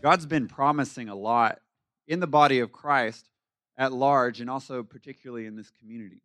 God's 0.00 0.26
been 0.26 0.48
promising 0.48 1.08
a 1.08 1.14
lot 1.14 1.60
in 2.06 2.20
the 2.20 2.26
body 2.26 2.60
of 2.60 2.72
Christ 2.72 3.28
at 3.76 3.92
large, 3.92 4.40
and 4.40 4.50
also 4.50 4.82
particularly 4.82 5.46
in 5.46 5.56
this 5.56 5.70
community. 5.70 6.22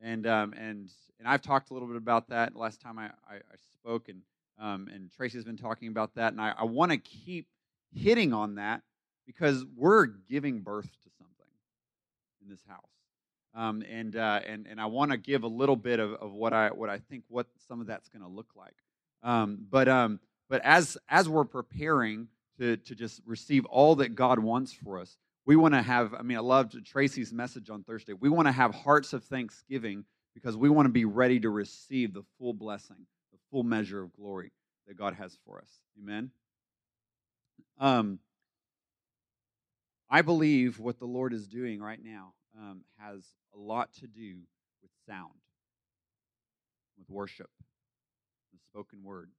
And 0.00 0.26
um, 0.26 0.54
and 0.56 0.90
and 1.18 1.26
I've 1.26 1.42
talked 1.42 1.70
a 1.70 1.74
little 1.74 1.88
bit 1.88 1.96
about 1.96 2.28
that 2.28 2.54
last 2.54 2.80
time 2.80 2.98
I, 2.98 3.06
I, 3.28 3.36
I 3.36 3.56
spoke, 3.72 4.08
and 4.08 4.22
um, 4.58 4.88
and 4.92 5.10
Tracy's 5.10 5.44
been 5.44 5.56
talking 5.56 5.88
about 5.88 6.14
that, 6.14 6.32
and 6.32 6.40
I, 6.40 6.54
I 6.58 6.64
want 6.64 6.92
to 6.92 6.98
keep 6.98 7.46
hitting 7.92 8.32
on 8.32 8.56
that 8.56 8.82
because 9.26 9.64
we're 9.76 10.06
giving 10.06 10.60
birth 10.60 10.90
to 11.02 11.10
something 11.18 11.46
in 12.42 12.48
this 12.48 12.62
house. 12.66 12.80
Um, 13.54 13.82
and, 13.90 14.14
uh, 14.14 14.40
and, 14.46 14.66
and 14.66 14.80
I 14.80 14.86
want 14.86 15.10
to 15.10 15.16
give 15.16 15.42
a 15.42 15.48
little 15.48 15.76
bit 15.76 16.00
of, 16.00 16.14
of 16.14 16.32
what, 16.32 16.52
I, 16.52 16.68
what 16.68 16.88
I 16.88 16.98
think 16.98 17.24
what 17.28 17.46
some 17.66 17.80
of 17.80 17.86
that's 17.86 18.08
going 18.08 18.22
to 18.22 18.28
look 18.28 18.48
like. 18.56 18.74
Um, 19.22 19.66
but 19.68 19.88
um, 19.88 20.20
but 20.48 20.62
as, 20.64 20.96
as 21.08 21.28
we're 21.28 21.44
preparing 21.44 22.28
to, 22.58 22.76
to 22.76 22.94
just 22.94 23.20
receive 23.24 23.64
all 23.66 23.96
that 23.96 24.14
God 24.14 24.38
wants 24.38 24.72
for 24.72 24.98
us, 24.98 25.16
we 25.46 25.56
want 25.56 25.74
to 25.74 25.82
have, 25.82 26.12
I 26.14 26.22
mean, 26.22 26.36
I 26.36 26.40
loved 26.40 26.84
Tracy's 26.84 27.32
message 27.32 27.70
on 27.70 27.82
Thursday. 27.82 28.12
We 28.12 28.28
want 28.28 28.48
to 28.48 28.52
have 28.52 28.74
hearts 28.74 29.12
of 29.12 29.24
thanksgiving 29.24 30.04
because 30.34 30.56
we 30.56 30.68
want 30.68 30.86
to 30.86 30.92
be 30.92 31.04
ready 31.04 31.40
to 31.40 31.50
receive 31.50 32.12
the 32.12 32.22
full 32.38 32.52
blessing, 32.52 33.06
the 33.32 33.38
full 33.50 33.62
measure 33.62 34.02
of 34.02 34.12
glory 34.12 34.52
that 34.86 34.96
God 34.96 35.14
has 35.14 35.38
for 35.46 35.58
us. 35.58 35.70
Amen. 35.98 36.30
Um, 37.78 38.18
I 40.10 40.22
believe 40.22 40.78
what 40.78 40.98
the 40.98 41.06
Lord 41.06 41.32
is 41.32 41.46
doing 41.46 41.80
right 41.80 42.00
now 42.02 42.32
um, 42.58 42.82
has 42.98 43.24
a 43.54 43.58
lot 43.58 43.92
to 44.00 44.06
do 44.06 44.36
with 44.82 44.90
sound, 45.06 45.32
with 46.98 47.08
worship, 47.10 47.50
the 48.52 48.58
spoken 48.70 49.02
word. 49.02 49.30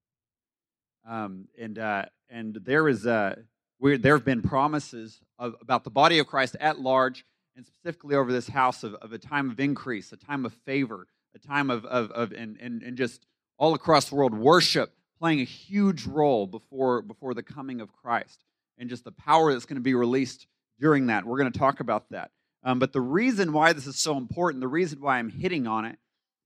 Um, 1.07 1.47
and 1.59 1.77
uh, 1.77 2.05
and 2.29 2.55
there 2.63 2.87
is 2.87 3.05
a 3.05 3.37
there 3.79 4.15
have 4.15 4.25
been 4.25 4.41
promises 4.41 5.19
of, 5.37 5.55
about 5.61 5.83
the 5.83 5.89
body 5.89 6.19
of 6.19 6.27
Christ 6.27 6.55
at 6.59 6.79
large, 6.79 7.25
and 7.55 7.65
specifically 7.65 8.15
over 8.15 8.31
this 8.31 8.49
house 8.49 8.83
of, 8.83 8.95
of 8.95 9.13
a 9.13 9.17
time 9.17 9.49
of 9.49 9.59
increase, 9.59 10.11
a 10.11 10.17
time 10.17 10.45
of 10.45 10.53
favor, 10.65 11.07
a 11.35 11.39
time 11.39 11.69
of 11.69 11.85
of, 11.85 12.11
of 12.11 12.31
and, 12.31 12.57
and 12.59 12.83
and 12.83 12.97
just 12.97 13.25
all 13.57 13.73
across 13.73 14.09
the 14.09 14.15
world 14.15 14.33
worship 14.33 14.93
playing 15.19 15.41
a 15.41 15.45
huge 15.45 16.05
role 16.05 16.47
before 16.47 17.01
before 17.01 17.33
the 17.33 17.43
coming 17.43 17.81
of 17.81 17.93
Christ, 17.93 18.43
and 18.77 18.89
just 18.89 19.03
the 19.03 19.11
power 19.11 19.51
that's 19.51 19.65
going 19.65 19.75
to 19.75 19.81
be 19.81 19.93
released 19.93 20.47
during 20.79 21.07
that. 21.07 21.25
We're 21.25 21.37
going 21.37 21.51
to 21.51 21.59
talk 21.59 21.79
about 21.79 22.09
that. 22.11 22.31
Um, 22.63 22.79
but 22.79 22.93
the 22.93 23.01
reason 23.01 23.53
why 23.53 23.73
this 23.73 23.87
is 23.87 23.97
so 24.01 24.17
important, 24.17 24.61
the 24.61 24.67
reason 24.67 24.99
why 24.99 25.17
I'm 25.17 25.29
hitting 25.29 25.67
on 25.67 25.85
it, 25.85 25.97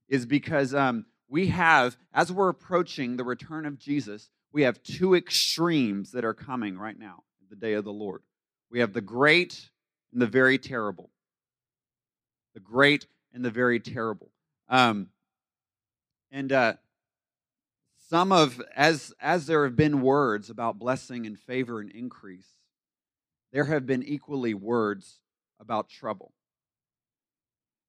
is 0.08 0.26
because 0.26 0.74
um, 0.74 1.06
we 1.28 1.48
have, 1.48 1.96
as 2.12 2.30
we're 2.30 2.48
approaching 2.48 3.16
the 3.16 3.24
return 3.24 3.66
of 3.66 3.78
Jesus, 3.78 4.30
we 4.54 4.62
have 4.62 4.80
two 4.84 5.16
extremes 5.16 6.12
that 6.12 6.24
are 6.24 6.32
coming 6.32 6.78
right 6.78 6.96
now, 6.96 7.24
the 7.50 7.56
day 7.56 7.72
of 7.72 7.84
the 7.84 7.92
Lord. 7.92 8.22
We 8.70 8.78
have 8.78 8.92
the 8.92 9.00
great 9.00 9.68
and 10.12 10.22
the 10.22 10.28
very 10.28 10.58
terrible. 10.58 11.10
The 12.54 12.60
great 12.60 13.08
and 13.32 13.44
the 13.44 13.50
very 13.50 13.80
terrible. 13.80 14.30
Um, 14.68 15.08
and 16.30 16.52
uh, 16.52 16.74
some 18.08 18.30
of, 18.30 18.62
as, 18.76 19.12
as 19.20 19.46
there 19.46 19.64
have 19.64 19.74
been 19.74 20.02
words 20.02 20.50
about 20.50 20.78
blessing 20.78 21.26
and 21.26 21.36
favor 21.36 21.80
and 21.80 21.90
increase, 21.90 22.46
there 23.52 23.64
have 23.64 23.86
been 23.86 24.04
equally 24.04 24.54
words 24.54 25.18
about 25.58 25.88
trouble. 25.88 26.32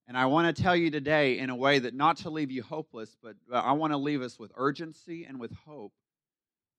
And 0.07 0.17
I 0.17 0.25
want 0.25 0.55
to 0.55 0.63
tell 0.63 0.75
you 0.75 0.89
today 0.89 1.38
in 1.38 1.52
a 1.52 1.55
way 1.55 1.77
that 1.77 1.94
not 1.94 2.17
to 2.17 2.31
leave 2.31 2.50
you 2.50 2.63
hopeless, 2.63 3.16
but 3.22 3.35
I 3.53 3.73
want 3.73 3.94
to 3.94 3.97
leave 3.97 4.23
us 4.23 4.39
with 4.39 4.52
urgency 4.55 5.25
and 5.25 5.39
with 5.39 5.52
hope 5.67 5.94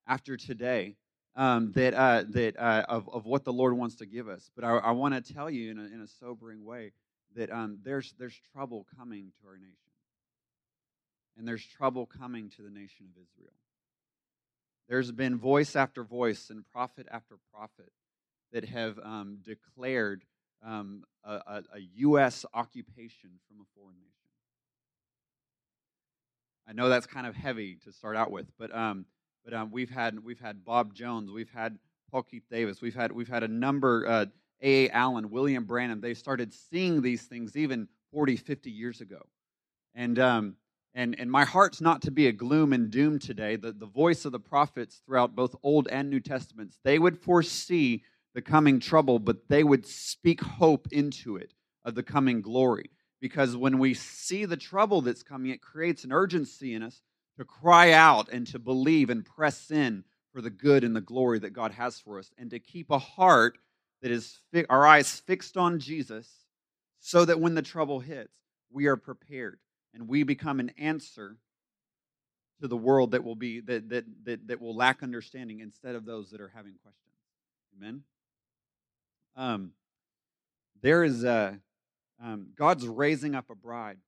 after 0.06 0.36
today 0.36 0.96
um, 1.34 1.72
that, 1.72 1.94
uh, 1.94 2.24
that 2.30 2.58
uh, 2.58 2.84
of, 2.88 3.08
of 3.08 3.26
what 3.26 3.44
the 3.44 3.52
Lord 3.52 3.76
wants 3.76 3.96
to 3.96 4.06
give 4.06 4.28
us. 4.28 4.50
But 4.54 4.64
I, 4.64 4.76
I 4.76 4.90
want 4.92 5.14
to 5.14 5.34
tell 5.34 5.50
you 5.50 5.70
in 5.70 5.78
a, 5.78 5.84
in 5.84 6.00
a 6.00 6.06
sobering 6.06 6.64
way 6.64 6.92
that 7.34 7.52
um, 7.52 7.78
there's, 7.84 8.14
there's 8.18 8.38
trouble 8.52 8.86
coming 8.98 9.32
to 9.40 9.48
our 9.48 9.56
nation. 9.56 9.74
And 11.36 11.46
there's 11.46 11.64
trouble 11.66 12.06
coming 12.06 12.50
to 12.56 12.62
the 12.62 12.70
nation 12.70 13.06
of 13.06 13.22
Israel. 13.22 13.52
There's 14.88 15.12
been 15.12 15.36
voice 15.36 15.76
after 15.76 16.02
voice 16.04 16.48
and 16.48 16.64
prophet 16.72 17.06
after 17.10 17.36
prophet 17.52 17.92
that 18.52 18.64
have 18.64 18.98
um, 19.02 19.38
declared 19.44 20.24
um, 20.64 21.04
a, 21.24 21.32
a, 21.32 21.62
a, 21.74 21.80
U.S. 21.96 22.46
occupation 22.54 23.30
from 23.46 23.60
a 23.60 23.66
foreign 23.74 23.96
nation. 23.96 24.12
I 26.68 26.72
know 26.72 26.88
that's 26.88 27.06
kind 27.06 27.26
of 27.26 27.34
heavy 27.34 27.76
to 27.84 27.92
start 27.92 28.16
out 28.16 28.30
with, 28.30 28.46
but 28.58 28.74
um, 28.74 29.04
but 29.46 29.54
um, 29.54 29.70
we've 29.70 29.90
had 29.90 30.22
we've 30.24 30.40
had 30.40 30.64
Bob 30.64 30.92
Jones, 30.92 31.30
we've 31.30 31.50
had 31.50 31.78
Paul 32.10 32.24
Keith 32.24 32.42
Davis, 32.50 32.82
we've 32.82 32.96
had 32.96 33.12
we've 33.12 33.28
had 33.28 33.44
a 33.44 33.48
number 33.48 34.06
uh, 34.06 34.26
A. 34.60 34.86
A. 34.86 34.90
Allen, 34.90 35.30
William 35.30 35.64
Branham. 35.64 36.00
They 36.00 36.14
started 36.14 36.52
seeing 36.52 37.00
these 37.00 37.22
things 37.22 37.56
even 37.56 37.88
40, 38.12 38.36
50 38.36 38.70
years 38.70 39.00
ago, 39.00 39.24
and 39.94 40.18
um, 40.18 40.56
and 40.94 41.14
and 41.18 41.30
my 41.30 41.44
heart's 41.44 41.80
not 41.80 42.02
to 42.02 42.10
be 42.10 42.26
a 42.26 42.32
gloom 42.32 42.72
and 42.72 42.90
doom 42.90 43.20
today. 43.20 43.54
The 43.54 43.72
the 43.72 43.86
voice 43.86 44.24
of 44.24 44.32
the 44.32 44.40
prophets 44.40 45.00
throughout 45.06 45.36
both 45.36 45.54
Old 45.62 45.86
and 45.88 46.10
New 46.10 46.20
Testaments, 46.20 46.80
they 46.82 46.98
would 46.98 47.16
foresee 47.16 48.02
the 48.34 48.42
coming 48.42 48.80
trouble, 48.80 49.20
but 49.20 49.48
they 49.48 49.62
would 49.62 49.86
speak 49.86 50.42
hope 50.42 50.88
into 50.90 51.36
it 51.36 51.54
of 51.84 51.94
the 51.94 52.02
coming 52.02 52.42
glory. 52.42 52.90
Because 53.20 53.56
when 53.56 53.78
we 53.78 53.94
see 53.94 54.44
the 54.44 54.58
trouble 54.58 55.02
that's 55.02 55.22
coming, 55.22 55.52
it 55.52 55.62
creates 55.62 56.04
an 56.04 56.12
urgency 56.12 56.74
in 56.74 56.82
us 56.82 57.00
to 57.36 57.44
cry 57.44 57.92
out 57.92 58.28
and 58.30 58.46
to 58.48 58.58
believe 58.58 59.10
and 59.10 59.24
press 59.24 59.70
in 59.70 60.04
for 60.32 60.40
the 60.40 60.50
good 60.50 60.84
and 60.84 60.94
the 60.94 61.00
glory 61.00 61.38
that 61.38 61.52
God 61.52 61.72
has 61.72 61.98
for 61.98 62.18
us, 62.18 62.30
and 62.36 62.50
to 62.50 62.58
keep 62.58 62.90
a 62.90 62.98
heart 62.98 63.58
that 64.02 64.10
is 64.10 64.38
fi- 64.52 64.66
our 64.68 64.86
eyes 64.86 65.20
fixed 65.20 65.56
on 65.56 65.78
Jesus, 65.78 66.28
so 67.00 67.24
that 67.24 67.40
when 67.40 67.54
the 67.54 67.62
trouble 67.62 68.00
hits, 68.00 68.32
we 68.70 68.86
are 68.86 68.96
prepared 68.96 69.58
and 69.94 70.08
we 70.08 70.22
become 70.22 70.60
an 70.60 70.72
answer 70.76 71.36
to 72.60 72.68
the 72.68 72.76
world 72.76 73.12
that 73.12 73.24
will 73.24 73.36
be 73.36 73.60
that 73.60 73.88
that 73.88 74.04
that, 74.24 74.48
that 74.48 74.60
will 74.60 74.74
lack 74.74 75.02
understanding 75.02 75.60
instead 75.60 75.94
of 75.94 76.04
those 76.04 76.30
that 76.30 76.40
are 76.40 76.52
having 76.54 76.74
questions. 76.82 77.14
Amen. 77.76 78.02
Um, 79.36 79.72
there 80.82 81.04
is 81.04 81.24
a, 81.24 81.58
um, 82.22 82.48
God's 82.56 82.86
raising 82.86 83.34
up 83.34 83.50
a 83.50 83.54
bride 83.54 83.98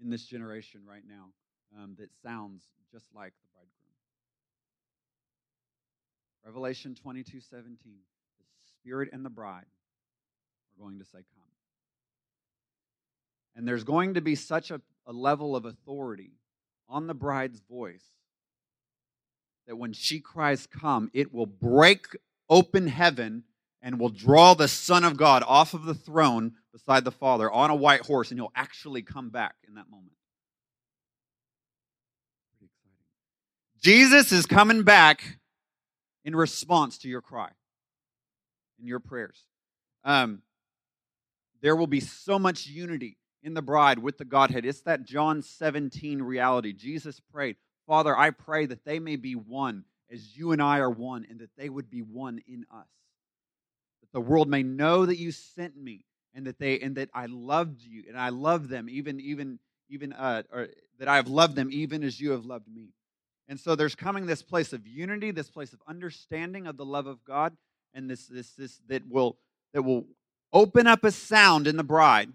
in 0.00 0.10
this 0.10 0.24
generation 0.24 0.82
right 0.86 1.02
now 1.08 1.30
um, 1.76 1.94
that 1.98 2.10
sounds 2.22 2.62
just 2.92 3.06
like 3.14 3.32
the 3.42 3.48
bridegroom. 3.54 3.78
Revelation 6.44 6.94
22 6.94 7.40
17. 7.40 7.76
The 7.84 8.44
Spirit 8.80 9.10
and 9.12 9.24
the 9.24 9.30
bride 9.30 9.66
are 9.66 10.82
going 10.82 10.98
to 10.98 11.04
say, 11.04 11.18
Come. 11.18 11.44
And 13.56 13.66
there's 13.66 13.84
going 13.84 14.14
to 14.14 14.20
be 14.20 14.34
such 14.34 14.70
a, 14.70 14.80
a 15.06 15.12
level 15.12 15.56
of 15.56 15.64
authority 15.64 16.32
on 16.88 17.06
the 17.06 17.14
bride's 17.14 17.60
voice 17.60 18.04
that 19.66 19.76
when 19.76 19.92
she 19.92 20.20
cries, 20.20 20.66
Come, 20.66 21.10
it 21.12 21.32
will 21.32 21.46
break 21.46 22.06
open 22.48 22.86
heaven 22.86 23.44
and 23.82 24.00
will 24.00 24.08
draw 24.08 24.54
the 24.54 24.68
Son 24.68 25.04
of 25.04 25.16
God 25.16 25.44
off 25.46 25.74
of 25.74 25.84
the 25.84 25.94
throne 25.94 26.54
beside 26.72 27.04
the 27.04 27.12
Father 27.12 27.50
on 27.50 27.70
a 27.70 27.74
white 27.76 28.00
horse, 28.00 28.30
and 28.30 28.40
he'll 28.40 28.52
actually 28.56 29.02
come 29.02 29.30
back 29.30 29.54
in 29.66 29.74
that 29.74 29.90
moment. 29.90 30.12
Jesus 33.80 34.32
is 34.32 34.46
coming 34.46 34.82
back 34.82 35.38
in 36.24 36.34
response 36.34 36.98
to 36.98 37.08
your 37.08 37.22
cry 37.22 37.50
and 38.78 38.88
your 38.88 39.00
prayers. 39.00 39.42
Um, 40.04 40.42
there 41.60 41.76
will 41.76 41.86
be 41.86 42.00
so 42.00 42.38
much 42.38 42.66
unity 42.66 43.16
in 43.42 43.54
the 43.54 43.62
bride 43.62 43.98
with 43.98 44.18
the 44.18 44.24
Godhead. 44.24 44.64
It's 44.64 44.82
that 44.82 45.04
John 45.04 45.42
17 45.42 46.22
reality. 46.22 46.72
Jesus 46.72 47.20
prayed, 47.32 47.56
Father, 47.86 48.16
I 48.16 48.30
pray 48.30 48.66
that 48.66 48.84
they 48.84 48.98
may 48.98 49.16
be 49.16 49.34
one 49.34 49.84
as 50.10 50.36
you 50.36 50.52
and 50.52 50.62
I 50.62 50.78
are 50.78 50.90
one, 50.90 51.26
and 51.28 51.40
that 51.40 51.50
they 51.56 51.68
would 51.68 51.90
be 51.90 52.00
one 52.00 52.40
in 52.46 52.64
us 52.72 52.86
that 54.00 54.12
the 54.12 54.20
world 54.20 54.48
may 54.48 54.62
know 54.62 55.06
that 55.06 55.18
you 55.18 55.32
sent 55.32 55.76
me 55.76 56.04
and 56.34 56.46
that 56.46 56.58
they 56.58 56.80
and 56.80 56.96
that 56.96 57.10
I 57.14 57.26
loved 57.26 57.82
you 57.82 58.04
and 58.08 58.18
I 58.18 58.30
love 58.30 58.68
them 58.68 58.88
even 58.88 59.20
even 59.20 59.58
even 59.90 60.12
uh, 60.12 60.42
or 60.52 60.68
that 60.98 61.08
I 61.08 61.16
have 61.16 61.28
loved 61.28 61.56
them 61.56 61.68
even 61.72 62.02
as 62.04 62.20
you 62.20 62.32
have 62.32 62.44
loved 62.44 62.68
me. 62.68 62.90
And 63.48 63.58
so 63.58 63.74
there's 63.74 63.94
coming 63.94 64.26
this 64.26 64.42
place 64.42 64.72
of 64.72 64.86
unity, 64.86 65.30
this 65.30 65.48
place 65.48 65.72
of 65.72 65.80
understanding 65.86 66.66
of 66.66 66.76
the 66.76 66.84
love 66.84 67.06
of 67.06 67.24
God, 67.24 67.56
and 67.94 68.10
this 68.10 68.26
this 68.26 68.50
this 68.52 68.80
that 68.88 69.08
will 69.08 69.38
that 69.72 69.82
will 69.82 70.06
open 70.52 70.86
up 70.86 71.02
a 71.04 71.10
sound 71.10 71.66
in 71.66 71.76
the 71.76 71.84
bride 71.84 72.30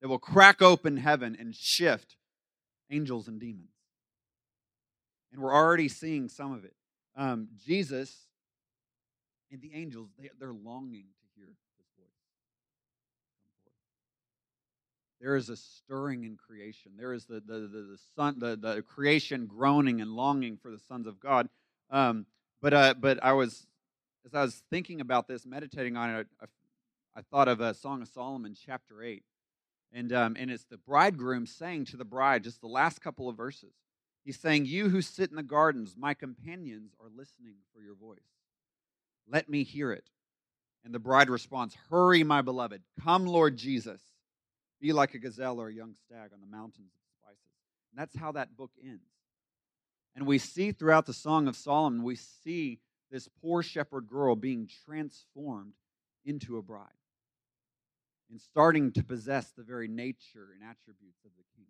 that 0.00 0.08
will 0.08 0.18
crack 0.18 0.62
open 0.62 0.96
heaven 0.96 1.36
and 1.38 1.54
shift 1.54 2.16
angels 2.90 3.28
and 3.28 3.40
demons. 3.40 3.70
And 5.32 5.40
we're 5.40 5.54
already 5.54 5.88
seeing 5.88 6.28
some 6.28 6.52
of 6.52 6.64
it. 6.64 6.74
Um, 7.16 7.48
Jesus 7.64 8.26
and 9.50 9.60
the 9.60 9.72
angels, 9.74 10.08
they, 10.18 10.30
they're 10.38 10.52
longing 10.52 11.06
to 11.20 11.26
hear 11.36 11.46
his 11.46 11.86
voice 11.98 12.08
There 15.22 15.36
is 15.36 15.48
a 15.48 15.56
stirring 15.56 16.24
in 16.24 16.36
creation. 16.36 16.92
There 16.98 17.14
is 17.14 17.24
the, 17.24 17.34
the, 17.34 17.60
the, 17.60 17.82
the, 17.92 17.98
son, 18.16 18.38
the, 18.38 18.56
the 18.56 18.82
creation 18.82 19.46
groaning 19.46 20.02
and 20.02 20.10
longing 20.10 20.58
for 20.60 20.70
the 20.70 20.80
sons 20.80 21.06
of 21.06 21.20
God. 21.20 21.48
Um, 21.90 22.26
but, 22.60 22.74
uh, 22.74 22.94
but 22.98 23.22
I 23.22 23.32
was 23.32 23.66
as 24.24 24.34
I 24.34 24.42
was 24.42 24.62
thinking 24.70 25.00
about 25.00 25.26
this, 25.26 25.44
meditating 25.44 25.96
on 25.96 26.10
it, 26.10 26.26
I, 26.40 26.46
I 27.16 27.22
thought 27.22 27.48
of 27.48 27.60
a 27.60 27.74
Song 27.74 28.02
of 28.02 28.08
Solomon, 28.08 28.54
chapter 28.54 29.02
8. 29.02 29.22
And, 29.92 30.12
um, 30.12 30.36
and 30.38 30.50
it's 30.50 30.64
the 30.64 30.78
bridegroom 30.78 31.46
saying 31.46 31.86
to 31.86 31.96
the 31.96 32.04
bride, 32.04 32.44
just 32.44 32.60
the 32.60 32.66
last 32.68 33.02
couple 33.02 33.28
of 33.28 33.36
verses. 33.36 33.74
He's 34.24 34.38
saying, 34.38 34.66
You 34.66 34.88
who 34.88 35.02
sit 35.02 35.30
in 35.30 35.36
the 35.36 35.42
gardens, 35.42 35.96
my 35.98 36.14
companions 36.14 36.92
are 37.00 37.10
listening 37.14 37.56
for 37.74 37.82
your 37.82 37.94
voice. 37.94 38.20
Let 39.28 39.48
me 39.48 39.64
hear 39.64 39.92
it. 39.92 40.08
And 40.84 40.94
the 40.94 40.98
bride 40.98 41.28
responds, 41.28 41.76
Hurry, 41.90 42.24
my 42.24 42.40
beloved. 42.42 42.82
Come, 43.02 43.26
Lord 43.26 43.56
Jesus. 43.56 44.00
Be 44.82 44.92
like 44.92 45.14
a 45.14 45.18
gazelle 45.18 45.60
or 45.60 45.68
a 45.68 45.72
young 45.72 45.94
stag 46.04 46.32
on 46.34 46.40
the 46.40 46.46
mountains 46.46 46.90
of 46.92 47.04
spices. 47.22 47.38
And 47.92 48.00
that's 48.00 48.18
how 48.18 48.32
that 48.32 48.56
book 48.56 48.72
ends. 48.84 49.00
And 50.16 50.26
we 50.26 50.38
see 50.38 50.72
throughout 50.72 51.06
the 51.06 51.14
Song 51.14 51.46
of 51.46 51.56
Solomon, 51.56 52.02
we 52.02 52.16
see 52.16 52.80
this 53.10 53.28
poor 53.40 53.62
shepherd 53.62 54.08
girl 54.08 54.34
being 54.34 54.68
transformed 54.84 55.74
into 56.24 56.58
a 56.58 56.62
bride 56.62 56.88
and 58.30 58.40
starting 58.40 58.90
to 58.92 59.04
possess 59.04 59.52
the 59.52 59.62
very 59.62 59.86
nature 59.86 60.48
and 60.52 60.62
attributes 60.62 61.24
of 61.24 61.30
the 61.36 61.44
king. 61.54 61.68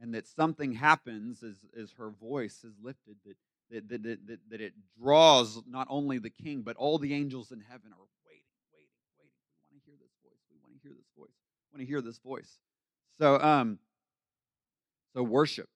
And 0.00 0.14
that 0.14 0.26
something 0.26 0.72
happens 0.72 1.42
as, 1.42 1.56
as 1.80 1.92
her 1.92 2.10
voice 2.10 2.64
is 2.64 2.74
lifted, 2.82 3.16
that, 3.24 3.88
that, 3.88 4.02
that, 4.02 4.26
that, 4.26 4.38
that 4.50 4.60
it 4.60 4.74
draws 5.00 5.62
not 5.66 5.86
only 5.90 6.18
the 6.18 6.30
king, 6.30 6.62
but 6.62 6.76
all 6.76 6.98
the 6.98 7.14
angels 7.14 7.50
in 7.50 7.60
heaven 7.60 7.92
are 7.92 8.08
waiting, 8.26 8.52
waiting, 8.74 8.98
waiting. 9.18 9.38
We 9.70 9.74
want 9.74 9.82
to 9.82 9.86
hear 9.86 9.96
this 9.98 10.14
voice. 10.22 10.42
We 10.50 10.58
want 10.62 10.74
to 10.74 10.80
hear 10.82 10.94
this 10.94 11.10
voice. 11.16 11.34
We 11.34 11.57
want 11.72 11.80
to 11.80 11.86
hear 11.86 12.00
this 12.00 12.18
voice. 12.18 12.58
So, 13.18 13.40
um, 13.40 13.78
so 15.14 15.22
worship. 15.22 15.68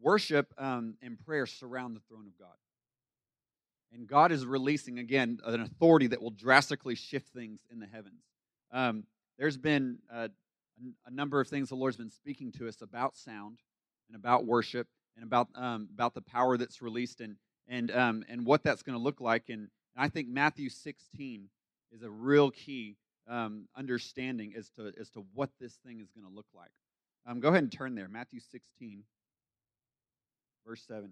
Worship 0.00 0.52
um, 0.58 0.96
and 1.02 1.18
prayer 1.24 1.46
surround 1.46 1.96
the 1.96 2.00
throne 2.08 2.26
of 2.26 2.38
God. 2.38 2.56
And 3.92 4.06
God 4.08 4.32
is 4.32 4.44
releasing, 4.44 4.98
again, 4.98 5.38
an 5.44 5.60
authority 5.60 6.08
that 6.08 6.20
will 6.20 6.30
drastically 6.30 6.96
shift 6.96 7.28
things 7.28 7.60
in 7.70 7.78
the 7.78 7.86
heavens. 7.86 8.22
Um, 8.72 9.04
there's 9.38 9.56
been 9.56 9.98
a, 10.12 10.30
a, 11.06 11.10
number 11.10 11.40
of 11.40 11.48
things 11.48 11.68
the 11.68 11.76
Lord's 11.76 11.96
been 11.96 12.10
speaking 12.10 12.50
to 12.52 12.66
us 12.66 12.82
about 12.82 13.16
sound 13.16 13.58
and 14.08 14.16
about 14.16 14.46
worship 14.46 14.88
and 15.16 15.24
about, 15.24 15.48
um, 15.54 15.88
about 15.94 16.12
the 16.14 16.20
power 16.20 16.56
that's 16.56 16.82
released 16.82 17.20
and, 17.20 17.36
and, 17.68 17.92
um, 17.92 18.24
and 18.28 18.44
what 18.44 18.64
that's 18.64 18.82
going 18.82 18.98
to 18.98 19.02
look 19.02 19.20
like. 19.20 19.48
And, 19.48 19.68
and, 19.94 20.04
I 20.04 20.08
think 20.08 20.28
Matthew 20.28 20.70
16 20.70 21.48
is 21.92 22.02
a 22.02 22.10
real 22.10 22.50
key 22.50 22.96
um, 23.28 23.68
understanding 23.76 24.54
as 24.56 24.70
to, 24.70 24.92
as 25.00 25.10
to 25.10 25.24
what 25.34 25.50
this 25.60 25.74
thing 25.86 26.00
is 26.00 26.08
going 26.10 26.26
to 26.26 26.34
look 26.34 26.46
like. 26.54 26.70
Um, 27.26 27.40
go 27.40 27.48
ahead 27.48 27.62
and 27.62 27.72
turn 27.72 27.94
there. 27.94 28.08
Matthew 28.08 28.40
16, 28.40 29.02
verse 30.66 30.84
17. 30.86 31.10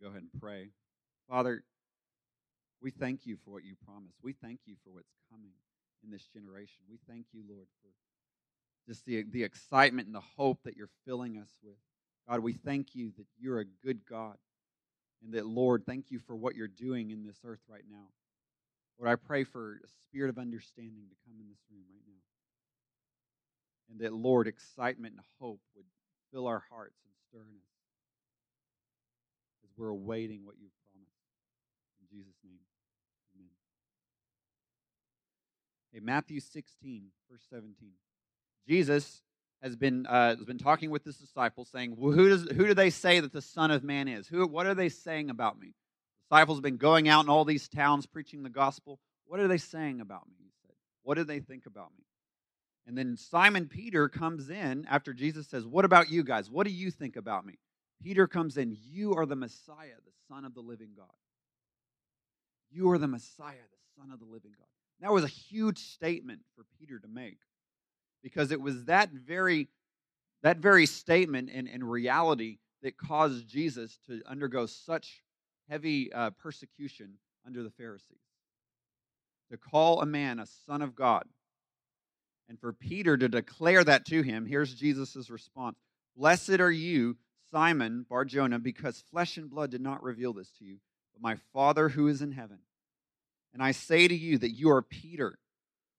Go 0.00 0.08
ahead 0.08 0.22
and 0.22 0.40
pray. 0.40 0.70
Father, 1.28 1.62
we 2.80 2.90
thank 2.90 3.26
you 3.26 3.36
for 3.44 3.50
what 3.50 3.64
you 3.64 3.74
promised. 3.84 4.16
We 4.22 4.32
thank 4.32 4.60
you 4.64 4.76
for 4.82 4.90
what's 4.90 5.12
coming 5.30 5.52
in 6.02 6.10
this 6.10 6.24
generation. 6.32 6.80
We 6.88 6.98
thank 7.06 7.26
you, 7.32 7.42
Lord, 7.46 7.68
for 7.82 7.92
just 8.86 9.04
the, 9.04 9.24
the 9.30 9.42
excitement 9.42 10.06
and 10.06 10.14
the 10.14 10.22
hope 10.36 10.60
that 10.64 10.76
you're 10.76 10.90
filling 11.06 11.38
us 11.38 11.50
with. 11.62 11.76
God, 12.28 12.40
we 12.40 12.52
thank 12.52 12.94
you 12.94 13.12
that 13.16 13.26
you're 13.38 13.60
a 13.60 13.64
good 13.64 14.06
God. 14.08 14.36
And 15.22 15.34
that, 15.34 15.46
Lord, 15.46 15.84
thank 15.84 16.10
you 16.10 16.18
for 16.18 16.34
what 16.34 16.56
you're 16.56 16.68
doing 16.68 17.10
in 17.10 17.24
this 17.24 17.38
earth 17.44 17.60
right 17.68 17.84
now. 17.90 18.08
Lord, 18.98 19.10
I 19.10 19.16
pray 19.16 19.44
for 19.44 19.80
a 19.84 19.88
spirit 20.02 20.30
of 20.30 20.38
understanding 20.38 21.04
to 21.08 21.16
come 21.26 21.40
in 21.40 21.48
this 21.48 21.60
room 21.70 21.82
right 21.90 22.04
now. 22.06 22.22
And 23.90 24.00
that, 24.00 24.12
Lord, 24.12 24.46
excitement 24.46 25.14
and 25.14 25.24
hope 25.40 25.60
would 25.74 25.86
fill 26.32 26.46
our 26.46 26.62
hearts 26.70 27.00
and 27.04 27.12
stir 27.28 27.48
in 27.48 27.56
us 27.56 27.70
as 29.64 29.70
we're 29.76 29.88
awaiting 29.88 30.44
what 30.44 30.56
you've 30.60 30.76
promised. 30.92 31.10
In 32.00 32.16
Jesus' 32.16 32.38
name, 32.44 32.60
amen. 33.36 33.50
Okay, 35.92 36.04
Matthew 36.04 36.40
16, 36.40 37.06
verse 37.30 37.42
17. 37.50 37.90
Jesus 38.70 39.20
has 39.64 39.74
been, 39.74 40.06
uh, 40.06 40.36
has 40.36 40.44
been 40.44 40.56
talking 40.56 40.90
with 40.90 41.04
his 41.04 41.16
disciples, 41.16 41.68
saying, 41.72 41.96
well, 41.98 42.12
who, 42.12 42.28
does, 42.28 42.42
who 42.42 42.68
do 42.68 42.72
they 42.72 42.90
say 42.90 43.18
that 43.18 43.32
the 43.32 43.42
Son 43.42 43.72
of 43.72 43.82
Man 43.82 44.06
is? 44.06 44.28
Who, 44.28 44.46
what 44.46 44.64
are 44.66 44.76
they 44.76 44.88
saying 44.88 45.28
about 45.28 45.58
me? 45.58 45.74
disciples 46.22 46.58
have 46.58 46.62
been 46.62 46.76
going 46.76 47.08
out 47.08 47.24
in 47.24 47.28
all 47.28 47.44
these 47.44 47.68
towns 47.68 48.06
preaching 48.06 48.44
the 48.44 48.48
gospel. 48.48 49.00
What 49.26 49.40
are 49.40 49.48
they 49.48 49.58
saying 49.58 50.00
about 50.00 50.28
me? 50.28 50.36
He 50.38 50.52
said. 50.64 50.76
What 51.02 51.16
do 51.16 51.24
they 51.24 51.40
think 51.40 51.66
about 51.66 51.90
me? 51.98 52.04
And 52.86 52.96
then 52.96 53.16
Simon 53.16 53.66
Peter 53.66 54.08
comes 54.08 54.48
in 54.50 54.86
after 54.88 55.12
Jesus 55.12 55.48
says, 55.48 55.66
What 55.66 55.84
about 55.84 56.08
you 56.08 56.22
guys? 56.22 56.48
What 56.48 56.64
do 56.64 56.72
you 56.72 56.92
think 56.92 57.16
about 57.16 57.44
me? 57.44 57.58
Peter 58.00 58.28
comes 58.28 58.56
in, 58.56 58.76
You 58.80 59.14
are 59.14 59.26
the 59.26 59.34
Messiah, 59.34 59.98
the 60.04 60.12
Son 60.28 60.44
of 60.44 60.54
the 60.54 60.60
living 60.60 60.90
God. 60.96 61.08
You 62.70 62.88
are 62.92 62.98
the 62.98 63.08
Messiah, 63.08 63.56
the 63.56 64.00
Son 64.00 64.12
of 64.12 64.20
the 64.20 64.26
living 64.26 64.52
God. 64.56 64.68
That 65.00 65.12
was 65.12 65.24
a 65.24 65.28
huge 65.28 65.78
statement 65.78 66.42
for 66.54 66.64
Peter 66.78 67.00
to 67.00 67.08
make 67.08 67.38
because 68.22 68.50
it 68.50 68.60
was 68.60 68.84
that 68.84 69.10
very 69.10 69.68
that 70.42 70.58
very 70.58 70.86
statement 70.86 71.50
and, 71.52 71.68
and 71.68 71.88
reality 71.88 72.58
that 72.82 72.96
caused 72.96 73.46
Jesus 73.46 73.98
to 74.06 74.22
undergo 74.26 74.66
such 74.66 75.22
heavy 75.68 76.12
uh, 76.12 76.30
persecution 76.30 77.14
under 77.46 77.62
the 77.62 77.70
Pharisees. 77.70 78.22
To 79.50 79.58
call 79.58 80.00
a 80.00 80.06
man 80.06 80.38
a 80.38 80.46
son 80.66 80.80
of 80.80 80.94
God. 80.94 81.24
And 82.48 82.58
for 82.58 82.72
Peter 82.72 83.16
to 83.16 83.28
declare 83.28 83.84
that 83.84 84.06
to 84.06 84.22
him, 84.22 84.46
here's 84.46 84.74
Jesus' 84.74 85.30
response 85.30 85.76
Blessed 86.16 86.60
are 86.60 86.70
you, 86.70 87.16
Simon 87.50 88.06
Barjona, 88.08 88.58
because 88.58 89.04
flesh 89.10 89.36
and 89.36 89.50
blood 89.50 89.70
did 89.70 89.80
not 89.80 90.02
reveal 90.02 90.32
this 90.32 90.50
to 90.58 90.64
you, 90.64 90.78
but 91.12 91.22
my 91.22 91.36
Father 91.52 91.88
who 91.88 92.08
is 92.08 92.22
in 92.22 92.32
heaven. 92.32 92.58
And 93.52 93.62
I 93.62 93.72
say 93.72 94.06
to 94.06 94.14
you 94.14 94.38
that 94.38 94.50
you 94.50 94.70
are 94.70 94.82
Peter 94.82 95.38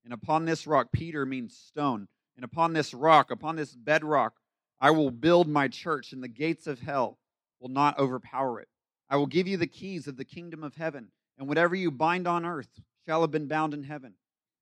and 0.03 0.13
upon 0.13 0.45
this 0.45 0.65
rock, 0.65 0.91
Peter 0.91 1.25
means 1.25 1.55
stone. 1.55 2.07
And 2.35 2.45
upon 2.45 2.73
this 2.73 2.93
rock, 2.93 3.29
upon 3.29 3.55
this 3.55 3.75
bedrock, 3.75 4.33
I 4.79 4.91
will 4.91 5.11
build 5.11 5.47
my 5.47 5.67
church, 5.67 6.11
and 6.11 6.23
the 6.23 6.27
gates 6.27 6.65
of 6.65 6.79
hell 6.79 7.19
will 7.59 7.69
not 7.69 7.99
overpower 7.99 8.59
it. 8.59 8.67
I 9.09 9.17
will 9.17 9.27
give 9.27 9.47
you 9.47 9.57
the 9.57 9.67
keys 9.67 10.07
of 10.07 10.17
the 10.17 10.25
kingdom 10.25 10.63
of 10.63 10.75
heaven, 10.75 11.09
and 11.37 11.47
whatever 11.47 11.75
you 11.75 11.91
bind 11.91 12.27
on 12.27 12.45
earth 12.45 12.81
shall 13.05 13.21
have 13.21 13.31
been 13.31 13.47
bound 13.47 13.73
in 13.73 13.83
heaven, 13.83 14.13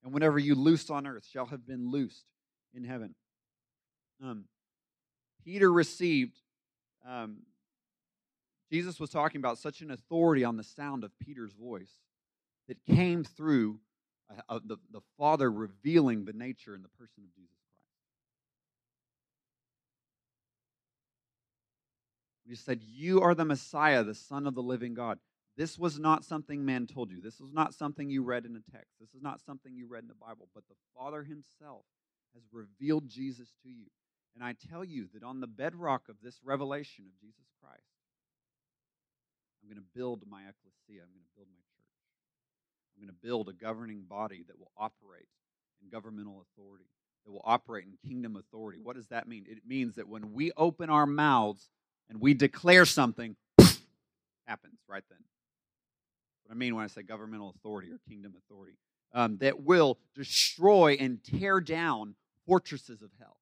and 0.04 0.12
whatever 0.12 0.38
you 0.38 0.54
loose 0.54 0.90
on 0.90 1.06
earth 1.06 1.24
shall 1.30 1.46
have 1.46 1.66
been 1.66 1.90
loosed 1.90 2.26
in 2.74 2.84
heaven. 2.84 3.14
Um, 4.22 4.44
Peter 5.44 5.72
received, 5.72 6.36
um, 7.08 7.38
Jesus 8.70 9.00
was 9.00 9.08
talking 9.08 9.38
about 9.38 9.58
such 9.58 9.80
an 9.80 9.90
authority 9.90 10.44
on 10.44 10.56
the 10.56 10.64
sound 10.64 11.02
of 11.02 11.18
Peter's 11.18 11.52
voice 11.52 11.92
that 12.68 12.84
came 12.84 13.24
through 13.24 13.78
uh, 14.48 14.60
the, 14.64 14.76
the 14.92 15.00
Father 15.18 15.50
revealing 15.50 16.24
the 16.24 16.32
nature 16.32 16.74
and 16.74 16.84
the 16.84 16.88
person 16.88 17.24
of 17.24 17.34
Jesus 17.34 17.50
Christ. 17.50 17.70
He 22.48 22.54
said, 22.56 22.82
You 22.82 23.20
are 23.20 23.34
the 23.34 23.44
Messiah, 23.44 24.04
the 24.04 24.14
Son 24.14 24.46
of 24.46 24.54
the 24.54 24.62
living 24.62 24.94
God. 24.94 25.18
This 25.56 25.78
was 25.78 25.98
not 25.98 26.24
something 26.24 26.64
man 26.64 26.86
told 26.86 27.10
you. 27.10 27.20
This 27.20 27.40
was 27.40 27.52
not 27.52 27.74
something 27.74 28.08
you 28.08 28.22
read 28.22 28.46
in 28.46 28.56
a 28.56 28.72
text. 28.72 28.94
This 29.00 29.14
is 29.14 29.22
not 29.22 29.40
something 29.40 29.74
you 29.74 29.86
read 29.86 30.04
in 30.04 30.08
the 30.08 30.14
Bible, 30.14 30.48
but 30.54 30.64
the 30.68 30.76
Father 30.96 31.22
Himself 31.22 31.84
has 32.34 32.42
revealed 32.52 33.08
Jesus 33.08 33.48
to 33.62 33.68
you. 33.68 33.86
And 34.34 34.44
I 34.44 34.54
tell 34.70 34.84
you 34.84 35.08
that 35.12 35.24
on 35.24 35.40
the 35.40 35.46
bedrock 35.46 36.08
of 36.08 36.16
this 36.22 36.40
revelation 36.44 37.04
of 37.06 37.20
Jesus 37.20 37.50
Christ, 37.60 37.82
I'm 39.60 39.68
going 39.68 39.82
to 39.82 39.98
build 39.98 40.22
my 40.28 40.40
ecclesia. 40.40 41.02
I'm 41.02 41.12
going 41.12 41.26
to 41.26 41.36
build 41.36 41.48
my 41.52 41.60
I'm 43.00 43.06
going 43.06 43.16
to 43.16 43.26
build 43.26 43.48
a 43.48 43.52
governing 43.52 44.02
body 44.02 44.44
that 44.46 44.58
will 44.58 44.72
operate 44.76 45.26
in 45.82 45.88
governmental 45.88 46.44
authority, 46.52 46.84
that 47.24 47.32
will 47.32 47.42
operate 47.44 47.86
in 47.86 48.08
kingdom 48.08 48.36
authority. 48.36 48.78
What 48.82 48.96
does 48.96 49.06
that 49.08 49.26
mean? 49.26 49.46
It 49.48 49.58
means 49.66 49.94
that 49.94 50.06
when 50.06 50.34
we 50.34 50.52
open 50.56 50.90
our 50.90 51.06
mouths 51.06 51.70
and 52.10 52.20
we 52.20 52.34
declare 52.34 52.84
something, 52.84 53.36
happens 54.46 54.80
right 54.86 55.04
then. 55.08 55.18
What 56.44 56.54
I 56.54 56.58
mean 56.58 56.74
when 56.74 56.84
I 56.84 56.88
say 56.88 57.02
governmental 57.02 57.54
authority 57.56 57.90
or 57.90 57.98
kingdom 58.06 58.34
authority, 58.36 58.76
um, 59.14 59.38
that 59.38 59.62
will 59.62 59.98
destroy 60.14 60.96
and 61.00 61.24
tear 61.24 61.60
down 61.60 62.16
fortresses 62.46 63.00
of 63.00 63.10
hell. 63.18 63.38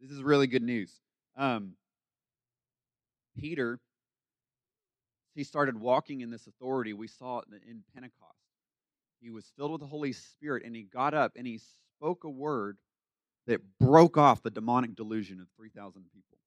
This 0.00 0.10
is 0.10 0.22
really 0.22 0.46
good 0.46 0.62
news. 0.62 0.90
Um, 1.36 1.74
Peter 3.38 3.78
he 5.34 5.44
started 5.44 5.80
walking 5.80 6.20
in 6.20 6.30
this 6.30 6.46
authority. 6.46 6.92
We 6.92 7.08
saw 7.08 7.38
it 7.38 7.46
in 7.68 7.82
Pentecost. 7.92 8.38
He 9.20 9.30
was 9.30 9.50
filled 9.56 9.72
with 9.72 9.80
the 9.80 9.86
Holy 9.86 10.12
Spirit 10.12 10.64
and 10.64 10.76
he 10.76 10.82
got 10.82 11.14
up 11.14 11.32
and 11.36 11.46
he 11.46 11.58
spoke 11.96 12.24
a 12.24 12.30
word 12.30 12.78
that 13.46 13.60
broke 13.80 14.16
off 14.16 14.42
the 14.42 14.50
demonic 14.50 14.94
delusion 14.94 15.40
of 15.40 15.48
3,000 15.56 16.04
people. 16.12 16.38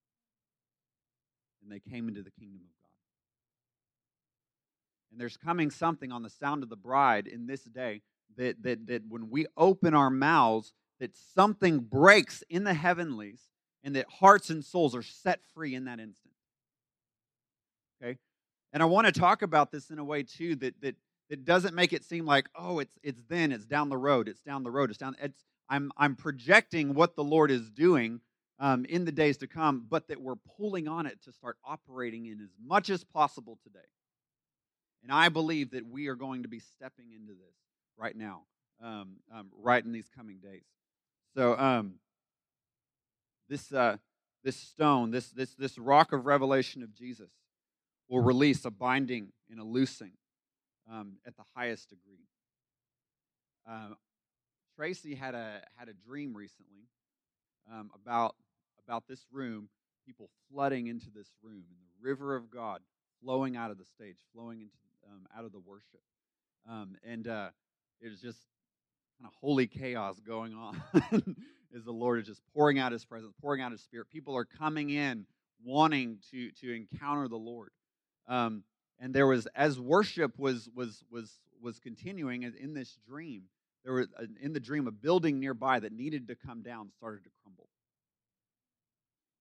And 1.62 1.72
they 1.72 1.79
came 1.79 2.08
into 2.08 2.22
the 2.22 2.32
kingdom 2.32 2.62
of 2.62 2.70
God. 2.82 2.88
And 5.12 5.20
there's 5.20 5.38
coming 5.38 5.72
something 5.72 6.12
on 6.12 6.24
the 6.24 6.29
sound 6.29 6.63
of 6.63 6.70
the 6.70 6.75
bride 6.75 7.27
in 7.27 7.48
this 7.48 7.63
day 7.63 8.01
that, 8.38 8.62
that, 8.63 8.88
that 8.88 9.03
when 9.10 9.29
we 9.29 9.48
open 9.58 9.94
our 9.94 10.10
mouths, 10.10 10.74
that 11.00 11.15
something 11.15 11.79
breaks 11.79 12.44
in 12.50 12.63
the 12.63 12.74
heavenlies 12.74 13.41
and 13.84 13.96
that 13.96 14.06
hearts 14.20 14.50
and 14.50 14.63
souls 14.63 14.96
are 14.96 15.03
set 15.03 15.41
free 15.53 15.75
in 15.75 15.86
that 15.86 16.00
instant. 16.00 16.26
And 18.74 18.83
I 18.83 18.86
want 18.86 19.07
to 19.07 19.13
talk 19.17 19.41
about 19.41 19.71
this 19.71 19.89
in 19.89 20.00
a 20.00 20.03
way 20.03 20.24
too 20.24 20.55
that 20.57 20.79
that 20.81 20.95
that 21.29 21.43
doesn't 21.43 21.75
make 21.75 21.93
it 21.93 22.03
seem 22.03 22.25
like, 22.25 22.50
oh, 22.55 22.79
it's 22.79 22.97
it's 23.03 23.21
then, 23.27 23.51
it's 23.51 23.65
down 23.65 23.89
the 23.89 23.97
road, 23.97 24.27
it's 24.27 24.41
down 24.41 24.63
the 24.63 24.71
road, 24.71 24.89
it's 24.89 25.00
down. 25.00 25.15
It's 25.21 25.43
I'm 25.69 25.91
I'm 25.97 26.15
projecting 26.15 26.93
what 26.93 27.15
the 27.15 27.24
Lord 27.24 27.51
is 27.51 27.69
doing 27.69 28.21
um, 28.59 28.86
in 28.86 29.05
the 29.05 29.12
days 29.12 29.38
to 29.38 29.47
come, 29.47 29.86
but 29.89 30.07
that 30.07 30.21
we're 30.21 30.36
pulling 30.57 30.88
on 30.88 31.05
it 31.05 31.21
to 31.24 31.31
start 31.31 31.57
operating 31.63 32.25
in 32.25 32.41
as 32.41 32.50
much 32.63 32.89
as 32.89 33.03
possible 33.03 33.59
today. 33.63 33.79
And 35.03 35.12
I 35.12 35.29
believe 35.29 35.71
that 35.71 35.86
we 35.86 36.07
are 36.07 36.15
going 36.15 36.43
to 36.43 36.50
be 36.50 36.59
stepping 36.59 37.12
into 37.12 37.33
this 37.33 37.55
right 37.97 38.15
now, 38.15 38.41
um, 38.83 39.17
um, 39.33 39.47
right 39.62 39.83
in 39.83 39.91
these 39.91 40.09
coming 40.15 40.38
days. 40.38 40.63
So 41.36 41.57
um, 41.57 41.95
this 43.50 43.71
uh, 43.71 43.97
this 44.43 44.55
stone, 44.55 45.12
this 45.12 45.29
this 45.29 45.53
this 45.55 45.77
rock 45.77 46.13
of 46.13 46.25
revelation 46.25 46.83
of 46.83 46.93
Jesus, 46.93 47.29
will 48.08 48.22
release 48.22 48.66
a 48.66 48.72
binding 48.72 49.32
and 49.50 49.60
a 49.60 49.64
loosing 49.64 50.12
um, 50.92 51.18
at 51.26 51.36
the 51.36 51.44
highest 51.56 51.90
degree. 51.90 52.28
Uh, 53.70 53.96
Tracy 54.76 55.16
had 55.16 55.36
a 55.36 55.62
had 55.76 55.90
a 55.90 55.94
dream 55.94 56.36
recently 56.36 56.88
um, 57.72 57.90
about 57.94 58.36
about 58.86 59.08
this 59.08 59.26
room, 59.32 59.70
people 60.06 60.30
flooding 60.52 60.88
into 60.88 61.08
this 61.10 61.28
room, 61.42 61.64
and 61.70 61.78
the 61.80 62.08
river 62.08 62.36
of 62.36 62.50
God 62.50 62.82
flowing 63.22 63.58
out 63.58 63.72
of 63.72 63.78
the 63.78 63.86
stage, 63.86 64.18
flowing 64.34 64.62
into 64.62 64.76
um, 65.10 65.26
out 65.38 65.46
of 65.46 65.52
the 65.52 65.60
worship, 65.60 66.02
um, 66.70 66.96
and 67.04 67.28
uh, 67.28 67.50
it 68.02 68.10
was 68.10 68.22
just 68.22 68.40
kind 69.20 69.28
of 69.28 69.34
holy 69.42 69.68
chaos 69.68 70.20
going 70.20 70.54
on 70.54 70.82
as 71.76 71.84
the 71.84 71.92
Lord 71.92 72.20
is 72.20 72.28
just 72.28 72.42
pouring 72.54 72.80
out 72.80 72.92
His 72.92 73.04
presence, 73.04 73.34
pouring 73.42 73.62
out 73.62 73.72
His 73.72 73.82
Spirit. 73.82 74.10
People 74.10 74.36
are 74.38 74.46
coming 74.46 74.90
in 74.92 75.26
wanting 75.66 76.20
to 76.32 76.52
to 76.52 76.74
encounter 76.74 77.28
the 77.28 77.38
Lord. 77.38 77.72
Um, 78.27 78.63
and 79.00 79.13
there 79.13 79.27
was 79.27 79.48
as 79.55 79.79
worship 79.79 80.38
was 80.38 80.69
was 80.75 81.03
was 81.10 81.31
was 81.62 81.79
continuing 81.79 82.43
in 82.43 82.74
this 82.74 82.98
dream 83.07 83.43
there 83.84 83.93
was 83.93 84.07
in 84.41 84.53
the 84.53 84.60
dream 84.60 84.88
a 84.88 84.91
building 84.91 85.39
nearby 85.39 85.79
that 85.79 85.93
needed 85.93 86.27
to 86.27 86.36
come 86.36 86.62
down 86.62 86.89
started 86.98 87.24
to 87.24 87.29
crumble. 87.41 87.69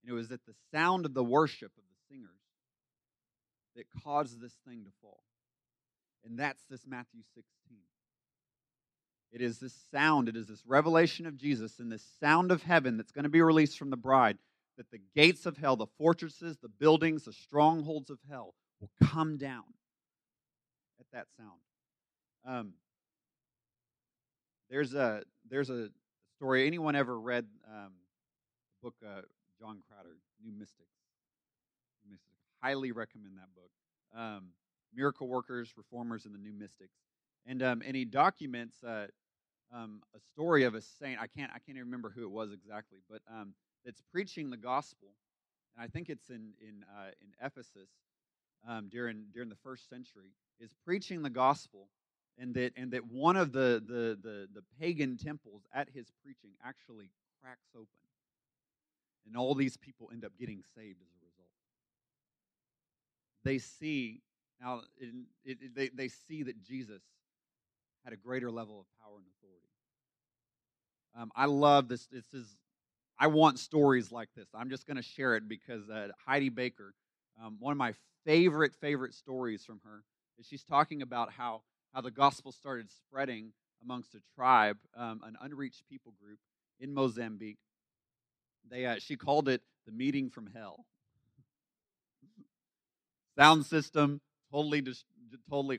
And 0.02 0.12
it 0.12 0.14
was 0.14 0.30
at 0.30 0.44
the 0.46 0.54
sound 0.70 1.04
of 1.04 1.14
the 1.14 1.24
worship 1.24 1.72
of 1.76 1.82
the 1.82 2.14
singers 2.14 2.30
that 3.74 3.86
caused 4.04 4.40
this 4.40 4.54
thing 4.66 4.84
to 4.84 4.90
fall. 5.02 5.24
And 6.24 6.38
that's 6.38 6.62
this 6.70 6.86
matthew 6.86 7.22
16 7.34 7.44
it 9.32 9.40
is 9.40 9.58
this 9.58 9.74
sound 9.90 10.28
it 10.28 10.36
is 10.36 10.46
this 10.46 10.64
revelation 10.66 11.26
of 11.26 11.36
jesus 11.36 11.78
and 11.78 11.90
this 11.90 12.04
sound 12.20 12.50
of 12.50 12.62
heaven 12.62 12.96
that's 12.96 13.12
going 13.12 13.24
to 13.24 13.28
be 13.28 13.42
released 13.42 13.78
from 13.78 13.90
the 13.90 13.96
bride 13.96 14.38
that 14.76 14.90
the 14.90 15.00
gates 15.14 15.46
of 15.46 15.56
hell 15.56 15.76
the 15.76 15.86
fortresses 15.98 16.56
the 16.58 16.68
buildings 16.68 17.24
the 17.24 17.32
strongholds 17.32 18.10
of 18.10 18.18
hell 18.30 18.54
will 18.80 18.90
come 19.02 19.36
down 19.36 19.64
at 21.00 21.06
that 21.12 21.26
sound. 21.36 21.60
Um, 22.46 22.74
there's 24.70 24.94
a 24.94 25.22
there's 25.48 25.70
a 25.70 25.88
story. 26.36 26.66
Anyone 26.66 26.96
ever 26.96 27.18
read 27.18 27.46
um, 27.68 27.92
the 28.70 28.88
book 28.88 28.94
uh, 29.04 29.22
John 29.58 29.82
Crowder, 29.88 30.16
New 30.44 30.52
Mystics? 30.52 30.90
New 32.04 32.12
Mystics? 32.12 32.36
Highly 32.62 32.92
recommend 32.92 33.36
that 33.36 33.48
book. 33.54 33.70
Um, 34.16 34.48
Miracle 34.94 35.28
Workers, 35.28 35.72
Reformers, 35.76 36.24
and 36.24 36.34
the 36.34 36.38
New 36.38 36.52
Mystics. 36.52 36.96
And 37.46 37.62
um, 37.62 37.82
and 37.86 37.94
he 37.96 38.04
documents 38.04 38.82
uh, 38.82 39.06
um, 39.72 40.02
a 40.14 40.20
story 40.32 40.64
of 40.64 40.74
a 40.74 40.80
saint. 40.80 41.20
I 41.20 41.26
can't 41.26 41.50
I 41.50 41.58
can't 41.58 41.76
even 41.76 41.84
remember 41.84 42.12
who 42.14 42.24
it 42.24 42.30
was 42.30 42.52
exactly, 42.52 42.98
but 43.08 43.20
um, 43.32 43.54
that's 43.84 44.02
preaching 44.12 44.50
the 44.50 44.56
gospel. 44.56 45.08
And 45.76 45.84
I 45.84 45.88
think 45.88 46.08
it's 46.08 46.28
in 46.28 46.52
in 46.60 46.84
uh, 46.96 47.10
in 47.20 47.28
Ephesus 47.44 47.88
um, 48.68 48.88
during 48.88 49.24
during 49.32 49.48
the 49.48 49.56
first 49.56 49.88
century 49.88 50.32
is 50.60 50.70
preaching 50.84 51.22
the 51.22 51.30
gospel, 51.30 51.88
and 52.38 52.54
that 52.54 52.72
and 52.76 52.92
that 52.92 53.06
one 53.10 53.36
of 53.36 53.52
the 53.52 53.82
the 53.86 54.18
the, 54.22 54.48
the 54.54 54.62
pagan 54.80 55.16
temples 55.16 55.62
at 55.74 55.88
his 55.92 56.06
preaching 56.22 56.50
actually 56.64 57.10
cracks 57.42 57.68
open, 57.74 57.86
and 59.26 59.36
all 59.36 59.54
these 59.54 59.76
people 59.76 60.10
end 60.12 60.24
up 60.24 60.32
getting 60.38 60.62
saved 60.74 61.00
as 61.00 61.08
a 61.08 61.24
result. 61.24 61.48
They 63.44 63.58
see 63.58 64.20
now 64.60 64.82
it, 64.98 65.12
it, 65.44 65.74
they 65.74 65.88
they 65.88 66.08
see 66.08 66.42
that 66.44 66.62
Jesus 66.62 67.02
had 68.04 68.12
a 68.12 68.16
greater 68.16 68.50
level 68.50 68.80
of 68.80 68.86
power 69.00 69.16
and 69.16 69.26
authority. 69.38 69.66
Um, 71.18 71.32
I 71.34 71.46
love 71.46 71.88
this. 71.88 72.06
This 72.06 72.32
is 72.34 72.56
I 73.18 73.28
want 73.28 73.58
stories 73.58 74.12
like 74.12 74.28
this. 74.36 74.48
I'm 74.54 74.68
just 74.68 74.86
going 74.86 74.96
to 74.98 75.02
share 75.02 75.36
it 75.36 75.48
because 75.48 75.88
uh, 75.88 76.08
Heidi 76.26 76.50
Baker, 76.50 76.94
um, 77.42 77.56
one 77.58 77.72
of 77.72 77.78
my 77.78 77.94
favorite, 78.26 78.74
favorite 78.74 79.14
stories 79.14 79.64
from 79.64 79.80
her 79.84 80.02
is 80.38 80.46
she's 80.46 80.64
talking 80.64 81.00
about 81.00 81.32
how, 81.32 81.62
how 81.94 82.02
the 82.02 82.10
gospel 82.10 82.52
started 82.52 82.90
spreading 82.90 83.52
amongst 83.82 84.14
a 84.14 84.20
tribe, 84.34 84.76
um, 84.96 85.22
an 85.24 85.36
unreached 85.40 85.84
people 85.88 86.12
group 86.20 86.38
in 86.80 86.92
Mozambique. 86.92 87.58
They, 88.68 88.84
uh, 88.84 88.96
she 88.98 89.16
called 89.16 89.48
it 89.48 89.62
the 89.86 89.92
meeting 89.92 90.28
from 90.28 90.48
hell. 90.54 90.84
Sound 93.38 93.64
system 93.64 94.20
totally, 94.50 94.82
just, 94.82 95.04
totally, 95.48 95.78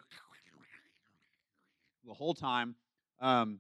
the 2.06 2.14
whole 2.14 2.34
time. 2.34 2.76
Um, 3.20 3.60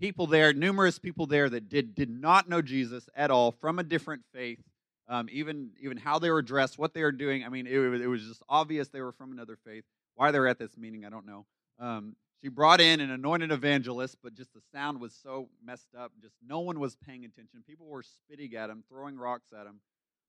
people 0.00 0.26
there, 0.26 0.52
numerous 0.52 0.98
people 0.98 1.26
there 1.26 1.50
that 1.50 1.68
did 1.68 1.94
did 1.94 2.08
not 2.08 2.48
know 2.48 2.62
Jesus 2.62 3.08
at 3.14 3.30
all, 3.30 3.52
from 3.52 3.78
a 3.78 3.82
different 3.82 4.22
faith, 4.32 4.60
um, 5.08 5.28
even 5.30 5.70
even 5.80 5.96
how 5.96 6.18
they 6.18 6.30
were 6.30 6.42
dressed, 6.42 6.78
what 6.78 6.94
they 6.94 7.02
were 7.02 7.12
doing. 7.12 7.44
I 7.44 7.48
mean, 7.48 7.66
it, 7.66 7.74
it, 7.74 8.06
was 8.06 8.22
just 8.22 8.42
obvious 8.48 8.88
they 8.88 9.00
were 9.00 9.12
from 9.12 9.32
another 9.32 9.58
faith. 9.64 9.84
Why 10.14 10.30
they're 10.30 10.46
at 10.48 10.58
this 10.58 10.76
meeting, 10.76 11.04
I 11.04 11.10
don't 11.10 11.26
know. 11.26 11.46
Um, 11.78 12.16
she 12.42 12.48
brought 12.48 12.80
in 12.80 13.00
an 13.00 13.10
anointed 13.10 13.50
evangelist, 13.50 14.18
but 14.22 14.34
just 14.34 14.52
the 14.52 14.60
sound 14.72 15.00
was 15.00 15.14
so 15.22 15.48
messed 15.64 15.94
up. 15.98 16.12
Just 16.20 16.34
no 16.46 16.60
one 16.60 16.78
was 16.78 16.96
paying 16.96 17.24
attention. 17.24 17.64
People 17.66 17.86
were 17.86 18.02
spitting 18.02 18.54
at 18.54 18.70
him, 18.70 18.84
throwing 18.88 19.16
rocks 19.16 19.48
at 19.58 19.66
him. 19.66 19.80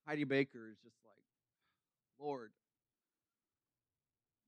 Heidi 0.07 0.23
Baker 0.23 0.69
is 0.69 0.77
just 0.83 0.95
like, 1.03 1.23
Lord, 2.19 2.51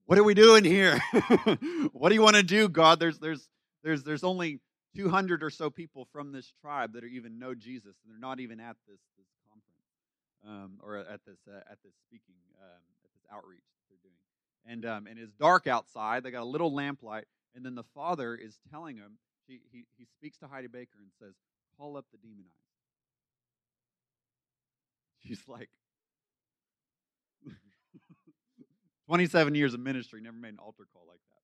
what 0.05 0.17
are 0.17 0.23
we 0.23 0.33
doing 0.33 0.63
here? 0.63 1.01
what 1.91 2.09
do 2.09 2.15
you 2.15 2.21
want 2.21 2.37
to 2.37 2.43
do, 2.43 2.69
God? 2.69 2.99
There's 2.99 3.19
there's 3.19 3.49
there's 3.83 4.03
there's 4.03 4.23
only 4.23 4.59
200 4.95 5.43
or 5.43 5.49
so 5.49 5.69
people 5.69 6.07
from 6.11 6.31
this 6.31 6.51
tribe 6.61 6.93
that 6.93 7.03
are 7.03 7.07
even 7.07 7.37
know 7.37 7.53
Jesus, 7.53 7.95
and 8.03 8.11
they're 8.11 8.19
not 8.19 8.39
even 8.39 8.59
at 8.59 8.77
this 8.87 8.99
um, 10.47 10.79
or 10.81 10.97
at 10.97 11.19
this 11.25 11.39
uh, 11.47 11.59
at 11.69 11.77
this 11.83 11.93
speaking 12.07 12.35
um, 12.61 12.81
at 13.03 13.11
this 13.13 13.25
outreach 13.31 13.63
they're 13.89 13.97
doing. 14.01 14.15
And 14.65 14.85
um, 14.85 15.07
and 15.07 15.19
it's 15.19 15.33
dark 15.33 15.67
outside. 15.67 16.23
They 16.23 16.31
got 16.31 16.43
a 16.43 16.45
little 16.45 16.73
lamplight, 16.73 17.25
and 17.55 17.65
then 17.65 17.75
the 17.75 17.85
father 17.93 18.35
is 18.35 18.57
telling 18.71 18.97
him. 18.97 19.17
He, 19.47 19.61
he, 19.71 19.85
he 19.97 20.05
speaks 20.17 20.37
to 20.39 20.47
Heidi 20.47 20.67
Baker 20.67 20.99
and 20.99 21.09
says, 21.19 21.33
"Call 21.77 21.95
up 21.95 22.05
the 22.11 22.17
demon 22.17 22.43
demonized." 22.43 22.67
She's 25.25 25.47
like, 25.47 25.69
27 29.07 29.55
years 29.55 29.73
of 29.73 29.79
ministry, 29.79 30.21
never 30.21 30.35
made 30.35 30.49
an 30.49 30.59
altar 30.59 30.83
call 30.91 31.03
like 31.07 31.21
that 31.29 31.41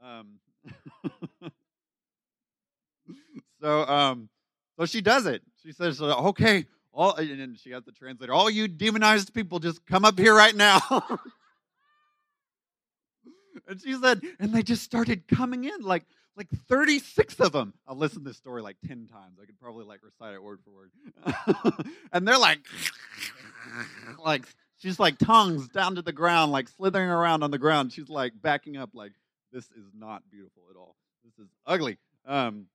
before. 0.00 1.42
Um, 1.42 1.52
so, 3.60 3.92
um, 3.92 4.28
so 4.78 4.86
she 4.86 5.00
does 5.00 5.26
it. 5.26 5.42
She 5.62 5.72
says, 5.72 6.00
"Okay, 6.00 6.64
all 6.92 7.14
and 7.14 7.58
she 7.58 7.70
has 7.70 7.84
the 7.84 7.92
translator 7.92 8.32
all 8.32 8.50
you 8.50 8.68
demonized 8.68 9.34
people 9.34 9.58
just 9.58 9.84
come 9.86 10.04
up 10.04 10.18
here 10.18 10.34
right 10.34 10.54
now. 10.54 10.80
And 13.66 13.78
she 13.82 13.94
said 13.94 14.22
and 14.40 14.54
they 14.54 14.62
just 14.62 14.82
started 14.82 15.28
coming 15.28 15.64
in 15.64 15.82
like 15.82 16.04
like 16.36 16.48
36 16.68 17.38
of 17.40 17.52
them. 17.52 17.74
I've 17.86 17.98
listened 17.98 18.24
to 18.24 18.30
this 18.30 18.38
story 18.38 18.62
like 18.62 18.76
10 18.86 19.08
times. 19.08 19.38
I 19.42 19.44
could 19.44 19.60
probably 19.60 19.84
like 19.84 20.00
recite 20.02 20.34
it 20.34 20.42
word 20.42 20.60
for 20.64 20.70
word. 20.70 21.84
And 22.12 22.26
they're 22.26 22.38
like 22.38 22.60
like 24.24 24.46
she's 24.78 24.98
like 24.98 25.18
tongues 25.18 25.68
down 25.68 25.96
to 25.96 26.02
the 26.02 26.12
ground 26.12 26.50
like 26.50 26.68
slithering 26.68 27.10
around 27.10 27.42
on 27.42 27.50
the 27.50 27.58
ground. 27.58 27.92
She's 27.92 28.08
like 28.08 28.32
backing 28.40 28.78
up 28.78 28.90
like 28.94 29.12
this 29.52 29.64
is 29.64 29.90
not 29.94 30.22
beautiful 30.30 30.62
at 30.70 30.76
all. 30.76 30.96
This 31.24 31.44
is 31.44 31.50
ugly. 31.66 31.98
Um 32.26 32.66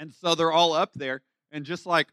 and 0.00 0.12
so 0.12 0.34
they're 0.34 0.52
all 0.52 0.72
up 0.72 0.92
there 0.94 1.22
and 1.52 1.64
just 1.64 1.86
like 1.86 2.08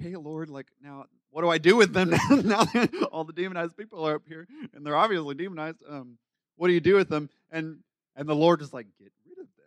okay, 0.00 0.16
Lord, 0.16 0.50
like 0.50 0.66
now, 0.82 1.06
what 1.30 1.42
do 1.42 1.48
I 1.48 1.58
do 1.58 1.76
with 1.76 1.92
them 1.92 2.10
now? 2.30 2.66
all 3.12 3.24
the 3.24 3.32
demonized 3.32 3.76
people 3.76 4.06
are 4.06 4.16
up 4.16 4.22
here, 4.26 4.46
and 4.72 4.84
they're 4.84 4.96
obviously 4.96 5.34
demonized. 5.34 5.78
Um, 5.88 6.18
what 6.56 6.68
do 6.68 6.74
you 6.74 6.80
do 6.80 6.94
with 6.96 7.08
them? 7.08 7.30
And 7.50 7.78
and 8.16 8.28
the 8.28 8.34
Lord 8.34 8.62
is 8.62 8.72
like, 8.72 8.86
get 8.98 9.12
rid 9.26 9.38
of 9.38 9.48
them. 9.56 9.66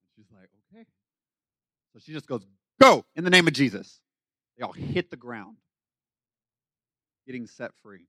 And 0.00 0.08
she's 0.16 0.32
like, 0.32 0.50
okay. 0.72 0.86
So 1.92 2.00
she 2.00 2.12
just 2.12 2.26
goes, 2.26 2.44
go 2.80 3.04
in 3.14 3.24
the 3.24 3.30
name 3.30 3.46
of 3.46 3.52
Jesus. 3.52 4.00
They 4.56 4.64
all 4.64 4.72
hit 4.72 5.10
the 5.10 5.16
ground, 5.16 5.56
getting 7.26 7.46
set 7.46 7.72
free. 7.82 8.06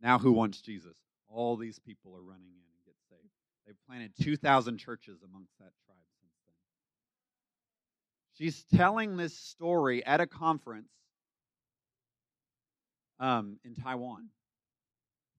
Now, 0.00 0.18
who 0.18 0.32
wants 0.32 0.60
Jesus? 0.60 0.96
All 1.28 1.56
these 1.56 1.78
people 1.78 2.16
are 2.16 2.22
running 2.22 2.48
in 2.48 2.64
and 2.72 2.84
get 2.86 2.94
saved. 3.10 3.30
They've 3.66 3.76
planted 3.86 4.12
2,000 4.22 4.78
churches 4.78 5.18
amongst 5.22 5.52
that 5.58 5.72
tribe. 5.84 5.97
She's 8.38 8.64
telling 8.74 9.16
this 9.16 9.36
story 9.36 10.04
at 10.06 10.20
a 10.20 10.26
conference 10.26 10.90
um, 13.18 13.58
in 13.64 13.74
Taiwan. 13.74 14.28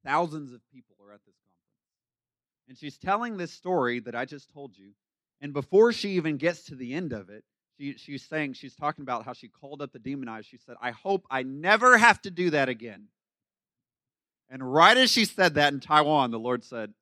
Thousands 0.06 0.52
of 0.52 0.60
people 0.74 0.98
are 1.02 1.14
at 1.14 1.22
this 1.26 1.36
conference. 1.36 2.68
And 2.68 2.78
she's 2.78 2.98
telling 2.98 3.38
this 3.38 3.54
story 3.54 4.02
that 4.02 4.16
I 4.16 4.26
just 4.26 4.52
told 4.52 4.78
you. 4.78 4.92
And 5.40 5.54
before 5.54 5.94
she 5.94 6.10
even 6.12 6.36
gets 6.36 6.64
to 6.66 6.76
the 6.76 6.94
end 6.94 7.14
of 7.14 7.30
it, 7.30 7.46
she, 7.78 7.94
she's 7.98 8.26
saying, 8.26 8.54
she's 8.54 8.76
talking 8.76 9.04
about 9.04 9.24
how 9.24 9.32
she 9.32 9.48
called 9.48 9.82
up 9.82 9.94
the 9.94 10.00
demonized. 10.00 10.50
She 10.50 10.58
said, 10.58 10.76
I 10.82 10.92
hope 10.92 11.26
I 11.32 11.44
never 11.44 11.98
have 11.98 12.22
to 12.24 12.32
do 12.32 12.50
that 12.50 12.68
again. 12.68 13.08
And 14.50 14.74
right 14.74 14.98
as 14.98 15.10
she 15.10 15.24
said 15.24 15.54
that 15.54 15.72
in 15.72 15.80
Taiwan, 15.80 16.32
the 16.32 16.40
Lord 16.40 16.66
said, 16.66 16.94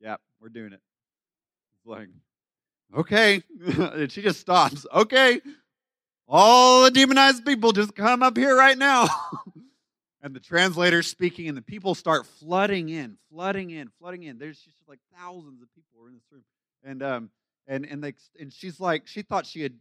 Yep, 0.00 0.20
we're 0.40 0.50
doing 0.50 0.72
it. 0.72 0.80
Like, 1.88 2.08
okay. 2.96 3.42
and 3.78 4.12
she 4.12 4.22
just 4.22 4.40
stops. 4.40 4.86
Okay. 4.92 5.40
All 6.28 6.84
the 6.84 6.90
demonized 6.90 7.44
people 7.46 7.72
just 7.72 7.96
come 7.96 8.22
up 8.22 8.36
here 8.36 8.54
right 8.54 8.76
now. 8.76 9.08
and 10.22 10.34
the 10.34 10.40
translator 10.40 11.02
speaking, 11.02 11.48
and 11.48 11.56
the 11.56 11.62
people 11.62 11.94
start 11.94 12.26
flooding 12.26 12.90
in, 12.90 13.16
flooding 13.30 13.70
in, 13.70 13.90
flooding 13.98 14.24
in. 14.24 14.38
There's 14.38 14.58
just 14.58 14.76
like 14.86 14.98
thousands 15.18 15.62
of 15.62 15.74
people 15.74 16.04
are 16.04 16.08
in 16.08 16.14
this 16.14 16.24
room, 16.30 16.44
and 16.84 17.02
um, 17.02 17.30
and 17.66 17.86
and 17.86 18.04
they 18.04 18.12
and 18.38 18.52
she's 18.52 18.78
like, 18.78 19.06
she 19.06 19.22
thought 19.22 19.46
she 19.46 19.62
had, 19.62 19.72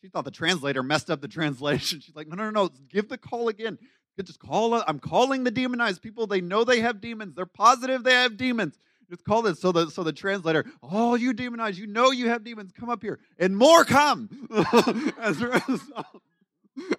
she 0.00 0.08
thought 0.08 0.24
the 0.24 0.30
translator 0.30 0.84
messed 0.84 1.10
up 1.10 1.20
the 1.20 1.28
translation. 1.28 2.00
She's 2.04 2.14
like, 2.14 2.28
no, 2.28 2.36
no, 2.36 2.50
no, 2.50 2.64
no, 2.64 2.70
give 2.88 3.08
the 3.08 3.18
call 3.18 3.48
again. 3.48 3.78
Just 4.22 4.38
call. 4.38 4.74
I'm 4.74 4.98
calling 4.98 5.44
the 5.44 5.50
demonized 5.50 6.02
people. 6.02 6.26
They 6.26 6.42
know 6.42 6.62
they 6.62 6.80
have 6.80 7.00
demons. 7.00 7.34
They're 7.34 7.46
positive 7.46 8.04
they 8.04 8.12
have 8.12 8.36
demons. 8.36 8.76
Just 9.10 9.24
call 9.24 9.42
this. 9.42 9.60
So 9.60 9.72
the 9.72 9.90
so 9.90 10.04
the 10.04 10.12
translator, 10.12 10.64
oh, 10.82 11.16
you 11.16 11.32
demonized, 11.32 11.78
you 11.78 11.88
know 11.88 12.12
you 12.12 12.28
have 12.28 12.44
demons. 12.44 12.72
Come 12.72 12.88
up 12.88 13.02
here, 13.02 13.18
and 13.38 13.56
more 13.56 13.84
come. 13.84 14.28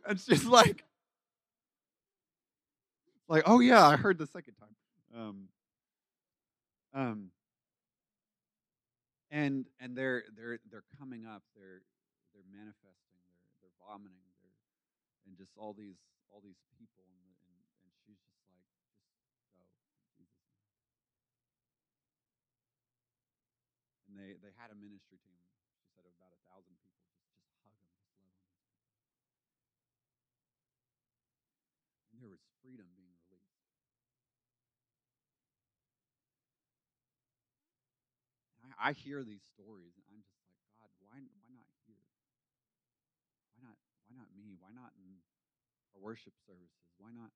and 0.05 0.19
she's 0.19 0.45
like, 0.45 0.83
like, 3.29 3.43
oh 3.45 3.61
yeah, 3.61 3.87
I 3.87 3.95
heard 3.95 4.17
the 4.17 4.27
second 4.27 4.55
time. 4.55 4.75
Um, 5.17 5.47
um, 6.93 7.31
and 9.31 9.65
and 9.79 9.95
they're 9.95 10.23
they're 10.35 10.59
they're 10.69 10.83
coming 10.99 11.25
up. 11.25 11.43
They're 11.55 11.81
they're 12.33 12.43
manifesting. 12.51 13.23
They're 13.31 13.39
they're 13.63 13.87
vomiting. 13.87 14.19
They're 14.43 14.51
and 15.27 15.37
just 15.37 15.51
all 15.55 15.71
these 15.71 15.95
all 16.27 16.41
these 16.43 16.59
people. 16.75 17.07
And, 17.07 17.23
and, 17.47 17.55
and 17.87 17.93
she's 18.03 18.19
just 18.27 18.43
like, 18.51 18.67
just 19.39 19.47
go, 19.55 19.63
Jesus. 20.19 20.43
And 24.11 24.19
they 24.19 24.35
they 24.43 24.51
had 24.59 24.75
a 24.75 24.77
ministry 24.77 25.23
team. 25.23 25.39
She 25.79 25.87
said 25.95 26.03
of 26.03 26.11
about 26.19 26.35
a 26.35 26.41
thousand 26.51 26.75
people. 26.83 26.99
Just 27.15 27.31
just 27.31 27.47
hug 27.63 27.71
them, 27.79 27.87
just 27.95 28.11
love 28.19 28.27
them. 28.27 28.43
And 32.11 32.19
there 32.19 32.27
was 32.27 32.43
freedom 32.59 32.91
being 32.99 33.15
released. 33.31 33.63
I, 38.67 38.91
I 38.91 38.99
hear 38.99 39.23
these 39.23 39.47
stories 39.47 39.95
and 39.95 40.03
I'm 40.11 40.19
just 40.19 40.35
like, 40.43 40.51
God, 40.75 40.91
why, 40.99 41.23
why 41.39 41.47
not 41.55 41.67
here? 41.87 42.03
Why 43.55 43.63
not, 43.63 43.79
why 44.07 44.19
not 44.19 44.27
me? 44.35 44.59
Why 44.59 44.75
not 44.75 44.91
in 44.99 45.07
our 45.95 45.99
worship 46.03 46.33
services? 46.43 46.91
Why 46.99 47.15
not, 47.15 47.31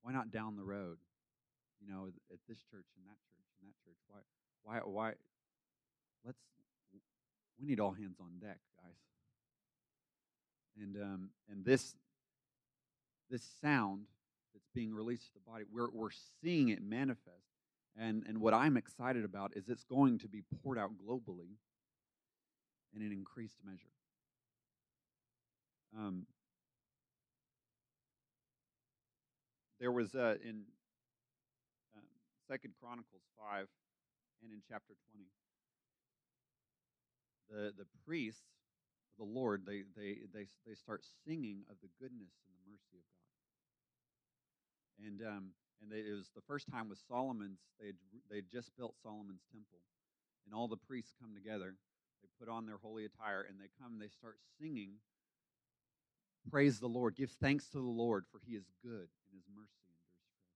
why 0.00 0.16
not 0.16 0.32
down 0.32 0.56
the 0.56 0.64
road? 0.64 0.98
You 1.82 1.90
know, 1.90 2.08
at 2.30 2.40
this 2.46 2.62
church 2.70 2.86
and 2.94 3.04
that 3.10 3.18
church 3.26 3.48
and 3.58 3.66
that 3.66 3.76
church. 3.82 3.98
Why, 4.06 4.22
why, 4.62 4.78
why? 4.86 5.08
Let's, 6.24 6.38
we 7.60 7.66
need 7.66 7.80
all 7.80 7.92
hands 7.92 8.18
on 8.20 8.38
deck, 8.40 8.58
guys. 8.82 8.96
And, 10.80 10.96
um, 10.96 11.30
and 11.50 11.64
this, 11.64 11.94
this 13.30 13.42
sound 13.60 14.06
that's 14.54 14.68
being 14.74 14.94
released 14.94 15.26
to 15.26 15.34
the 15.34 15.50
body, 15.50 15.64
we're, 15.72 15.90
we're 15.90 16.10
seeing 16.42 16.70
it 16.70 16.82
manifest 16.82 17.52
and, 17.98 18.24
and 18.26 18.40
what 18.40 18.54
I'm 18.54 18.76
excited 18.76 19.24
about 19.24 19.52
is 19.54 19.68
it's 19.68 19.84
going 19.84 20.18
to 20.20 20.28
be 20.28 20.42
poured 20.62 20.78
out 20.78 20.90
globally 21.06 21.56
in 22.94 23.02
an 23.02 23.12
increased 23.12 23.58
measure. 23.64 23.92
Um, 25.96 26.26
there 29.78 29.92
was 29.92 30.14
uh, 30.14 30.36
in 30.42 30.62
um, 31.94 32.04
Second 32.48 32.72
Chronicles 32.80 33.22
five 33.38 33.66
and 34.42 34.52
in 34.52 34.62
chapter 34.66 34.94
twenty, 35.10 35.26
the 37.52 37.72
the 37.76 37.86
priests 38.06 38.48
of 39.12 39.26
the 39.28 39.32
Lord 39.32 39.64
they 39.66 39.84
they 39.96 40.24
they 40.32 40.46
they 40.66 40.74
start 40.74 41.04
singing 41.26 41.64
of 41.70 41.76
the 41.82 41.92
goodness 42.00 42.32
and 42.48 42.54
the 42.56 42.64
mercy 42.72 42.96
of 42.96 43.06
God, 43.12 45.06
and 45.06 45.18
um, 45.28 45.44
and 45.82 45.92
they, 45.92 46.00
it 46.08 46.16
was 46.16 46.30
the 46.34 46.42
first 46.48 46.68
time 46.70 46.88
with 46.88 46.98
Solomon's. 47.08 47.60
They 47.80 47.92
they 48.30 48.42
just 48.50 48.72
built 48.76 48.94
Solomon's 49.02 49.44
temple, 49.52 49.84
and 50.46 50.54
all 50.54 50.68
the 50.68 50.80
priests 50.88 51.14
come 51.20 51.34
together. 51.34 51.76
They 52.22 52.28
put 52.40 52.48
on 52.52 52.66
their 52.66 52.78
holy 52.78 53.04
attire, 53.04 53.42
and 53.42 53.58
they 53.60 53.68
come. 53.80 53.94
and 53.94 54.02
They 54.02 54.08
start 54.08 54.38
singing. 54.60 55.02
Praise 56.50 56.80
the 56.80 56.88
Lord. 56.88 57.16
Give 57.16 57.30
thanks 57.30 57.68
to 57.70 57.78
the 57.78 57.84
Lord, 58.04 58.24
for 58.32 58.40
He 58.46 58.54
is 58.54 58.66
good, 58.82 59.08
and 59.28 59.34
His 59.34 59.46
mercy 59.54 59.86
endures 59.86 60.18
forever. 60.26 60.50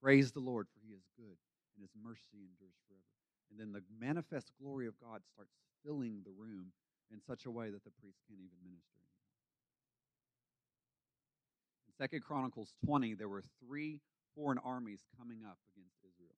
Praise 0.00 0.32
the 0.32 0.40
Lord, 0.40 0.68
for 0.72 0.80
He 0.86 0.92
is 0.94 1.04
good, 1.16 1.36
and 1.76 1.82
His 1.82 1.92
mercy 1.96 2.44
endures 2.44 2.76
forever. 2.88 3.21
And 3.52 3.60
then 3.60 3.72
the 3.72 3.82
manifest 4.00 4.50
glory 4.60 4.86
of 4.86 4.94
God 4.98 5.20
starts 5.32 5.52
filling 5.84 6.22
the 6.24 6.30
room 6.30 6.72
in 7.12 7.20
such 7.20 7.44
a 7.44 7.50
way 7.50 7.70
that 7.70 7.84
the 7.84 7.90
priest 8.00 8.16
can't 8.26 8.40
even 8.40 8.56
minister. 8.64 8.88
In 11.86 11.92
Second 11.98 12.24
Chronicles 12.24 12.72
20, 12.86 13.14
there 13.14 13.28
were 13.28 13.44
three 13.64 14.00
foreign 14.34 14.58
armies 14.58 15.00
coming 15.18 15.40
up 15.44 15.58
against 15.76 15.96
Israel. 16.00 16.34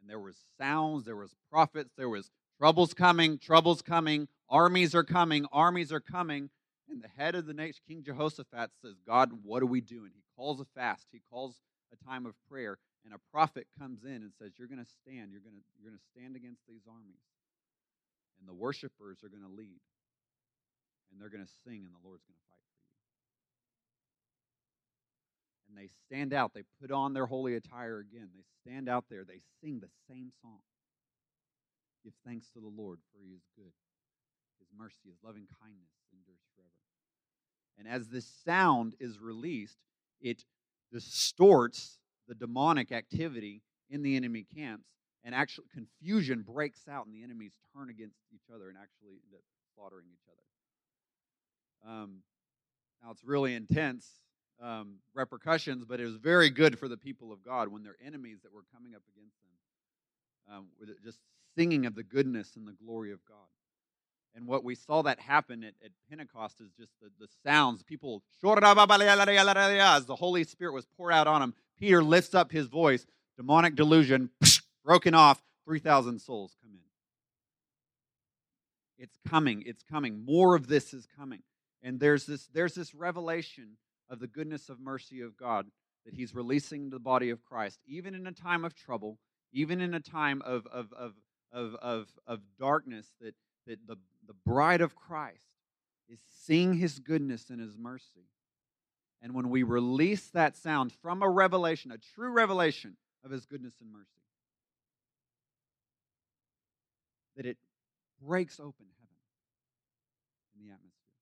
And 0.00 0.08
there 0.08 0.18
was 0.18 0.36
sounds, 0.58 1.04
there 1.04 1.16
was 1.16 1.34
prophets, 1.50 1.90
there 1.96 2.08
was 2.08 2.30
troubles 2.58 2.94
coming, 2.94 3.38
troubles 3.38 3.82
coming, 3.82 4.28
armies 4.48 4.94
are 4.94 5.04
coming, 5.04 5.46
armies 5.52 5.92
are 5.92 6.00
coming. 6.00 6.48
And 6.88 7.02
the 7.02 7.08
head 7.08 7.34
of 7.34 7.46
the 7.46 7.52
nation, 7.52 7.82
King 7.86 8.02
Jehoshaphat, 8.04 8.70
says, 8.80 8.94
God, 9.06 9.32
what 9.42 9.62
are 9.62 9.66
we 9.66 9.80
doing? 9.80 10.12
He 10.14 10.22
calls 10.36 10.60
a 10.60 10.64
fast, 10.74 11.08
he 11.12 11.20
calls 11.30 11.56
a 11.92 12.04
time 12.04 12.24
of 12.24 12.34
prayer, 12.48 12.78
and 13.06 13.14
a 13.14 13.22
prophet 13.30 13.70
comes 13.78 14.02
in 14.02 14.26
and 14.26 14.34
says, 14.34 14.58
You're 14.58 14.66
going 14.66 14.82
to 14.82 14.92
stand, 14.98 15.30
you're 15.30 15.46
going 15.46 15.54
to, 15.54 15.64
you're 15.78 15.94
to 15.94 16.08
stand 16.10 16.34
against 16.34 16.66
these 16.66 16.82
armies. 16.90 17.22
And 18.42 18.50
the 18.50 18.58
worshipers 18.58 19.22
are 19.22 19.30
going 19.30 19.46
to 19.46 19.54
lead, 19.54 19.80
and 21.08 21.16
they're 21.16 21.30
going 21.30 21.46
to 21.46 21.56
sing, 21.64 21.86
and 21.86 21.94
the 21.94 22.02
Lord's 22.02 22.26
going 22.26 22.36
to 22.36 22.48
fight 22.50 22.66
for 22.74 22.82
you. 22.82 22.96
and 25.70 25.78
they 25.78 25.88
stand 26.06 26.32
out. 26.34 26.52
They 26.52 26.64
put 26.80 26.90
on 26.90 27.14
their 27.14 27.26
holy 27.26 27.54
attire 27.54 27.98
again. 27.98 28.28
They 28.34 28.44
stand 28.60 28.88
out 28.88 29.04
there. 29.08 29.24
They 29.24 29.40
sing 29.62 29.80
the 29.80 29.88
same 30.10 30.32
song. 30.42 30.60
Give 32.04 32.12
thanks 32.26 32.48
to 32.50 32.60
the 32.60 32.68
Lord, 32.68 32.98
for 33.12 33.22
he 33.22 33.30
is 33.30 33.42
good. 33.56 33.72
His 34.58 34.68
mercy, 34.76 35.06
his 35.06 35.16
loving 35.24 35.46
kindness 35.62 35.90
endures 36.12 36.44
forever. 36.54 36.70
And 37.78 37.88
as 37.88 38.08
this 38.08 38.26
sound 38.44 38.94
is 39.00 39.20
released, 39.20 39.78
it 40.20 40.44
distorts 40.92 41.98
the 42.28 42.34
demonic 42.34 42.92
activity 42.92 43.62
in 43.90 44.02
the 44.02 44.16
enemy 44.16 44.44
camps, 44.54 44.88
and 45.24 45.34
actually 45.34 45.66
confusion 45.72 46.42
breaks 46.42 46.88
out, 46.88 47.06
and 47.06 47.14
the 47.14 47.22
enemies 47.22 47.52
turn 47.74 47.90
against 47.90 48.18
each 48.34 48.48
other 48.54 48.68
and 48.68 48.76
actually 48.76 49.14
end 49.24 49.34
up 49.34 49.42
slaughtering 49.74 50.06
each 50.12 50.26
other. 50.28 51.92
Um, 51.92 52.22
now 53.02 53.10
it's 53.10 53.24
really 53.24 53.54
intense 53.54 54.06
um, 54.62 54.96
repercussions, 55.14 55.84
but 55.84 56.00
it 56.00 56.04
was 56.04 56.16
very 56.16 56.50
good 56.50 56.78
for 56.78 56.88
the 56.88 56.96
people 56.96 57.32
of 57.32 57.44
God 57.44 57.68
when 57.68 57.82
their 57.82 57.96
enemies 58.04 58.38
that 58.42 58.52
were 58.52 58.64
coming 58.74 58.94
up 58.94 59.02
against 59.14 59.36
them 59.42 60.56
um, 60.56 60.66
were 60.80 60.86
just 61.04 61.18
singing 61.56 61.86
of 61.86 61.94
the 61.94 62.02
goodness 62.02 62.56
and 62.56 62.66
the 62.66 62.72
glory 62.72 63.12
of 63.12 63.20
God. 63.28 63.36
And 64.34 64.46
what 64.46 64.64
we 64.64 64.74
saw 64.74 65.02
that 65.02 65.18
happen 65.18 65.64
at, 65.64 65.74
at 65.82 65.92
Pentecost 66.10 66.60
is 66.60 66.70
just 66.78 66.92
the, 67.00 67.08
the 67.18 67.28
sounds. 67.42 67.82
People, 67.82 68.22
as 68.44 70.06
the 70.06 70.16
Holy 70.16 70.44
Spirit 70.44 70.74
was 70.74 70.86
poured 70.96 71.14
out 71.14 71.26
on 71.26 71.40
them, 71.40 71.54
Peter 71.78 72.02
lifts 72.02 72.34
up 72.34 72.52
his 72.52 72.66
voice, 72.66 73.06
demonic 73.36 73.74
delusion, 73.74 74.30
broken 74.84 75.14
off, 75.14 75.42
3,000 75.64 76.20
souls 76.20 76.56
come 76.62 76.72
in. 76.72 76.80
It's 78.98 79.18
coming. 79.28 79.62
It's 79.66 79.82
coming. 79.82 80.24
More 80.24 80.54
of 80.54 80.68
this 80.68 80.94
is 80.94 81.06
coming. 81.16 81.42
And 81.82 82.00
there's 82.00 82.24
this, 82.26 82.46
there's 82.46 82.74
this 82.74 82.94
revelation 82.94 83.76
of 84.08 84.20
the 84.20 84.26
goodness 84.26 84.68
of 84.68 84.80
mercy 84.80 85.20
of 85.20 85.36
God 85.36 85.66
that 86.04 86.14
He's 86.14 86.34
releasing 86.34 86.90
the 86.90 86.98
body 86.98 87.30
of 87.30 87.44
Christ, 87.44 87.80
even 87.86 88.14
in 88.14 88.26
a 88.26 88.32
time 88.32 88.64
of 88.64 88.74
trouble, 88.74 89.18
even 89.52 89.80
in 89.80 89.92
a 89.92 90.00
time 90.00 90.40
of, 90.44 90.66
of, 90.68 90.92
of, 90.92 91.12
of, 91.52 91.74
of, 91.76 92.06
of 92.26 92.40
darkness, 92.58 93.12
that, 93.20 93.34
that 93.66 93.86
the, 93.86 93.96
the 94.26 94.34
bride 94.44 94.80
of 94.80 94.94
Christ 94.94 95.46
is 96.08 96.20
seeing 96.44 96.74
his 96.74 96.98
goodness 97.00 97.50
and 97.50 97.60
his 97.60 97.76
mercy. 97.76 98.28
And 99.22 99.34
when 99.34 99.48
we 99.50 99.62
release 99.62 100.28
that 100.28 100.56
sound 100.56 100.92
from 100.92 101.22
a 101.22 101.28
revelation, 101.28 101.90
a 101.90 101.98
true 101.98 102.30
revelation 102.30 102.96
of 103.24 103.30
his 103.30 103.46
goodness 103.46 103.74
and 103.80 103.90
mercy, 103.92 104.06
that 107.36 107.46
it 107.46 107.56
breaks 108.22 108.60
open 108.60 108.86
heaven 109.00 109.20
in 110.54 110.66
the 110.66 110.72
atmosphere. 110.72 111.16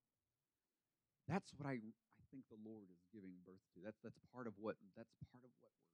That's 1.29 1.51
what 1.57 1.67
I, 1.67 1.79
I 1.79 2.25
think 2.31 2.45
the 2.51 2.61
Lord 2.63 2.87
is 2.91 3.01
giving 3.13 3.33
birth 3.47 3.63
to. 3.75 3.81
That's 3.85 3.99
that's 4.03 4.19
part 4.35 4.47
of 4.47 4.55
what 4.59 4.77
that's 4.97 5.11
part 5.33 5.43
of 5.43 5.51
what 5.59 5.71
we're 5.75 5.91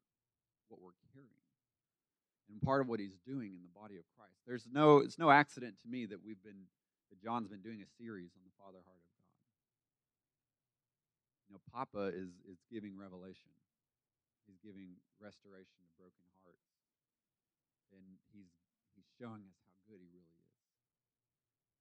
what 0.68 0.80
we're 0.80 1.00
carrying. 1.12 1.46
And 2.50 2.60
part 2.60 2.80
of 2.82 2.88
what 2.88 2.98
he's 2.98 3.14
doing 3.22 3.54
in 3.54 3.62
the 3.62 3.70
body 3.70 3.94
of 3.94 4.04
Christ. 4.18 4.34
There's 4.46 4.66
no 4.66 4.98
it's 4.98 5.18
no 5.18 5.30
accident 5.30 5.78
to 5.82 5.88
me 5.88 6.06
that 6.06 6.18
we've 6.24 6.42
been 6.42 6.66
that 7.10 7.22
John's 7.22 7.48
been 7.48 7.62
doing 7.62 7.80
a 7.80 7.88
series 8.02 8.30
on 8.34 8.42
the 8.42 8.54
Father 8.58 8.82
heart 8.84 8.98
of. 8.98 9.09
Know, 11.50 11.58
Papa 11.74 12.14
is 12.14 12.30
is 12.46 12.62
giving 12.70 12.94
revelation. 12.94 13.50
He's 14.46 14.62
giving 14.62 14.94
restoration 15.18 15.82
to 15.82 15.90
broken 15.98 16.22
hearts. 16.46 16.70
And 17.90 18.02
he's 18.30 18.54
he's 18.94 19.10
showing 19.18 19.42
us 19.50 19.58
how 19.66 19.74
good 19.90 19.98
he 19.98 20.06
really 20.14 20.30
is. 20.30 20.54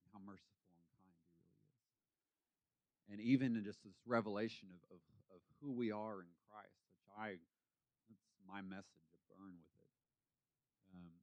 And 0.02 0.10
how 0.10 0.20
merciful 0.26 0.66
and 0.74 0.82
kind 0.98 1.14
he 1.14 1.22
really 1.30 1.54
is. 1.54 1.66
And 3.14 3.18
even 3.22 3.54
in 3.54 3.62
just 3.62 3.78
this 3.86 3.94
revelation 4.02 4.74
of, 4.74 4.82
of, 4.90 5.00
of 5.34 5.40
who 5.62 5.70
we 5.70 5.94
are 5.94 6.18
in 6.18 6.30
Christ, 6.50 6.82
which 6.90 7.06
I 7.14 7.38
that's 8.10 8.26
my 8.42 8.58
message 8.66 9.06
to 9.14 9.18
burn 9.30 9.54
with 9.54 9.74
it. 9.78 9.90
Um, 10.98 11.14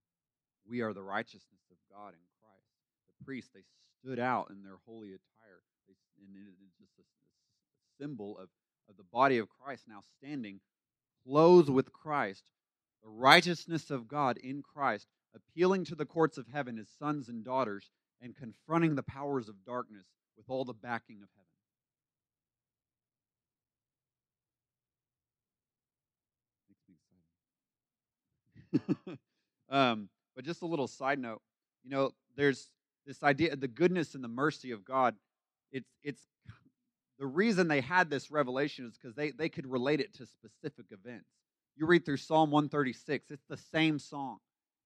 we 0.63 0.79
are 0.79 0.95
the 0.95 1.03
righteousness 1.03 1.67
of 1.67 1.79
God 1.91 2.15
in 2.15 2.23
Christ. 2.39 2.71
The 3.11 3.19
priests, 3.27 3.51
they 3.51 3.67
stood 3.99 4.23
out 4.23 4.55
in 4.55 4.63
their 4.63 4.79
holy 4.87 5.11
attire. 5.11 5.59
They, 5.87 5.99
and 6.23 6.31
it 6.31 6.55
is 6.63 6.71
just 6.79 6.95
a 6.95 7.07
symbol 7.99 8.37
of, 8.37 8.49
of 8.89 8.97
the 8.97 9.03
body 9.03 9.37
of 9.37 9.47
Christ 9.49 9.83
now 9.87 10.01
standing 10.17 10.59
clothed 11.25 11.69
with 11.69 11.91
Christ, 11.91 12.43
the 13.03 13.09
righteousness 13.09 13.91
of 13.91 14.07
God 14.07 14.37
in 14.37 14.61
Christ, 14.61 15.07
appealing 15.35 15.85
to 15.85 15.95
the 15.95 16.05
courts 16.05 16.37
of 16.37 16.47
heaven 16.47 16.77
as 16.79 16.87
sons 16.99 17.29
and 17.29 17.43
daughters, 17.43 17.89
and 18.21 18.35
confronting 18.35 18.95
the 18.95 19.03
powers 19.03 19.49
of 19.49 19.63
darkness 19.65 20.05
with 20.35 20.49
all 20.49 20.65
the 20.65 20.73
backing 20.73 21.19
of 21.21 21.29
heaven. 28.81 29.17
Um, 29.69 30.09
but 30.35 30.45
just 30.45 30.61
a 30.61 30.65
little 30.65 30.87
side 30.87 31.19
note, 31.19 31.41
you 31.83 31.89
know, 31.89 32.11
there's 32.35 32.69
this 33.05 33.21
idea 33.23 33.51
of 33.53 33.59
the 33.59 33.67
goodness 33.67 34.15
and 34.15 34.23
the 34.23 34.29
mercy 34.29 34.71
of 34.71 34.85
God. 34.85 35.15
It's 35.71 35.89
it's 36.03 36.21
the 37.19 37.27
reason 37.27 37.67
they 37.67 37.81
had 37.81 38.09
this 38.09 38.29
revelation 38.29 38.85
is 38.85 38.97
because 38.97 39.15
they, 39.15 39.31
they 39.31 39.49
could 39.49 39.67
relate 39.67 39.99
it 39.99 40.13
to 40.15 40.25
specific 40.25 40.85
events. 40.91 41.29
You 41.75 41.85
read 41.85 42.05
through 42.05 42.17
Psalm 42.17 42.51
136, 42.51 43.31
it's 43.31 43.45
the 43.49 43.57
same 43.57 43.99
song. 43.99 44.37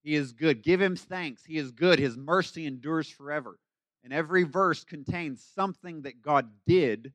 He 0.03 0.15
is 0.15 0.33
good. 0.33 0.63
Give 0.63 0.81
him 0.81 0.95
thanks. 0.95 1.45
He 1.45 1.57
is 1.57 1.71
good. 1.71 1.99
His 1.99 2.17
mercy 2.17 2.65
endures 2.65 3.09
forever. 3.09 3.57
And 4.03 4.11
every 4.11 4.43
verse 4.43 4.83
contains 4.83 5.45
something 5.55 6.01
that 6.03 6.21
God 6.21 6.49
did 6.65 7.13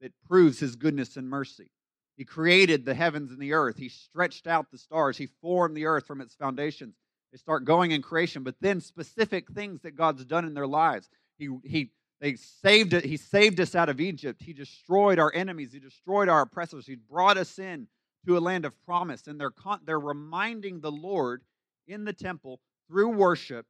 that 0.00 0.12
proves 0.28 0.60
his 0.60 0.76
goodness 0.76 1.16
and 1.16 1.28
mercy. 1.28 1.70
He 2.16 2.24
created 2.24 2.84
the 2.84 2.94
heavens 2.94 3.30
and 3.30 3.40
the 3.40 3.54
earth. 3.54 3.76
He 3.76 3.88
stretched 3.88 4.46
out 4.46 4.70
the 4.70 4.78
stars. 4.78 5.16
He 5.16 5.28
formed 5.40 5.76
the 5.76 5.86
earth 5.86 6.06
from 6.06 6.20
its 6.20 6.34
foundations. 6.34 6.94
They 7.32 7.38
start 7.38 7.64
going 7.64 7.92
in 7.92 8.02
creation, 8.02 8.42
but 8.42 8.56
then 8.60 8.80
specific 8.80 9.48
things 9.50 9.80
that 9.82 9.96
God's 9.96 10.24
done 10.24 10.44
in 10.44 10.54
their 10.54 10.66
lives. 10.66 11.08
He, 11.38 11.48
he 11.64 11.92
they 12.20 12.34
saved 12.34 12.94
it. 12.94 13.04
He 13.04 13.16
saved 13.16 13.60
us 13.60 13.74
out 13.74 13.88
of 13.88 14.00
Egypt. 14.00 14.42
He 14.42 14.52
destroyed 14.52 15.18
our 15.18 15.32
enemies. 15.34 15.72
He 15.72 15.78
destroyed 15.78 16.28
our 16.28 16.42
oppressors. 16.42 16.86
He 16.86 16.96
brought 16.96 17.36
us 17.36 17.58
in 17.58 17.86
to 18.26 18.36
a 18.36 18.40
land 18.40 18.64
of 18.64 18.74
promise. 18.84 19.26
And 19.26 19.40
they're, 19.40 19.50
con- 19.50 19.80
they're 19.84 20.00
reminding 20.00 20.80
the 20.80 20.90
Lord 20.90 21.42
in 21.86 22.04
the 22.04 22.12
temple 22.12 22.60
through 22.88 23.10
worship 23.10 23.66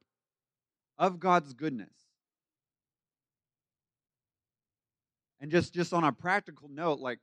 of 0.97 1.19
God's 1.19 1.53
goodness. 1.53 1.93
And 5.39 5.51
just, 5.51 5.73
just 5.73 5.93
on 5.93 6.03
a 6.03 6.11
practical 6.11 6.69
note, 6.69 6.99
like 6.99 7.19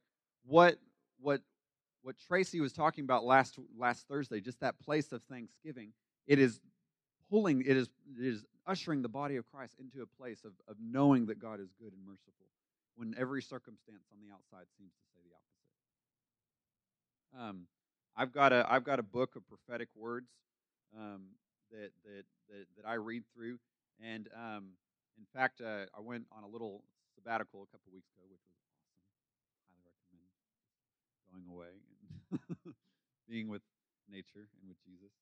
what 0.46 0.78
what 1.20 1.40
what 2.02 2.16
Tracy 2.28 2.60
was 2.60 2.72
talking 2.72 3.04
about 3.04 3.24
last 3.24 3.58
last 3.76 4.06
Thursday, 4.08 4.40
just 4.40 4.60
that 4.60 4.78
place 4.78 5.12
of 5.12 5.22
thanksgiving, 5.24 5.92
it 6.26 6.38
is 6.38 6.60
pulling, 7.28 7.60
it 7.62 7.76
is 7.76 7.88
it 8.18 8.26
is 8.26 8.44
ushering 8.66 9.02
the 9.02 9.08
body 9.08 9.36
of 9.36 9.46
Christ 9.46 9.76
into 9.78 10.02
a 10.02 10.06
place 10.20 10.44
of, 10.44 10.52
of 10.68 10.76
knowing 10.80 11.26
that 11.26 11.38
God 11.38 11.60
is 11.60 11.68
good 11.80 11.92
and 11.92 12.04
merciful 12.04 12.46
when 12.96 13.14
every 13.18 13.42
circumstance 13.42 14.04
on 14.12 14.18
the 14.20 14.32
outside 14.32 14.66
seems 14.78 14.92
to 14.92 15.04
say 15.12 15.20
the 15.22 15.34
opposite. 15.36 15.56
Um, 17.48 17.66
I've 18.16 18.32
got 18.32 18.52
a 18.52 18.66
I've 18.68 18.84
got 18.84 18.98
a 18.98 19.02
book 19.02 19.36
of 19.36 19.46
prophetic 19.46 19.88
words 19.94 20.30
um, 20.96 21.36
that, 21.70 21.90
that 22.04 22.24
that 22.48 22.66
that 22.76 22.86
I 22.88 22.94
read 22.94 23.24
through, 23.34 23.58
and 24.02 24.28
um, 24.34 24.72
in 25.18 25.26
fact, 25.34 25.60
uh, 25.60 25.84
I 25.94 26.00
went 26.00 26.24
on 26.32 26.44
a 26.44 26.48
little 26.48 26.82
sabbatical 27.14 27.62
a 27.62 27.66
couple 27.72 27.92
weeks 27.92 28.08
ago, 28.16 28.24
which 28.30 28.40
was 28.40 28.56
awesome. 28.64 28.96
Highly 29.68 29.84
recommend 29.84 30.32
going 31.28 31.44
away 31.52 31.76
and 32.32 32.40
being 33.28 33.48
with 33.48 33.62
nature 34.10 34.48
and 34.60 34.68
with 34.68 34.78
Jesus. 34.84 35.12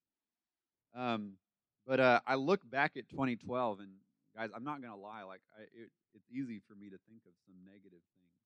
But 1.85 2.01
uh, 2.01 2.21
I 2.25 2.35
look 2.41 2.65
back 2.65 2.97
at 2.97 3.09
2012, 3.13 3.45
and 3.81 3.93
guys, 4.33 4.49
I'm 4.57 4.65
not 4.65 4.81
gonna 4.81 4.97
lie. 4.97 5.23
Like, 5.29 5.45
I, 5.53 5.69
it, 5.69 5.93
it's 6.17 6.29
easy 6.33 6.65
for 6.65 6.73
me 6.73 6.89
to 6.89 6.97
think 7.05 7.29
of 7.29 7.37
some 7.45 7.61
negative 7.69 8.01
things 8.17 8.41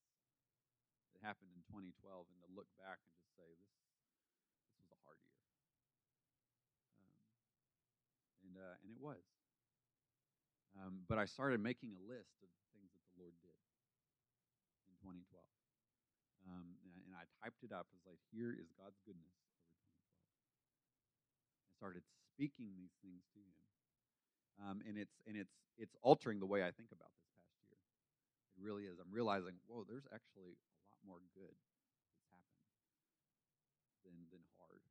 that 1.14 1.22
happened 1.22 1.54
in 1.54 1.62
2012, 1.70 1.94
and 1.94 2.38
to 2.42 2.48
look 2.58 2.66
back 2.82 2.98
and 2.98 3.12
just 3.14 3.30
say 3.38 3.46
this, 3.46 3.74
this 4.58 4.74
was 4.82 4.90
a 4.90 4.98
hard 5.06 5.22
year. 5.30 5.46
Um, 6.98 7.06
and 8.42 8.54
uh, 8.58 8.74
and 8.82 8.90
it 8.90 8.98
was. 8.98 9.22
Um, 10.78 11.06
but 11.06 11.18
I 11.18 11.26
started 11.26 11.58
making 11.58 11.94
a 11.94 12.02
list 12.06 12.38
of 12.42 12.50
things 12.74 12.90
that 12.94 13.02
the 13.02 13.14
Lord 13.18 13.34
did 13.42 13.58
in 14.86 14.94
2012. 15.02 15.42
Um, 16.46 16.78
and, 16.86 16.90
I, 16.94 16.98
and 17.06 17.14
I 17.18 17.24
typed 17.42 17.66
it 17.66 17.74
up. 17.74 17.90
as 17.94 18.02
like, 18.06 18.22
here 18.30 18.54
is 18.54 18.70
God's 18.78 18.98
goodness 19.02 19.34
over 19.34 19.47
2012. 19.47 19.47
I 19.47 19.47
started 21.78 22.02
speaking 22.34 22.74
these 22.74 22.92
things 22.98 23.22
to 23.30 23.38
him. 23.38 23.62
Um, 24.58 24.76
and 24.82 24.98
it's 24.98 25.14
and 25.30 25.38
it's 25.38 25.54
it's 25.78 25.94
altering 26.02 26.42
the 26.42 26.50
way 26.50 26.66
I 26.66 26.74
think 26.74 26.90
about 26.90 27.14
this 27.14 27.30
past 27.38 27.54
year. 27.70 27.78
It 28.58 28.62
really 28.66 28.90
is. 28.90 28.98
I'm 28.98 29.14
realizing, 29.14 29.54
whoa, 29.70 29.86
there's 29.86 30.10
actually 30.10 30.58
a 30.58 30.82
lot 30.90 30.98
more 31.06 31.22
good 31.38 31.54
that's 31.54 32.26
happened 32.34 32.74
than 34.02 34.16
than 34.34 34.42
hard 34.58 34.82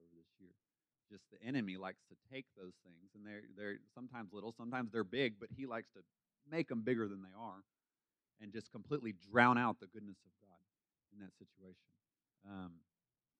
over 0.00 0.12
this 0.16 0.32
year. 0.40 0.56
Just 1.12 1.28
the 1.28 1.40
enemy 1.44 1.76
likes 1.76 2.00
to 2.08 2.16
take 2.32 2.48
those 2.56 2.72
things, 2.80 3.12
and 3.12 3.28
they're 3.28 3.44
they're 3.60 3.84
sometimes 3.92 4.32
little, 4.32 4.56
sometimes 4.56 4.88
they're 4.88 5.04
big, 5.04 5.36
but 5.36 5.52
he 5.52 5.68
likes 5.68 5.92
to 5.92 6.00
make 6.48 6.72
them 6.72 6.80
bigger 6.80 7.04
than 7.04 7.20
they 7.20 7.36
are, 7.36 7.60
and 8.40 8.48
just 8.56 8.72
completely 8.72 9.12
drown 9.28 9.60
out 9.60 9.76
the 9.84 9.92
goodness 9.92 10.16
of 10.24 10.32
God 10.40 10.64
in 11.12 11.20
that 11.20 11.36
situation. 11.36 11.92
Um, 12.48 12.80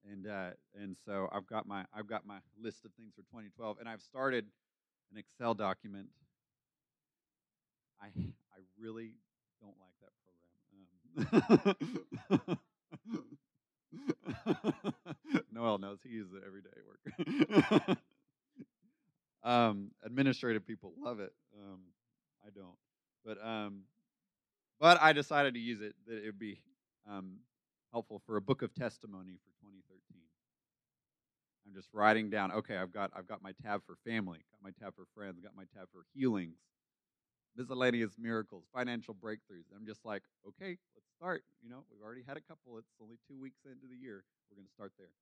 and 0.08 0.26
uh, 0.26 0.50
and 0.80 0.96
so 1.04 1.28
I've 1.32 1.46
got 1.46 1.66
my 1.66 1.84
I've 1.94 2.06
got 2.06 2.26
my 2.26 2.38
list 2.60 2.84
of 2.84 2.92
things 2.94 3.12
for 3.14 3.22
2012, 3.22 3.78
and 3.78 3.88
I've 3.88 4.02
started 4.02 4.46
an 5.12 5.18
Excel 5.18 5.54
document. 5.54 6.08
I 8.00 8.06
I 8.06 8.60
really 8.78 9.12
don't 9.60 9.76
like 9.80 9.94
that 10.00 10.12
program. 11.26 11.40
Um, 12.30 12.58
Noel 15.52 15.78
knows 15.78 15.98
he 16.02 16.10
uses 16.10 16.32
it 16.34 16.42
every 16.46 16.62
day 16.62 16.70
at 16.76 17.86
work. 17.88 17.98
um, 19.44 19.90
administrative 20.04 20.66
people 20.66 20.92
love 20.98 21.20
it. 21.20 21.32
Um, 21.58 21.80
I 22.46 22.50
don't, 22.50 22.76
but 23.24 23.44
um, 23.46 23.82
but 24.80 25.00
I 25.00 25.12
decided 25.12 25.54
to 25.54 25.60
use 25.60 25.80
it 25.80 25.94
that 26.06 26.16
it 26.16 26.26
would 26.26 26.38
be 26.38 26.60
um, 27.08 27.40
helpful 27.92 28.22
for 28.26 28.37
a 28.37 28.40
book 28.42 28.62
of 28.62 28.74
testimony 28.74 29.38
for 29.42 29.50
2013. 29.61 30.22
I'm 31.66 31.74
just 31.74 31.88
writing 31.92 32.31
down, 32.31 32.53
okay, 32.53 32.76
I've 32.76 32.92
got 32.92 33.11
I've 33.14 33.29
got 33.29 33.42
my 33.42 33.53
tab 33.62 33.83
for 33.87 33.96
family, 34.05 34.38
got 34.50 34.62
my 34.62 34.72
tab 34.83 34.94
for 34.96 35.07
friends, 35.14 35.40
got 35.40 35.55
my 35.55 35.64
tab 35.76 35.88
for 35.92 36.03
healings, 36.14 36.57
miscellaneous 37.57 38.12
miracles, 38.18 38.64
financial 38.74 39.14
breakthroughs. 39.14 39.70
I'm 39.74 39.87
just 39.87 40.05
like, 40.05 40.22
okay, 40.48 40.79
let's 40.94 41.11
start. 41.16 41.42
You 41.62 41.70
know, 41.70 41.85
we've 41.90 42.03
already 42.03 42.24
had 42.26 42.37
a 42.37 42.40
couple. 42.40 42.79
It's 42.79 42.90
only 43.03 43.18
two 43.29 43.38
weeks 43.38 43.61
into 43.64 43.87
the 43.88 43.96
year. 43.96 44.24
We're 44.50 44.57
going 44.57 44.66
to 44.66 44.72
start 44.72 44.92
there. 44.98 45.12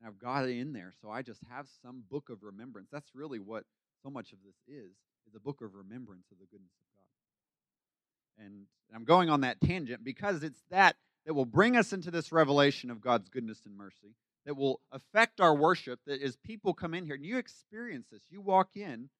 And 0.00 0.08
I've 0.08 0.18
got 0.18 0.44
it 0.44 0.56
in 0.56 0.72
there, 0.72 0.92
so 1.00 1.10
I 1.10 1.22
just 1.22 1.40
have 1.50 1.66
some 1.82 2.04
book 2.10 2.30
of 2.30 2.42
remembrance. 2.42 2.88
That's 2.92 3.14
really 3.14 3.38
what 3.38 3.64
so 4.02 4.10
much 4.10 4.32
of 4.32 4.38
this 4.44 4.54
is, 4.68 4.92
is 5.26 5.34
a 5.34 5.40
book 5.40 5.60
of 5.62 5.74
remembrance 5.74 6.26
of 6.30 6.38
the 6.38 6.46
goodness 6.46 6.72
of 6.78 6.86
God. 6.94 8.44
And 8.44 8.66
I'm 8.94 9.04
going 9.04 9.28
on 9.28 9.40
that 9.40 9.60
tangent 9.60 10.04
because 10.04 10.42
it's 10.42 10.62
that 10.70 10.96
that 11.28 11.34
will 11.34 11.44
bring 11.44 11.76
us 11.76 11.92
into 11.92 12.10
this 12.10 12.32
revelation 12.32 12.90
of 12.90 13.02
God's 13.02 13.28
goodness 13.28 13.60
and 13.66 13.76
mercy, 13.76 14.14
that 14.46 14.56
will 14.56 14.80
affect 14.90 15.42
our 15.42 15.54
worship, 15.54 16.00
that 16.06 16.22
as 16.22 16.36
people 16.36 16.72
come 16.72 16.94
in 16.94 17.04
here 17.04 17.16
and 17.16 17.24
you 17.26 17.36
experience 17.36 18.06
this, 18.10 18.22
you 18.30 18.40
walk 18.40 18.70
in, 18.76 19.10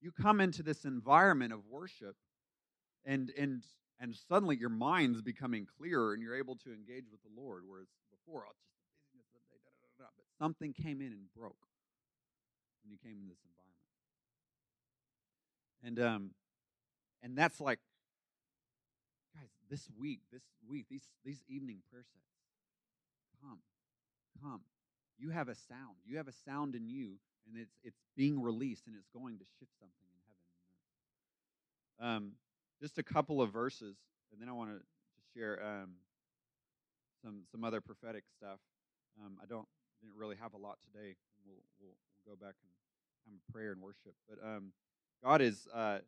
you 0.00 0.10
come 0.10 0.40
into 0.40 0.62
this 0.62 0.86
environment 0.86 1.52
of 1.52 1.60
worship, 1.68 2.16
and 3.04 3.30
and 3.38 3.62
and 4.00 4.16
suddenly 4.26 4.56
your 4.56 4.70
mind's 4.70 5.20
becoming 5.20 5.66
clearer 5.78 6.14
and 6.14 6.22
you're 6.22 6.34
able 6.34 6.56
to 6.56 6.72
engage 6.72 7.04
with 7.12 7.20
the 7.20 7.38
Lord. 7.38 7.64
Whereas 7.66 7.88
before, 8.10 8.46
oh, 8.48 8.52
just 9.12 9.30
da, 9.98 10.04
da, 10.04 10.08
but 10.16 10.24
something 10.42 10.72
came 10.72 11.02
in 11.02 11.08
and 11.08 11.26
broke 11.36 11.68
when 12.82 12.90
you 12.90 12.96
came 13.04 13.20
in 13.20 13.28
this 13.28 13.44
environment. 13.44 13.84
And 15.84 16.00
um, 16.00 16.30
and 17.22 17.36
that's 17.36 17.60
like, 17.60 17.80
this 19.70 19.88
week, 19.98 20.20
this 20.32 20.42
week, 20.68 20.86
these 20.90 21.04
these 21.24 21.42
evening 21.48 21.78
prayer 21.90 22.02
sets, 22.02 22.26
come, 23.40 23.60
come. 24.42 24.60
You 25.18 25.30
have 25.30 25.48
a 25.48 25.54
sound. 25.54 25.96
You 26.04 26.16
have 26.16 26.28
a 26.28 26.32
sound 26.32 26.74
in 26.74 26.88
you, 26.88 27.18
and 27.46 27.56
it's 27.56 27.76
it's 27.84 28.00
being 28.16 28.42
released, 28.42 28.86
and 28.86 28.96
it's 28.96 29.08
going 29.14 29.38
to 29.38 29.44
shift 29.58 29.70
something 29.78 30.08
in 32.00 32.06
heaven. 32.08 32.16
Um, 32.16 32.32
just 32.82 32.98
a 32.98 33.02
couple 33.02 33.40
of 33.40 33.52
verses, 33.52 33.96
and 34.32 34.40
then 34.40 34.48
I 34.48 34.52
want 34.52 34.70
to 34.70 34.80
share 35.34 35.62
um, 35.64 35.90
some 37.22 37.42
some 37.52 37.62
other 37.64 37.80
prophetic 37.80 38.24
stuff. 38.36 38.58
Um, 39.24 39.38
I 39.42 39.46
don't 39.46 39.68
didn't 40.02 40.16
really 40.16 40.36
have 40.40 40.54
a 40.54 40.58
lot 40.58 40.78
today. 40.80 41.14
We'll, 41.46 41.62
we'll, 41.78 41.94
we'll 42.26 42.36
go 42.36 42.44
back 42.44 42.54
and 42.62 42.70
have 43.26 43.34
a 43.34 43.52
prayer 43.52 43.72
and 43.72 43.80
worship. 43.80 44.14
But 44.28 44.38
um, 44.44 44.72
God 45.22 45.42
is, 45.42 45.68
uh, 45.74 45.98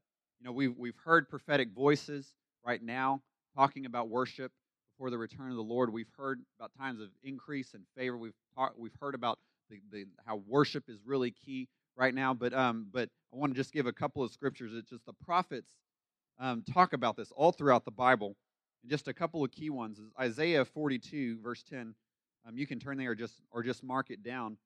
you 0.40 0.46
know, 0.46 0.52
we've 0.52 0.76
we've 0.76 0.96
heard 1.04 1.28
prophetic 1.28 1.70
voices 1.70 2.34
right 2.64 2.82
now 2.82 3.20
talking 3.54 3.86
about 3.86 4.08
worship 4.08 4.52
before 4.94 5.10
the 5.10 5.18
return 5.18 5.50
of 5.50 5.56
the 5.56 5.62
Lord. 5.62 5.92
We've 5.92 6.10
heard 6.16 6.40
about 6.58 6.70
times 6.78 7.00
of 7.00 7.08
increase 7.22 7.74
and 7.74 7.84
favor. 7.96 8.16
We've 8.16 8.34
we've 8.76 8.96
heard 9.00 9.14
about 9.14 9.38
the, 9.70 9.80
the, 9.90 10.06
how 10.26 10.42
worship 10.46 10.84
is 10.88 10.98
really 11.04 11.30
key 11.30 11.68
right 11.96 12.14
now. 12.14 12.34
But 12.34 12.52
um, 12.54 12.86
but 12.92 13.08
I 13.32 13.36
want 13.36 13.52
to 13.52 13.56
just 13.56 13.72
give 13.72 13.86
a 13.86 13.92
couple 13.92 14.22
of 14.22 14.30
scriptures. 14.30 14.72
It's 14.74 14.90
just 14.90 15.06
the 15.06 15.14
prophets 15.24 15.72
um, 16.38 16.62
talk 16.62 16.92
about 16.92 17.16
this 17.16 17.32
all 17.32 17.52
throughout 17.52 17.84
the 17.84 17.90
Bible. 17.90 18.36
And 18.82 18.90
just 18.90 19.08
a 19.08 19.14
couple 19.14 19.44
of 19.44 19.50
key 19.50 19.70
ones 19.70 19.98
is 19.98 20.10
Isaiah 20.18 20.64
42, 20.64 21.38
verse 21.40 21.62
10. 21.62 21.94
Um, 22.46 22.58
you 22.58 22.66
can 22.66 22.80
turn 22.80 22.98
there 22.98 23.12
or 23.12 23.14
just, 23.14 23.40
or 23.50 23.62
just 23.62 23.84
mark 23.84 24.10
it 24.10 24.22
down. 24.22 24.56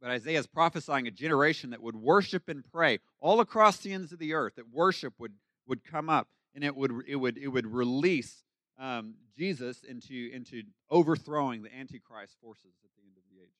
But 0.00 0.10
Isaiah 0.10 0.38
is 0.38 0.46
prophesying 0.46 1.06
a 1.08 1.10
generation 1.10 1.70
that 1.70 1.82
would 1.82 1.96
worship 1.96 2.48
and 2.48 2.62
pray 2.72 3.00
all 3.18 3.40
across 3.40 3.78
the 3.78 3.92
ends 3.92 4.12
of 4.12 4.18
the 4.18 4.34
earth, 4.34 4.54
that 4.56 4.70
worship 4.70 5.14
would, 5.18 5.32
would 5.66 5.82
come 5.84 6.08
up 6.08 6.28
and 6.56 6.64
it 6.64 6.74
would, 6.74 6.90
it 7.06 7.16
would, 7.16 7.36
it 7.36 7.48
would 7.48 7.66
release 7.66 8.42
um, 8.80 9.14
Jesus 9.38 9.84
into, 9.84 10.30
into 10.32 10.62
overthrowing 10.90 11.62
the 11.62 11.72
Antichrist 11.72 12.36
forces 12.42 12.72
at 12.82 12.90
the 12.96 13.02
end 13.02 13.16
of 13.16 13.22
the 13.30 13.42
age. 13.42 13.50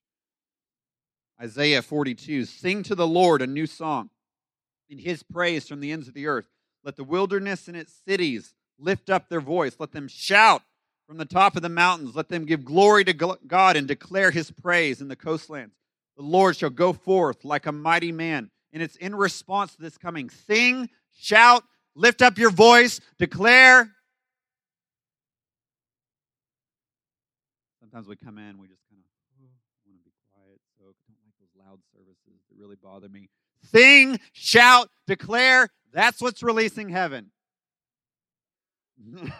Isaiah 1.40 1.82
42 1.82 2.46
Sing 2.46 2.82
to 2.85 2.94
the 2.94 3.06
Lord 3.06 3.42
a 3.42 3.46
new 3.46 3.66
song 3.66 4.09
in 4.88 4.98
his 4.98 5.22
praise 5.22 5.68
from 5.68 5.80
the 5.80 5.92
ends 5.92 6.09
of 6.09 6.14
the 6.14 6.26
earth. 6.26 6.48
Let 6.82 6.96
the 6.96 7.04
wilderness 7.04 7.68
and 7.68 7.76
its 7.76 7.92
cities 8.09 8.54
lift 8.78 9.11
up 9.11 9.28
their 9.28 9.40
voice. 9.40 9.76
Let 9.78 9.92
them 9.92 10.09
shout 10.09 10.62
from 11.06 11.18
the 11.18 11.24
top 11.26 11.54
of 11.54 11.62
the 11.62 11.68
mountains. 11.68 12.16
Let 12.16 12.30
them 12.30 12.46
give 12.46 12.64
glory 12.64 13.04
to 13.04 13.12
God 13.12 13.76
and 13.76 13.87
declare 13.87 14.30
his 14.30 14.50
praise 14.50 15.02
in 15.02 15.09
the 15.09 15.16
coastlands. 15.16 15.74
The 16.16 16.22
Lord 16.22 16.56
shall 16.56 16.70
go 16.70 16.94
forth 16.94 17.44
like 17.44 17.66
a 17.66 17.72
mighty 17.72 18.12
man. 18.12 18.50
And 18.72 18.82
it's 18.82 18.96
in 18.96 19.14
response 19.14 19.74
to 19.74 19.82
this 19.82 19.98
coming. 19.98 20.30
Sing, 20.30 20.88
shout, 21.14 21.64
lift 21.96 22.22
up 22.22 22.38
your 22.38 22.50
voice, 22.50 23.00
declare. 23.18 23.90
Sometimes 27.80 28.06
we 28.06 28.14
come 28.16 28.38
in, 28.38 28.59
we 28.59 28.68
just 28.68 28.82
kind 28.90 29.00
of 29.00 29.06
want 29.87 29.98
to 29.98 30.04
be 30.04 30.12
quiet, 30.32 30.61
so 30.78 30.85
don't 30.85 31.18
like 31.24 31.35
those 31.40 31.48
loud 31.59 31.80
services 31.92 32.42
that 32.48 32.56
really 32.59 32.76
bother 32.76 33.09
me. 33.09 33.30
Sing, 33.72 34.20
shout, 34.32 34.90
declare. 35.06 35.68
That's 35.92 36.20
what's 36.20 36.42
releasing 36.42 36.90
heaven. 36.90 37.30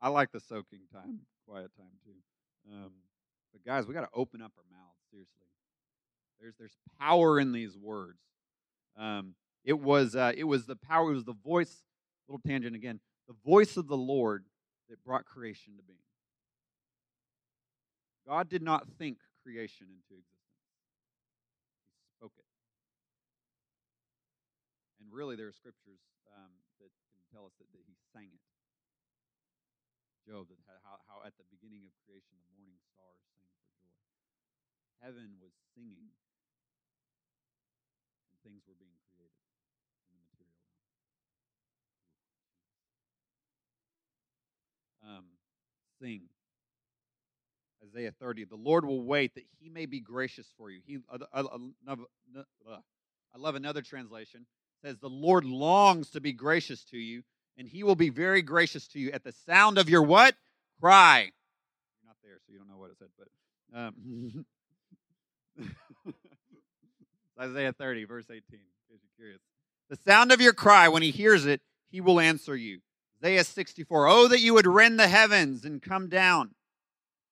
I 0.00 0.08
like 0.08 0.32
the 0.32 0.40
soaking 0.40 0.80
time, 0.92 1.20
quiet 1.46 1.70
time 1.76 1.98
too. 2.04 2.72
Um, 2.72 2.92
but 3.52 3.64
guys, 3.64 3.86
we 3.86 3.94
got 3.94 4.02
to 4.02 4.08
open 4.14 4.40
up 4.40 4.52
our 4.56 4.64
mouths. 4.70 4.98
Seriously, 5.10 5.34
there's 6.40 6.54
there's 6.58 6.76
power 6.98 7.38
in 7.38 7.52
these 7.52 7.76
words. 7.76 8.18
Um, 8.96 9.34
it 9.64 9.78
was 9.78 10.16
uh, 10.16 10.32
it 10.36 10.44
was 10.44 10.66
the 10.66 10.76
power. 10.76 11.10
It 11.10 11.14
was 11.14 11.24
the 11.24 11.32
voice. 11.32 11.84
Little 12.28 12.40
tangent 12.46 12.76
again. 12.76 13.00
The 13.26 13.34
voice 13.44 13.76
of 13.76 13.88
the 13.88 13.96
Lord 13.96 14.44
that 14.88 15.02
brought 15.04 15.24
creation 15.24 15.76
to 15.76 15.82
being. 15.82 15.98
God 18.26 18.48
did 18.48 18.62
not 18.62 18.86
think 18.98 19.18
creation 19.42 19.90
into 19.90 20.14
existence. 20.14 20.62
He 21.98 22.10
spoke 22.14 22.38
it. 22.38 22.46
And 25.02 25.10
really, 25.10 25.34
there 25.34 25.50
are 25.50 25.56
scriptures 25.56 25.98
um, 26.30 26.54
that 26.78 26.94
can 27.10 27.22
tell 27.34 27.50
us 27.50 27.54
that, 27.58 27.66
that 27.74 27.82
he 27.82 27.98
sang 28.14 28.30
it. 28.30 28.44
Job, 30.28 30.46
that 30.46 30.62
how, 30.86 31.02
how 31.10 31.18
at 31.26 31.34
the 31.40 31.46
beginning 31.50 31.82
of 31.82 31.90
creation 32.06 32.38
the 32.38 32.54
morning 32.54 32.78
stars 32.92 33.18
sang 33.34 33.50
for 33.58 33.74
joy. 33.82 33.98
Heaven 35.02 35.40
was 35.42 35.50
singing, 35.74 36.14
and 38.30 38.36
things 38.46 38.62
were 38.68 38.78
being 38.78 38.94
created 39.10 39.42
in 40.06 40.14
the 40.14 40.22
material 40.22 40.54
realm. 40.54 40.80
Um, 45.10 45.24
sing. 46.00 46.22
Isaiah 47.84 48.12
30. 48.20 48.44
The 48.44 48.56
Lord 48.56 48.84
will 48.84 49.02
wait 49.02 49.34
that 49.34 49.44
he 49.58 49.68
may 49.68 49.86
be 49.86 50.00
gracious 50.00 50.46
for 50.56 50.70
you. 50.70 50.80
He, 50.86 50.98
uh, 51.10 51.18
I 51.34 53.38
love 53.38 53.54
another 53.54 53.82
translation 53.82 54.46
says, 54.82 54.98
The 54.98 55.08
Lord 55.08 55.44
longs 55.44 56.10
to 56.10 56.20
be 56.20 56.32
gracious 56.32 56.84
to 56.84 56.98
you, 56.98 57.22
and 57.56 57.68
he 57.68 57.82
will 57.82 57.94
be 57.94 58.10
very 58.10 58.42
gracious 58.42 58.86
to 58.88 58.98
you 58.98 59.10
at 59.12 59.24
the 59.24 59.32
sound 59.46 59.78
of 59.78 59.88
your 59.88 60.02
what? 60.02 60.34
Cry. 60.80 61.20
You're 61.20 61.30
not 62.06 62.16
there, 62.22 62.38
so 62.46 62.52
you 62.52 62.58
don't 62.58 62.68
know 62.68 62.78
what 62.78 62.90
it 62.90 62.96
said, 62.98 63.08
but 63.18 63.78
um, 63.78 64.44
Isaiah 67.40 67.72
30, 67.72 68.04
verse 68.04 68.26
18, 68.30 68.38
in 68.38 68.42
case 68.88 68.88
you're 68.88 68.98
curious. 69.16 69.40
The 69.88 69.98
sound 70.10 70.32
of 70.32 70.40
your 70.40 70.52
cry, 70.52 70.88
when 70.88 71.02
he 71.02 71.10
hears 71.10 71.46
it, 71.46 71.60
he 71.90 72.00
will 72.00 72.20
answer 72.20 72.56
you. 72.56 72.80
Isaiah 73.22 73.44
64, 73.44 74.08
Oh, 74.08 74.28
that 74.28 74.40
you 74.40 74.54
would 74.54 74.66
rend 74.66 74.98
the 74.98 75.08
heavens 75.08 75.64
and 75.64 75.82
come 75.82 76.08
down. 76.08 76.54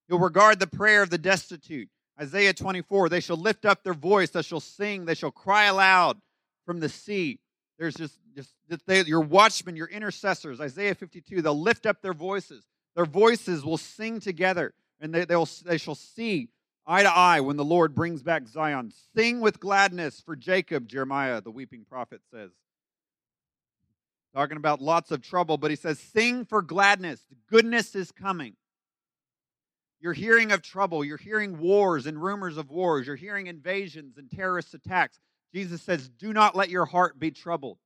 You'll 0.09 0.19
regard 0.19 0.59
the 0.59 0.67
prayer 0.67 1.03
of 1.03 1.11
the 1.11 1.19
destitute. 1.19 1.89
Isaiah 2.21 2.53
24, 2.53 3.09
they 3.09 3.21
shall 3.21 3.37
lift 3.37 3.65
up 3.65 3.83
their 3.85 3.95
voice, 3.95 4.31
they 4.31 4.43
shall 4.43 4.61
sing, 4.61 5.05
they 5.05 5.15
shall 5.15 5.31
cry 5.31 5.65
aloud 5.65 6.21
from 6.67 6.81
the 6.81 6.89
sea. 6.89 7.39
There's 7.79 7.95
just, 7.95 8.19
just 8.35 8.53
they, 8.87 9.05
your 9.05 9.21
watchmen, 9.21 9.77
your 9.77 9.87
intercessors. 9.87 10.61
Isaiah 10.61 10.95
52, 10.95 11.43
they'll 11.43 11.59
lift 11.59 11.87
up 11.87 12.03
their 12.03 12.15
voices. 12.15 12.65
Their 12.97 13.07
voices 13.07 13.65
will 13.65 13.79
sing 13.79 14.19
together, 14.19 14.75
and 15.01 15.15
they, 15.15 15.25
they'll, 15.25 15.49
they 15.65 15.79
shall 15.79 15.95
see 15.95 16.49
eye 16.87 17.03
to 17.03 17.09
eye 17.09 17.41
when 17.41 17.57
the 17.57 17.65
Lord 17.65 17.95
brings 17.95 18.23
back 18.23 18.49
Zion. 18.49 18.93
Sing 19.15 19.41
with 19.41 19.61
gladness 19.61 20.21
for 20.21 20.35
Jacob, 20.35 20.89
Jeremiah, 20.89 21.41
the 21.41 21.51
weeping 21.51 21.85
prophet 21.89 22.23
says. 22.33 22.51
Talking 24.35 24.57
about 24.57 24.81
lots 24.81 25.11
of 25.11 25.23
trouble, 25.23 25.57
but 25.57 25.71
he 25.71 25.77
says, 25.77 25.99
Sing 25.99 26.45
for 26.45 26.63
gladness. 26.63 27.21
Goodness 27.51 27.95
is 27.95 28.13
coming. 28.13 28.55
You're 30.01 30.13
hearing 30.13 30.53
of 30.53 30.63
trouble. 30.63 31.05
You're 31.05 31.17
hearing 31.17 31.59
wars 31.59 32.07
and 32.07 32.23
rumors 32.23 32.57
of 32.57 32.71
wars. 32.71 33.07
You're 33.07 33.17
hearing 33.17 33.49
invasions 33.49 34.17
and 34.17 34.31
terrorist 34.31 34.75
attacks. 34.75 35.19
Jesus 35.53 35.83
says, 35.83 36.09
Do 36.09 36.33
not 36.33 36.55
let 36.55 36.69
your 36.69 36.85
heart 36.85 37.19
be 37.19 37.31
troubled. 37.31 37.79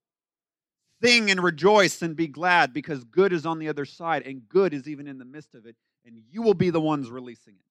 Sing 1.03 1.31
and 1.31 1.43
rejoice 1.43 2.03
and 2.03 2.15
be 2.15 2.29
glad 2.29 2.73
because 2.73 3.03
good 3.05 3.33
is 3.33 3.47
on 3.47 3.59
the 3.59 3.69
other 3.69 3.85
side 3.85 4.23
and 4.27 4.49
good 4.49 4.73
is 4.73 4.89
even 4.89 5.09
in 5.09 5.19
the 5.19 5.25
midst 5.25 5.55
of 5.55 5.67
it, 5.67 5.75
and 6.05 6.17
you 6.31 6.43
will 6.43 6.55
be 6.55 6.71
the 6.71 6.81
ones 6.81 7.11
releasing 7.11 7.55
it 7.55 7.65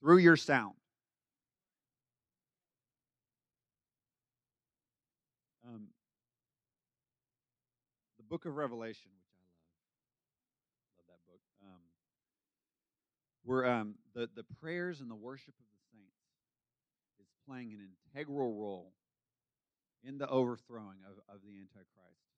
through 0.00 0.18
your 0.18 0.36
sound. 0.36 0.74
Um, 5.64 5.86
the 8.18 8.19
book 8.30 8.46
of 8.46 8.54
Revelation, 8.54 9.10
which 9.18 9.26
I 9.34 11.02
love, 11.02 11.02
love 11.02 11.06
that 11.10 11.22
book. 11.26 11.42
Um, 11.66 11.82
where 13.42 13.66
um, 13.66 13.98
the 14.14 14.30
the 14.38 14.46
prayers 14.62 15.02
and 15.02 15.10
the 15.10 15.18
worship 15.18 15.58
of 15.58 15.66
the 15.74 15.82
saints 15.90 16.22
is 17.18 17.26
playing 17.42 17.74
an 17.74 17.82
integral 17.82 18.54
role 18.54 18.94
in 20.06 20.16
the 20.16 20.30
overthrowing 20.30 21.02
of, 21.04 21.18
of 21.26 21.42
the 21.42 21.58
Antichrist 21.58 21.92
armies 21.98 22.30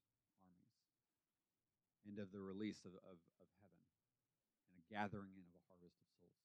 and 2.08 2.18
of 2.18 2.32
the 2.32 2.40
release 2.40 2.82
of, 2.82 2.96
of, 3.06 3.16
of 3.38 3.48
heaven 3.62 3.84
and 4.72 4.80
a 4.80 4.84
gathering 4.90 5.36
in 5.38 5.44
of 5.46 5.54
a 5.54 5.62
harvest 5.70 5.94
of 6.02 6.08
souls. 6.18 6.42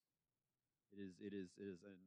It 0.94 1.00
is, 1.02 1.14
it 1.18 1.34
is, 1.34 1.50
it 1.58 1.66
is, 1.66 1.80
and, 1.82 1.98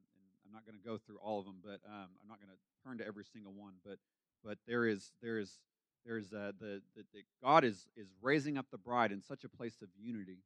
I'm 0.47 0.59
not 0.59 0.67
going 0.67 0.75
to 0.75 0.83
go 0.83 0.99
through 0.99 1.23
all 1.23 1.39
of 1.39 1.47
them, 1.47 1.63
but 1.63 1.79
um, 1.87 2.11
I'm 2.19 2.27
not 2.27 2.43
going 2.43 2.51
to 2.51 2.59
turn 2.83 2.99
to 2.99 3.07
every 3.07 3.23
single 3.23 3.53
one, 3.55 3.79
but 3.87 4.03
but 4.43 4.59
there 4.67 4.83
is 4.83 5.13
there 5.23 5.39
is 5.39 5.61
there's 6.07 6.33
uh, 6.33 6.53
the, 6.59 6.81
the, 6.97 7.05
the 7.13 7.23
God 7.43 7.65
is 7.65 7.87
is 7.97 8.09
raising 8.23 8.57
up 8.59 8.67
the 8.71 8.79
bride 8.79 9.13
in 9.13 9.23
such 9.23 9.45
a 9.45 9.49
place 9.49 9.77
of 9.83 9.89
unity. 9.99 10.39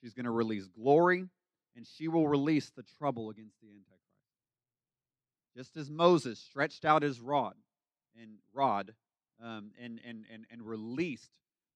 She's 0.00 0.14
going 0.14 0.24
to 0.24 0.30
release 0.30 0.66
glory, 0.66 1.24
and 1.76 1.86
she 1.86 2.08
will 2.08 2.28
release 2.28 2.70
the 2.70 2.84
trouble 2.98 3.30
against 3.30 3.60
the 3.60 3.68
Antichrist. 3.68 4.02
Just 5.56 5.76
as 5.76 5.90
Moses 5.90 6.38
stretched 6.38 6.84
out 6.84 7.02
his 7.02 7.20
rod 7.20 7.54
and 8.20 8.38
rod, 8.52 8.94
um, 9.42 9.70
and, 9.80 10.00
and, 10.06 10.24
and, 10.32 10.46
and 10.50 10.62
released 10.62 11.30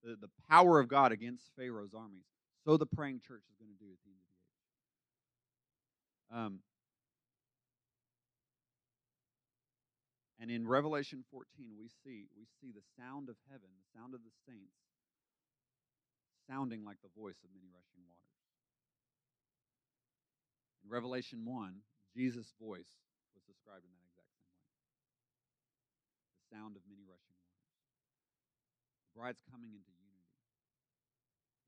the, 0.05 0.17
the 0.17 0.31
power 0.49 0.79
of 0.79 0.89
God 0.89 1.13
against 1.13 1.51
Pharaoh's 1.57 1.95
armies. 1.95 2.25
So 2.65 2.77
the 2.77 2.87
praying 2.87 3.21
church 3.27 3.43
is 3.51 3.57
going 3.59 3.71
to 3.71 3.85
do 3.85 3.91
at 3.91 3.99
the 4.05 4.11
end 4.11 4.21
of 6.33 6.39
the 6.39 6.39
age. 6.39 6.47
Um, 6.47 6.61
and 10.43 10.51
in 10.51 10.67
Revelation 10.67 11.23
14, 11.31 11.79
we 11.79 11.87
see 12.03 12.27
we 12.35 12.51
see 12.59 12.75
the 12.75 12.83
sound 12.99 13.31
of 13.31 13.39
heaven, 13.47 13.71
the 13.79 13.87
sound 13.95 14.11
of 14.11 14.27
the 14.27 14.35
saints, 14.43 14.75
sounding 16.51 16.83
like 16.83 16.99
the 16.99 17.15
voice 17.15 17.39
of 17.47 17.55
many 17.55 17.71
rushing 17.71 18.03
waters. 18.03 18.43
In 20.83 20.91
Revelation 20.91 21.47
1, 21.47 21.87
Jesus' 22.11 22.51
voice 22.59 22.91
was 23.39 23.47
described 23.47 23.87
in 23.87 23.95
that 23.95 24.03
exact 24.03 24.35
same 24.43 24.51
way. 24.67 24.75
The 26.35 26.47
sound 26.51 26.75
of 26.75 26.83
many 26.91 27.07
rushing 27.07 27.39
waters. 27.39 27.71
The 29.07 29.15
bride's 29.15 29.47
coming 29.47 29.71
into 29.71 29.95
unity 29.95 30.43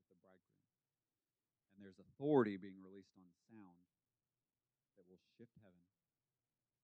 with 0.03 0.11
the 0.11 0.19
bridegroom. 0.19 0.67
And 1.79 1.87
there's 1.87 2.03
authority 2.03 2.59
being 2.59 2.83
released 2.83 3.15
on 3.23 3.31
sound 3.47 3.87
that 4.99 5.07
will 5.07 5.23
shift 5.39 5.55
heaven, 5.63 5.87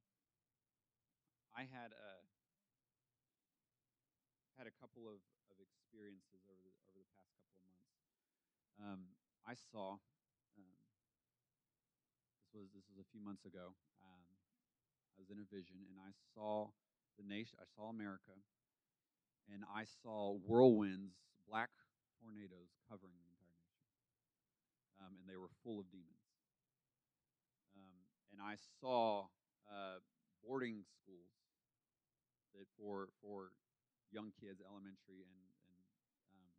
I 1.54 1.68
had 1.68 1.92
a 1.94 2.12
had 4.56 4.68
a 4.72 4.76
couple 4.80 5.04
of, 5.04 5.20
of 5.52 5.58
experiences 5.60 6.48
over 6.48 6.64
the 6.64 6.74
over 6.96 7.04
the 7.04 7.12
past 7.20 7.36
couple 7.44 7.60
of 7.60 7.76
months. 7.76 7.92
Um, 8.80 9.02
I 9.44 9.54
saw 9.54 10.00
um, 10.56 10.76
this 12.40 12.50
was 12.56 12.72
this 12.72 12.88
was 12.88 13.00
a 13.04 13.08
few 13.12 13.20
months 13.20 13.44
ago. 13.44 13.76
Um, 14.00 14.26
I 15.16 15.20
was 15.20 15.32
in 15.32 15.40
a 15.40 15.48
vision 15.48 15.84
and 15.88 16.00
I 16.00 16.12
saw 16.36 16.72
the 17.16 17.24
nation. 17.24 17.60
I 17.60 17.68
saw 17.76 17.88
America, 17.88 18.36
and 19.52 19.64
I 19.70 19.86
saw 19.86 20.38
whirlwinds, 20.46 21.14
black 21.48 21.70
tornadoes 22.22 22.74
covering 22.90 23.14
the 23.18 23.30
entire 23.30 23.62
nation, 23.62 23.90
um, 25.02 25.14
and 25.22 25.26
they 25.30 25.38
were 25.38 25.52
full 25.64 25.80
of 25.80 25.90
demons. 25.92 26.26
Um, 27.76 27.98
and 28.32 28.40
I 28.42 28.58
saw 28.82 29.28
uh, 29.70 30.02
boarding 30.42 30.86
schools 31.02 31.36
that 32.56 32.68
for 32.80 33.10
for 33.20 33.52
young 34.12 34.32
kids, 34.40 34.64
elementary 34.64 35.26
and 35.26 35.44
and 35.70 35.82
um, 36.32 36.52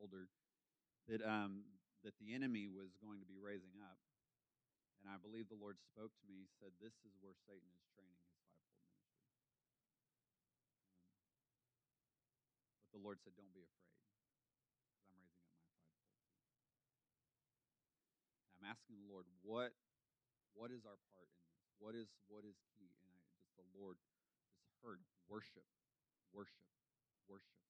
older, 0.00 0.28
that 1.06 1.22
um, 1.22 1.64
that 2.02 2.14
the 2.18 2.34
enemy 2.34 2.66
was 2.66 2.94
going 2.98 3.20
to 3.20 3.28
be 3.28 3.38
raising 3.38 3.78
up. 3.82 3.98
And 4.98 5.06
I 5.06 5.16
believe 5.22 5.46
the 5.46 5.58
Lord 5.58 5.78
spoke 5.78 6.10
to 6.10 6.26
me. 6.26 6.50
Said, 6.58 6.74
"This 6.82 6.94
is 7.06 7.14
where 7.22 7.38
Satan 7.46 7.70
is 7.70 7.86
training 7.94 8.18
his 8.18 8.34
fivefold 8.42 8.82
ministry." 8.82 9.38
Um, 10.74 10.90
but 12.87 12.87
the 12.98 13.06
Lord 13.06 13.22
said, 13.22 13.38
"Don't 13.38 13.54
be 13.54 13.62
afraid, 13.62 13.94
because 13.94 15.06
I'm 15.06 15.14
raising 15.14 15.38
up 15.38 15.54
my 15.54 15.70
fivefold 15.78 16.02
too." 16.02 16.02
And 18.50 18.58
I'm 18.58 18.66
asking 18.66 18.98
the 18.98 19.06
Lord, 19.06 19.30
"What 19.46 19.70
what 20.58 20.74
is 20.74 20.82
our 20.82 20.98
part 21.14 21.30
in 21.30 21.38
this? 21.46 21.62
What 21.78 21.94
is 21.94 22.10
what 22.26 22.42
is 22.42 22.58
key?" 22.74 22.90
And 23.06 23.14
I 23.14 23.22
just 23.22 23.38
the 23.54 23.62
Lord 23.78 24.02
just 24.02 24.18
heard 24.82 24.98
worship, 25.30 25.62
worship, 26.34 26.66
worship, 27.30 27.62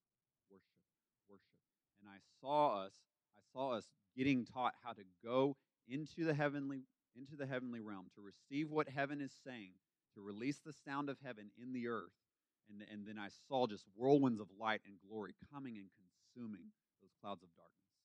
worship, 0.49 0.81
worship. 1.29 1.61
And 2.01 2.09
I 2.09 2.17
saw 2.41 2.89
us, 2.89 2.93
I 3.37 3.41
saw 3.53 3.77
us 3.77 3.85
getting 4.17 4.45
taught 4.45 4.73
how 4.81 4.93
to 4.93 5.05
go 5.21 5.57
into 5.87 6.25
the 6.25 6.33
heavenly 6.33 6.89
into 7.15 7.35
the 7.35 7.45
heavenly 7.45 7.81
realm 7.81 8.09
to 8.15 8.21
receive 8.21 8.69
what 8.69 8.89
heaven 8.89 9.21
is 9.21 9.33
saying, 9.43 9.73
to 10.15 10.21
release 10.21 10.59
the 10.59 10.73
sound 10.73 11.09
of 11.09 11.17
heaven 11.23 11.51
in 11.57 11.73
the 11.73 11.87
earth. 11.87 12.13
And, 12.69 12.85
and 12.91 13.07
then 13.07 13.17
I 13.17 13.29
saw 13.49 13.65
just 13.65 13.85
whirlwinds 13.97 14.39
of 14.39 14.47
light 14.59 14.81
and 14.85 14.95
glory 15.09 15.33
coming 15.51 15.77
and 15.77 15.89
consuming 15.97 16.69
those 17.01 17.11
clouds 17.21 17.41
of 17.41 17.49
darkness. 17.57 17.97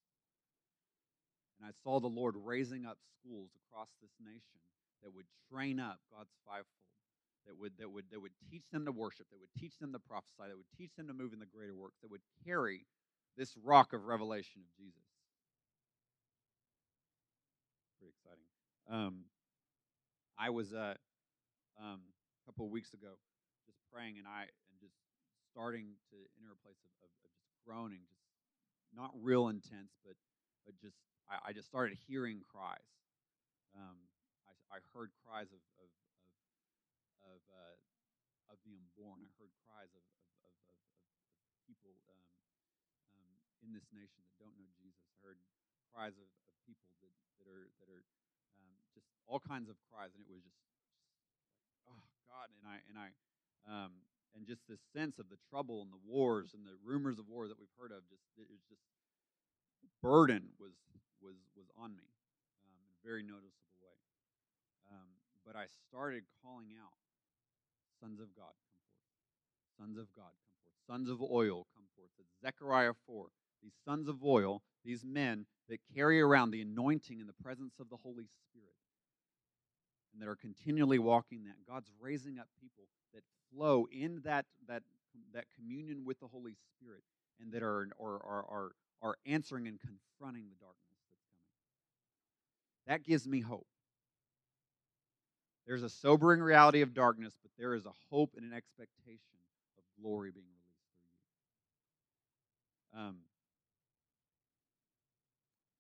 And 1.61 1.69
I 1.69 1.73
saw 1.85 2.01
the 2.01 2.09
Lord 2.09 2.35
raising 2.37 2.85
up 2.85 2.99
schools 3.21 3.51
across 3.69 3.89
this 4.01 4.13
nation 4.19 4.59
that 5.03 5.15
would 5.15 5.27
train 5.53 5.79
up 5.79 6.01
God's 6.11 6.33
fivefold 6.49 6.85
that 7.47 7.59
would 7.59 7.73
that 7.79 7.91
would 7.91 8.05
that 8.11 8.21
would 8.21 8.33
teach 8.51 8.65
them 8.73 8.85
to 8.87 8.93
worship, 8.93 9.27
that 9.31 9.39
would 9.39 9.53
teach 9.59 9.79
them 9.79 9.93
to 9.93 9.99
prophesy, 9.99 10.49
that 10.49 10.57
would 10.57 10.73
teach 10.77 10.91
them 10.97 11.09
to 11.09 11.15
move 11.15 11.33
in 11.33 11.39
the 11.39 11.47
greater 11.47 11.75
works, 11.75 11.99
that 12.03 12.11
would 12.11 12.23
carry 12.45 12.87
this 13.37 13.57
rock 13.63 13.93
of 13.93 14.05
revelation 14.05 14.63
of 14.63 14.69
Jesus. 14.77 15.05
Pretty 17.99 18.15
exciting. 18.17 18.45
Um, 18.89 19.25
I 20.39 20.51
was 20.51 20.73
uh, 20.73 20.95
um, 21.81 22.01
a 22.01 22.47
couple 22.47 22.67
of 22.67 22.71
weeks 22.73 22.93
ago 22.95 23.19
praying, 23.95 24.19
and 24.19 24.27
I 24.27 24.51
and 24.51 24.75
just 24.83 24.99
starting 25.55 25.95
to 26.11 26.19
enter 26.35 26.51
a 26.51 26.59
place 26.67 26.83
of, 26.83 26.91
of, 27.07 27.11
of 27.23 27.31
just 27.39 27.55
groaning, 27.63 28.03
just 28.11 28.27
not 28.91 29.15
real 29.15 29.47
intense, 29.47 29.95
but 30.03 30.19
but 30.67 30.75
just 30.83 30.99
I, 31.31 31.39
I 31.39 31.51
just 31.55 31.71
started 31.71 31.95
hearing 32.11 32.43
cries. 32.51 32.91
Um, 33.79 34.11
I, 34.51 34.53
I 34.75 34.79
heard 34.91 35.15
cries 35.23 35.55
of, 35.55 35.63
of 35.79 35.89
of 37.23 37.41
uh, 37.47 37.79
of 38.51 38.59
the 38.67 38.75
unborn. 38.75 39.23
I 39.23 39.31
heard 39.39 39.55
cries 39.63 39.95
of 39.95 40.03
of, 40.03 40.27
of, 40.43 40.53
of, 40.75 41.31
of 41.47 41.55
people 41.63 41.95
um, 42.11 42.27
um, 43.15 43.35
in 43.63 43.71
this 43.71 43.87
nation 43.95 44.19
that 44.27 44.35
don't 44.43 44.59
know 44.59 44.67
Jesus. 44.83 45.07
I 45.07 45.15
heard 45.23 45.39
cries 45.95 46.19
of, 46.19 46.27
of 46.51 46.55
people 46.67 46.91
that, 46.99 47.15
that 47.39 47.47
are 47.47 47.71
that 47.79 47.89
are 47.95 48.03
um, 48.59 48.75
just 48.91 49.07
all 49.31 49.39
kinds 49.39 49.71
of 49.71 49.79
cries, 49.87 50.11
and 50.19 50.27
it 50.27 50.27
was 50.27 50.43
just, 50.43 50.59
just 50.83 51.87
oh 51.87 52.03
God, 52.27 52.51
and 52.59 52.67
I 52.67 52.83
and 52.91 52.99
I 52.99 53.15
um, 53.69 53.93
and 54.35 54.47
just 54.47 54.67
this 54.69 54.83
sense 54.93 55.19
of 55.19 55.31
the 55.31 55.39
trouble 55.51 55.83
and 55.83 55.93
the 55.93 56.03
wars 56.03 56.53
and 56.53 56.67
the 56.67 56.77
rumors 56.83 57.19
of 57.19 57.29
war 57.29 57.47
that 57.49 57.59
we've 57.59 57.73
heard 57.79 57.93
of. 57.93 58.03
Just 58.11 58.25
it 58.37 58.47
was 58.51 58.61
just 58.69 58.83
burden 60.03 60.53
was 60.61 60.75
was 61.23 61.37
was 61.57 61.69
on 61.79 61.97
me 61.97 62.09
um, 62.67 62.77
in 62.83 62.89
a 62.93 63.01
very 63.01 63.23
noticeable 63.23 63.79
way. 63.81 63.99
Um, 64.91 65.09
but 65.47 65.57
I 65.57 65.67
started 65.89 66.25
calling 66.43 66.77
out 66.77 66.99
Sons 68.01 68.21
of 68.21 68.29
God, 68.37 68.53
come 68.53 68.77
forth. 68.85 69.09
Sons 69.81 69.97
of 69.97 70.09
God, 70.13 70.35
come 70.45 70.57
forth. 70.61 70.77
Sons 70.85 71.09
of 71.09 71.23
oil, 71.23 71.65
come 71.73 71.87
forth. 71.97 72.05
Zechariah 72.45 72.93
4. 73.07 73.27
These 73.63 73.73
sons 73.85 74.09
of 74.09 74.23
oil, 74.23 74.61
these 74.85 75.05
men 75.05 75.47
that 75.69 75.79
carry 75.95 76.21
around 76.21 76.51
the 76.51 76.61
anointing 76.61 77.21
in 77.21 77.27
the 77.27 77.43
presence 77.43 77.75
of 77.81 77.89
the 77.89 77.97
Holy 77.97 78.29
Spirit, 78.45 78.74
and 80.15 80.23
that 80.23 80.29
are 80.29 80.37
continually 80.37 80.99
walking 80.99 81.45
that. 81.45 81.57
God's 81.69 81.91
raising 82.01 82.39
up 82.39 82.47
people 82.63 82.85
that 83.13 83.23
flow 83.53 83.87
in 83.93 84.23
that, 84.25 84.47
that, 84.69 84.83
that 85.35 85.45
communion 85.59 86.05
with 86.05 86.21
the 86.21 86.29
Holy 86.29 86.55
Spirit 86.79 87.03
and 87.41 87.53
that 87.53 87.63
are, 87.63 87.89
are, 88.01 88.23
are, 88.23 88.71
are, 89.03 89.17
answering 89.27 89.67
and 89.67 89.81
confronting 89.81 90.45
the 90.49 90.55
darkness 90.61 90.97
that's 91.11 91.25
coming. 91.27 91.43
That 92.87 93.05
gives 93.05 93.27
me 93.27 93.41
hope. 93.41 93.67
There's 95.67 95.83
a 95.83 95.89
sobering 95.89 96.41
reality 96.41 96.83
of 96.83 96.95
darkness, 96.95 97.35
but 97.43 97.51
there 97.59 97.75
is 97.75 97.87
a 97.87 97.93
hope 98.11 98.35
and 98.37 98.45
an 98.45 98.57
expectation 98.57 99.19
of 99.77 99.85
glory 100.01 100.31
being 100.31 100.47
released 100.47 100.85
through 102.93 103.03
you. 103.03 103.09
Um, 103.09 103.17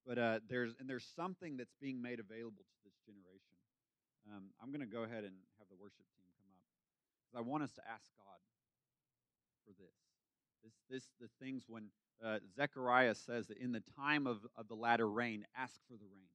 but 0.06 0.18
uh, 0.18 0.40
there's 0.48 0.74
and 0.80 0.88
there's 0.88 1.06
something 1.16 1.56
that's 1.56 1.74
being 1.80 2.00
made 2.00 2.18
available 2.18 2.64
to 2.64 2.76
this 2.84 2.94
generation. 3.06 3.53
Um, 4.30 4.50
I'm 4.62 4.70
going 4.70 4.80
to 4.80 4.90
go 4.90 5.02
ahead 5.02 5.24
and 5.24 5.34
have 5.58 5.68
the 5.68 5.76
worship 5.76 6.06
team 6.16 6.24
come 6.40 6.48
up 6.54 6.64
because 7.20 7.36
I 7.38 7.42
want 7.42 7.62
us 7.62 7.72
to 7.74 7.82
ask 7.84 8.08
God 8.16 8.40
for 9.64 9.72
this. 9.76 9.96
This, 10.62 10.72
this, 10.88 11.04
the 11.20 11.28
things 11.44 11.64
when 11.68 11.90
uh, 12.24 12.38
Zechariah 12.56 13.14
says 13.14 13.48
that 13.48 13.58
in 13.58 13.72
the 13.72 13.82
time 13.96 14.26
of, 14.26 14.38
of 14.56 14.68
the 14.68 14.74
latter 14.74 15.08
rain, 15.08 15.44
ask 15.56 15.74
for 15.88 15.94
the 15.94 16.06
rain. 16.06 16.28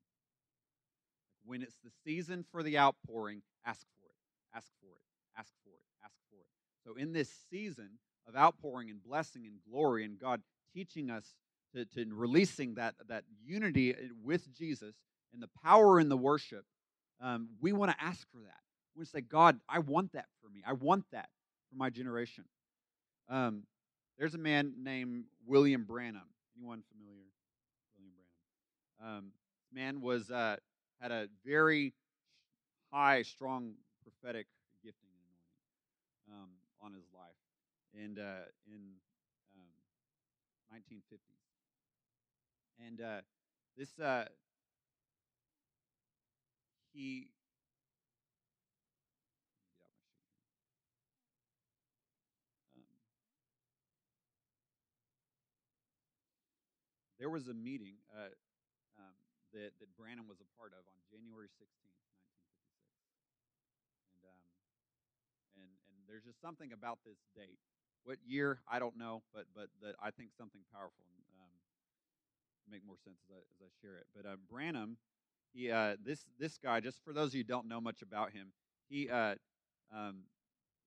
When 1.45 1.63
it's 1.63 1.77
the 1.83 1.91
season 2.03 2.45
for 2.51 2.61
the 2.61 2.77
outpouring, 2.77 3.41
ask 3.65 3.81
for 3.97 4.05
it, 4.05 4.57
ask 4.57 4.67
for 4.79 4.91
it, 4.91 5.39
ask 5.39 5.51
for 5.63 5.71
it, 5.71 5.85
ask 6.03 6.13
for 6.29 6.35
it. 6.41 6.47
So, 6.85 6.95
in 6.95 7.13
this 7.13 7.31
season 7.49 7.91
of 8.27 8.35
outpouring 8.35 8.89
and 8.89 9.01
blessing 9.01 9.45
and 9.45 9.55
glory, 9.67 10.05
and 10.05 10.19
God 10.19 10.41
teaching 10.73 11.09
us 11.09 11.33
to, 11.73 11.85
to 11.85 12.05
releasing 12.13 12.75
that, 12.75 12.95
that 13.07 13.23
unity 13.43 13.95
with 14.23 14.53
Jesus 14.53 14.95
and 15.33 15.41
the 15.41 15.49
power 15.63 15.99
in 15.99 16.09
the 16.09 16.17
worship, 16.17 16.65
um, 17.21 17.49
we 17.61 17.73
want 17.73 17.91
to 17.91 18.03
ask 18.03 18.27
for 18.31 18.39
that. 18.39 18.59
We 18.95 19.05
say, 19.05 19.21
God, 19.21 19.59
I 19.67 19.79
want 19.79 20.13
that 20.13 20.25
for 20.41 20.49
me. 20.49 20.61
I 20.65 20.73
want 20.73 21.05
that 21.11 21.29
for 21.69 21.77
my 21.77 21.89
generation. 21.89 22.45
Um, 23.29 23.63
there's 24.17 24.35
a 24.35 24.39
man 24.39 24.73
named 24.81 25.25
William 25.45 25.83
Branham. 25.83 26.27
Anyone 26.57 26.83
familiar? 26.91 27.23
William 27.97 28.13
Branham. 28.99 29.17
Um, 29.17 29.31
man 29.71 30.01
was 30.01 30.29
uh, 30.29 30.57
had 30.99 31.11
a 31.11 31.27
very 31.45 31.93
high, 32.91 33.21
strong 33.21 33.73
prophetic 34.03 34.47
gifting 34.83 35.09
um, 36.31 36.49
on 36.81 36.93
his 36.93 37.05
life. 37.13 37.35
And 37.93 38.19
uh, 38.19 38.45
in 38.67 38.81
um, 39.55 40.77
1950s, 40.77 41.19
And 42.85 43.01
uh, 43.01 43.21
this, 43.77 43.97
uh, 43.99 44.25
he. 46.99 47.31
get 49.71 49.87
out 49.87 49.95
my 49.95 50.11
sheet 52.75 52.83
here. 52.91 52.99
Um, 56.43 56.75
there 57.15 57.31
was 57.31 57.47
a 57.47 57.55
meeting 57.55 58.03
uh, 58.11 58.35
um, 58.99 59.15
that, 59.55 59.71
that 59.79 59.87
Branham 59.95 60.27
was 60.27 60.43
a 60.43 60.49
part 60.59 60.75
of 60.75 60.83
on 60.91 60.99
January 61.07 61.47
16th, 61.55 62.03
1956. 62.03 62.91
And, 64.11 64.27
um, 64.27 64.43
and, 65.55 65.71
and 65.71 65.97
there's 66.03 66.27
just 66.27 66.43
something 66.43 66.75
about 66.75 66.99
this 67.07 67.23
date. 67.31 67.63
What 68.03 68.19
year, 68.27 68.59
I 68.67 68.83
don't 68.83 68.99
know, 68.99 69.23
but, 69.31 69.47
but 69.55 69.71
that 69.79 69.95
I 70.03 70.11
think 70.11 70.35
something 70.35 70.67
powerful. 70.75 71.07
Um, 71.39 71.55
make 72.67 72.83
more 72.83 72.99
sense 73.07 73.23
as 73.23 73.31
I, 73.31 73.39
as 73.39 73.59
I 73.63 73.69
share 73.79 73.95
it. 73.95 74.07
But 74.11 74.27
uh, 74.27 74.35
Branham, 74.51 74.99
he, 75.53 75.71
uh, 75.71 75.95
this, 76.03 76.25
this 76.39 76.57
guy, 76.57 76.79
just 76.79 77.03
for 77.03 77.13
those 77.13 77.29
of 77.29 77.35
you 77.35 77.39
who 77.41 77.47
don't 77.47 77.67
know 77.67 77.81
much 77.81 78.01
about 78.01 78.31
him, 78.31 78.51
he 78.89 79.09
uh, 79.09 79.35
um, 79.95 80.23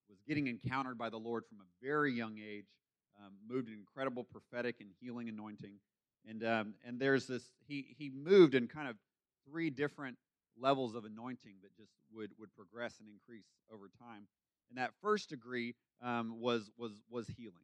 was 0.08 0.18
getting 0.26 0.46
encountered 0.46 0.98
by 0.98 1.10
the 1.10 1.18
Lord 1.18 1.44
from 1.48 1.58
a 1.60 1.86
very 1.86 2.12
young 2.12 2.38
age, 2.38 2.66
um, 3.18 3.32
moved 3.48 3.68
an 3.68 3.74
incredible 3.74 4.24
prophetic 4.24 4.76
and 4.80 4.90
healing 5.00 5.28
anointing. 5.28 5.74
And, 6.28 6.44
um, 6.44 6.74
and 6.86 7.00
there's 7.00 7.26
this, 7.26 7.42
he, 7.66 7.94
he 7.98 8.10
moved 8.10 8.54
in 8.54 8.68
kind 8.68 8.88
of 8.88 8.96
three 9.48 9.70
different 9.70 10.16
levels 10.60 10.94
of 10.94 11.04
anointing 11.04 11.54
that 11.62 11.76
just 11.76 11.92
would, 12.14 12.30
would 12.38 12.54
progress 12.54 12.94
and 13.00 13.08
increase 13.08 13.46
over 13.72 13.90
time. 13.98 14.26
And 14.70 14.78
that 14.78 14.92
first 15.02 15.30
degree 15.30 15.74
um, 16.02 16.40
was, 16.40 16.70
was, 16.78 16.92
was 17.10 17.26
healing. 17.36 17.54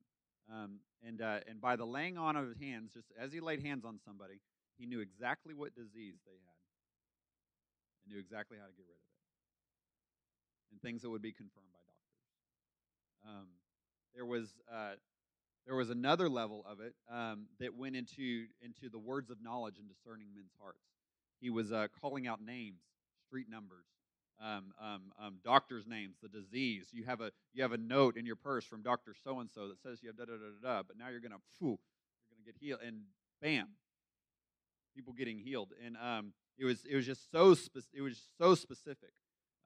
Um, 0.52 0.80
and, 1.06 1.20
uh, 1.20 1.40
and 1.46 1.60
by 1.60 1.76
the 1.76 1.84
laying 1.84 2.18
on 2.18 2.34
of 2.36 2.48
his 2.48 2.58
hands, 2.58 2.92
just 2.92 3.08
as 3.20 3.32
he 3.32 3.40
laid 3.40 3.62
hands 3.62 3.84
on 3.84 3.98
somebody, 4.04 4.40
he 4.78 4.86
knew 4.86 5.00
exactly 5.00 5.54
what 5.54 5.74
disease 5.74 6.14
they 6.24 6.32
had 6.32 6.57
and 8.08 8.14
knew 8.14 8.20
exactly 8.20 8.56
how 8.56 8.64
to 8.64 8.72
get 8.72 8.88
rid 8.88 8.96
of 8.96 9.04
it. 9.04 10.72
And 10.72 10.80
things 10.80 11.02
that 11.02 11.10
would 11.10 11.22
be 11.22 11.32
confirmed 11.32 11.68
by 11.72 11.80
doctors. 11.84 12.24
Um, 13.28 13.48
there 14.14 14.24
was 14.26 14.48
uh, 14.72 14.96
there 15.66 15.76
was 15.76 15.90
another 15.90 16.28
level 16.28 16.64
of 16.68 16.80
it 16.80 16.94
um, 17.12 17.46
that 17.60 17.74
went 17.74 17.96
into 17.96 18.46
into 18.62 18.88
the 18.90 18.98
words 18.98 19.30
of 19.30 19.42
knowledge 19.42 19.78
and 19.78 19.88
discerning 19.88 20.28
men's 20.34 20.52
hearts. 20.60 20.84
He 21.40 21.50
was 21.50 21.72
uh, 21.72 21.88
calling 22.00 22.26
out 22.26 22.42
names, 22.44 22.80
street 23.26 23.48
numbers, 23.48 23.86
um, 24.42 24.72
um, 24.80 25.02
um, 25.20 25.36
doctors' 25.44 25.86
names, 25.86 26.16
the 26.22 26.28
disease. 26.28 26.88
You 26.92 27.04
have 27.04 27.20
a 27.20 27.30
you 27.52 27.62
have 27.62 27.72
a 27.72 27.78
note 27.78 28.16
in 28.16 28.26
your 28.26 28.36
purse 28.36 28.64
from 28.64 28.82
Doctor 28.82 29.14
So 29.24 29.40
and 29.40 29.50
So 29.50 29.68
that 29.68 29.80
says 29.82 30.00
you 30.02 30.08
have 30.08 30.16
da 30.16 30.24
da 30.24 30.32
da 30.32 30.38
da 30.62 30.68
da. 30.76 30.82
But 30.86 30.96
now 30.98 31.08
you're 31.08 31.20
gonna, 31.20 31.36
phew, 31.58 31.68
you're 31.68 32.36
gonna 32.36 32.44
get 32.46 32.56
healed, 32.60 32.80
and 32.84 33.02
bam, 33.40 33.68
people 34.94 35.12
getting 35.12 35.38
healed. 35.38 35.70
And 35.84 35.96
um, 35.96 36.32
it 36.58 36.64
was 36.64 36.84
it 36.84 36.96
was 36.96 37.06
just 37.06 37.30
so 37.30 37.54
spe- 37.54 37.94
it 37.94 38.02
was 38.02 38.20
so 38.38 38.54
specific. 38.54 39.10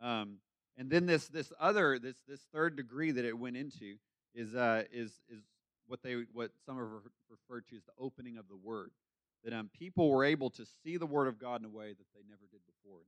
Um, 0.01 0.39
and 0.77 0.91
then 0.91 1.07
this 1.07 1.29
this 1.29 1.53
other 1.61 1.99
this 1.99 2.17
this 2.29 2.41
third 2.53 2.77
degree 2.77 3.11
that 3.11 3.25
it 3.25 3.39
went 3.39 3.57
into 3.57 3.97
is 4.35 4.55
uh, 4.55 4.85
is 4.93 5.13
is 5.29 5.43
what 5.87 6.03
they 6.03 6.25
what 6.33 6.51
some 6.67 6.77
have 6.77 6.89
referred 7.31 7.67
to 7.69 7.77
as 7.77 7.85
the 7.85 7.93
opening 7.99 8.37
of 8.37 8.49
the 8.49 8.57
Word. 8.57 8.91
That 9.45 9.53
um, 9.53 9.71
people 9.77 10.09
were 10.09 10.25
able 10.25 10.51
to 10.51 10.65
see 10.85 10.97
the 10.97 11.07
Word 11.07 11.27
of 11.27 11.39
God 11.39 11.61
in 11.61 11.67
a 11.67 11.71
way 11.71 11.89
that 11.89 12.07
they 12.15 12.23
never 12.29 12.47
did 12.51 12.61
before. 12.65 13.01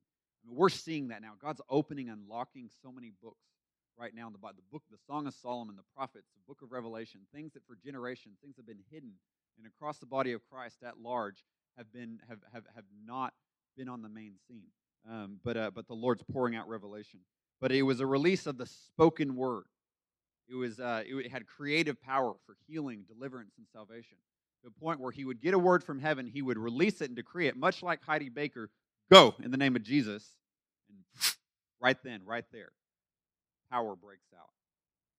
We're 0.47 0.69
seeing 0.69 1.09
that 1.09 1.23
now. 1.23 1.33
God's 1.41 1.63
opening, 1.71 2.11
unlocking 2.11 2.69
so 2.83 2.93
many 2.93 3.13
books 3.23 3.47
right 3.97 4.13
now 4.15 4.27
in 4.27 4.33
the 4.33 4.39
Bible. 4.39 4.57
The 4.57 4.73
book, 4.73 4.83
the 4.91 4.99
Song 5.07 5.27
of 5.27 5.35
Solomon, 5.35 5.77
the 5.77 5.85
prophets, 5.95 6.27
the 6.35 6.43
book 6.47 6.61
of 6.61 6.73
Revelation, 6.73 7.21
things 7.33 7.53
that 7.55 7.65
for 7.67 7.79
generations, 7.83 8.37
things 8.43 8.57
have 8.57 8.67
been 8.67 8.83
hidden 8.91 9.13
and 9.59 9.67
across 9.67 9.99
the 9.99 10.07
body 10.07 10.33
of 10.33 10.43
Christ 10.51 10.79
at 10.83 11.01
large 11.01 11.45
have 11.77 11.93
been 11.93 12.21
have 12.29 12.39
have, 12.53 12.65
have 12.75 12.85
not 13.07 13.35
been 13.77 13.89
on 13.89 14.03
the 14.03 14.09
main 14.09 14.35
scene. 14.49 14.69
Um, 15.09 15.39
but 15.45 15.57
uh, 15.57 15.71
but 15.75 15.87
the 15.87 15.95
Lord's 15.95 16.23
pouring 16.23 16.57
out 16.57 16.69
revelation. 16.69 17.21
But 17.61 17.73
it 17.73 17.83
was 17.83 18.01
a 18.01 18.07
release 18.07 18.47
of 18.47 18.59
the 18.59 18.67
spoken 18.67 19.37
word. 19.37 19.65
It 20.49 20.55
was 20.55 20.81
uh, 20.81 21.03
it 21.05 21.31
had 21.31 21.47
creative 21.47 22.01
power 22.03 22.35
for 22.47 22.57
healing, 22.67 23.05
deliverance, 23.07 23.53
and 23.59 23.67
salvation. 23.73 24.17
To 24.63 24.69
a 24.69 24.81
point 24.81 25.01
where 25.01 25.13
he 25.13 25.25
would 25.25 25.43
get 25.43 25.53
a 25.53 25.59
word 25.59 25.85
from 25.85 25.99
heaven, 25.99 26.27
he 26.27 26.41
would 26.41 26.59
release 26.59 27.03
it 27.03 27.09
and 27.09 27.17
decree 27.17 27.49
it, 27.49 27.57
much 27.57 27.83
like 27.83 28.03
Heidi 28.03 28.31
Baker 28.31 28.71
Go 29.11 29.35
in 29.43 29.51
the 29.51 29.57
name 29.57 29.77
of 29.77 29.83
Jesus. 29.83 30.29
And 30.89 30.99
right 31.81 31.97
then, 32.03 32.23
right 32.25 32.45
there, 32.53 32.73
power 33.71 33.95
breaks 33.95 34.27
out 34.35 34.51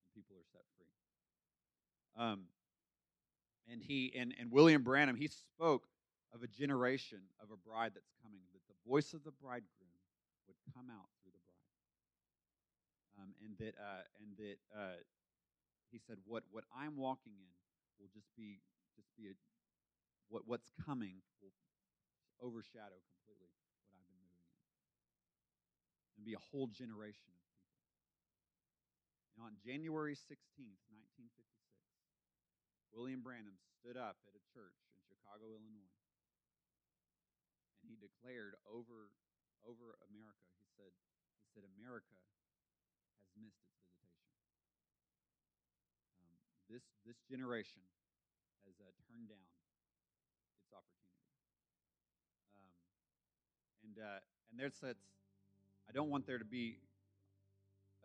and 0.04 0.24
people 0.24 0.36
are 0.38 0.48
set 0.52 0.64
free. 0.78 2.24
Um, 2.24 2.42
and 3.72 3.82
he 3.82 4.14
and, 4.18 4.34
and 4.40 4.52
William 4.52 4.84
Branham, 4.84 5.16
he 5.16 5.28
spoke 5.28 5.84
of 6.36 6.44
a 6.44 6.52
generation 6.52 7.24
of 7.40 7.48
a 7.48 7.56
bride 7.56 7.96
that's 7.96 8.12
coming, 8.20 8.44
that 8.52 8.60
the 8.68 8.76
voice 8.84 9.16
of 9.16 9.24
the 9.24 9.32
bridegroom 9.32 9.96
would 10.52 10.60
come 10.76 10.92
out 10.92 11.08
through 11.24 11.32
the 11.32 11.40
bride. 11.48 11.80
Um, 13.16 13.32
and 13.40 13.56
that 13.64 13.80
uh, 13.80 14.04
and 14.20 14.36
that 14.36 14.60
uh, 14.76 15.00
he 15.88 15.98
said, 16.04 16.20
what 16.28 16.44
what 16.52 16.68
I'm 16.76 17.00
walking 17.00 17.40
in 17.40 17.56
will 17.96 18.12
just 18.12 18.28
be 18.36 18.60
just 19.00 19.08
be 19.16 19.32
a 19.32 19.36
what 20.28 20.44
what's 20.44 20.68
coming 20.84 21.24
will 21.40 21.56
overshadow 22.44 23.00
completely 23.16 23.48
what 23.48 23.64
I've 23.64 23.88
been 23.88 23.96
moving 23.96 24.20
in 24.20 24.36
and 26.20 26.22
be 26.28 26.36
a 26.36 26.44
whole 26.52 26.68
generation 26.68 27.32
of 27.32 27.40
people. 27.48 27.72
And 29.40 29.48
on 29.48 29.56
January 29.64 30.20
16th, 30.20 30.84
1956, 30.92 31.48
William 32.92 33.24
Branham 33.24 33.56
stood 33.80 33.96
up 33.96 34.20
at 34.28 34.36
a 34.36 34.44
church 34.52 34.76
in 34.92 35.00
Chicago, 35.08 35.56
Illinois, 35.56 35.95
he 37.86 37.96
declared 37.98 38.58
over 38.68 39.14
over 39.66 39.98
America. 40.14 40.46
He 40.62 40.70
said, 40.78 40.92
he 40.94 41.48
said, 41.58 41.66
America 41.78 42.14
has 42.14 43.30
missed 43.34 43.66
its 43.66 43.90
visitation. 43.98 44.70
Um, 46.22 46.38
this 46.70 46.86
this 47.06 47.18
generation 47.26 47.82
has 48.70 48.78
uh, 48.78 48.90
turned 49.10 49.30
down 49.30 49.50
its 50.62 50.70
opportunity. 50.70 51.34
Um, 52.54 52.74
and 53.86 53.96
uh, 53.98 54.22
and 54.50 54.56
there's 54.58 54.78
that's 54.78 55.16
I 55.90 55.92
don't 55.94 56.10
want 56.10 56.26
there 56.28 56.40
to 56.40 56.46
be 56.46 56.78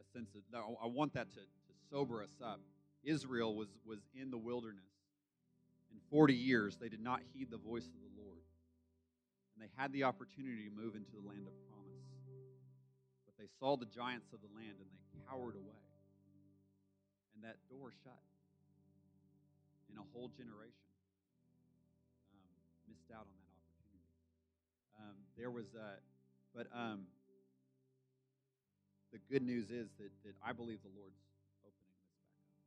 a 0.01 0.05
sense 0.17 0.35
of, 0.35 0.43
no, 0.53 0.79
I 0.83 0.87
want 0.87 1.15
that 1.15 1.33
to, 1.33 1.41
to 1.41 1.73
sober 1.91 2.23
us 2.23 2.37
up. 2.45 2.61
Israel 3.03 3.55
was, 3.55 3.69
was 3.87 3.99
in 4.15 4.31
the 4.31 4.39
wilderness. 4.39 4.85
In 5.91 5.99
40 6.11 6.35
years, 6.35 6.77
they 6.77 6.89
did 6.89 7.03
not 7.03 7.21
heed 7.33 7.51
the 7.51 7.57
voice 7.57 7.87
of 7.87 7.95
the. 7.95 8.10
And 9.61 9.69
they 9.69 9.77
had 9.77 9.93
the 9.93 10.09
opportunity 10.09 10.65
to 10.65 10.73
move 10.73 10.97
into 10.97 11.13
the 11.13 11.21
land 11.21 11.45
of 11.45 11.53
promise. 11.69 12.09
But 13.29 13.37
they 13.37 13.45
saw 13.61 13.77
the 13.77 13.85
giants 13.93 14.33
of 14.33 14.41
the 14.41 14.49
land 14.57 14.81
and 14.81 14.89
they 14.89 15.05
cowered 15.29 15.53
away. 15.53 15.85
And 17.37 17.45
that 17.45 17.61
door 17.69 17.93
shut. 18.01 18.25
And 19.93 20.01
a 20.01 20.07
whole 20.17 20.33
generation 20.33 20.89
um, 22.33 22.49
missed 22.89 23.13
out 23.13 23.29
on 23.29 23.37
that 23.37 23.53
opportunity. 23.53 24.17
Um, 24.97 25.17
there 25.37 25.53
was 25.53 25.69
a, 25.77 26.01
but 26.57 26.65
um, 26.73 27.05
the 29.13 29.21
good 29.29 29.45
news 29.45 29.69
is 29.69 29.93
that, 30.01 30.09
that 30.25 30.41
I 30.41 30.57
believe 30.57 30.81
the 30.81 30.95
Lord's 30.97 31.21
opening 31.61 31.93
this 32.01 32.09
back 32.17 32.33
up. 32.33 32.65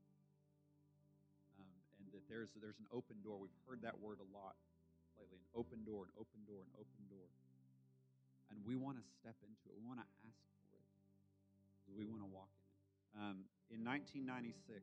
Um, 1.58 1.74
and 1.98 2.06
that 2.14 2.22
there's, 2.30 2.54
there's 2.62 2.78
an 2.78 2.86
open 2.94 3.18
door. 3.26 3.42
We've 3.42 3.62
heard 3.66 3.82
that 3.82 3.98
word 3.98 4.22
a 4.22 4.30
lot 4.30 4.54
lately 5.18 5.40
an 5.40 5.50
open 5.54 5.82
door, 5.86 6.10
an 6.10 6.14
open 6.16 6.42
door, 6.46 6.62
an 6.64 6.74
open 6.78 7.02
door. 7.10 7.28
And 8.52 8.62
we 8.66 8.78
want 8.78 9.02
to 9.02 9.06
step 9.20 9.38
into 9.42 9.66
it. 9.70 9.74
We 9.78 9.86
want 9.86 10.04
to 10.04 10.10
ask 10.30 10.46
for 10.70 10.78
it. 10.78 10.90
We 11.90 12.06
want 12.06 12.22
to 12.22 12.30
walk 12.30 12.50
in 12.54 12.66
it. 12.70 12.82
Um, 13.14 13.38
in 13.70 13.82
1996, 13.86 14.82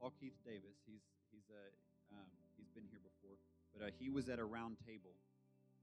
Paul 0.00 0.12
Keith 0.20 0.36
Davis, 0.44 0.76
he's, 0.84 1.04
he's, 1.32 1.48
a, 1.48 1.64
um, 2.12 2.28
he's 2.56 2.68
been 2.76 2.84
here 2.92 3.00
before, 3.00 3.36
but 3.72 3.80
uh, 3.80 3.88
he 3.96 4.12
was 4.12 4.28
at 4.28 4.36
a 4.40 4.44
round 4.44 4.76
table 4.84 5.16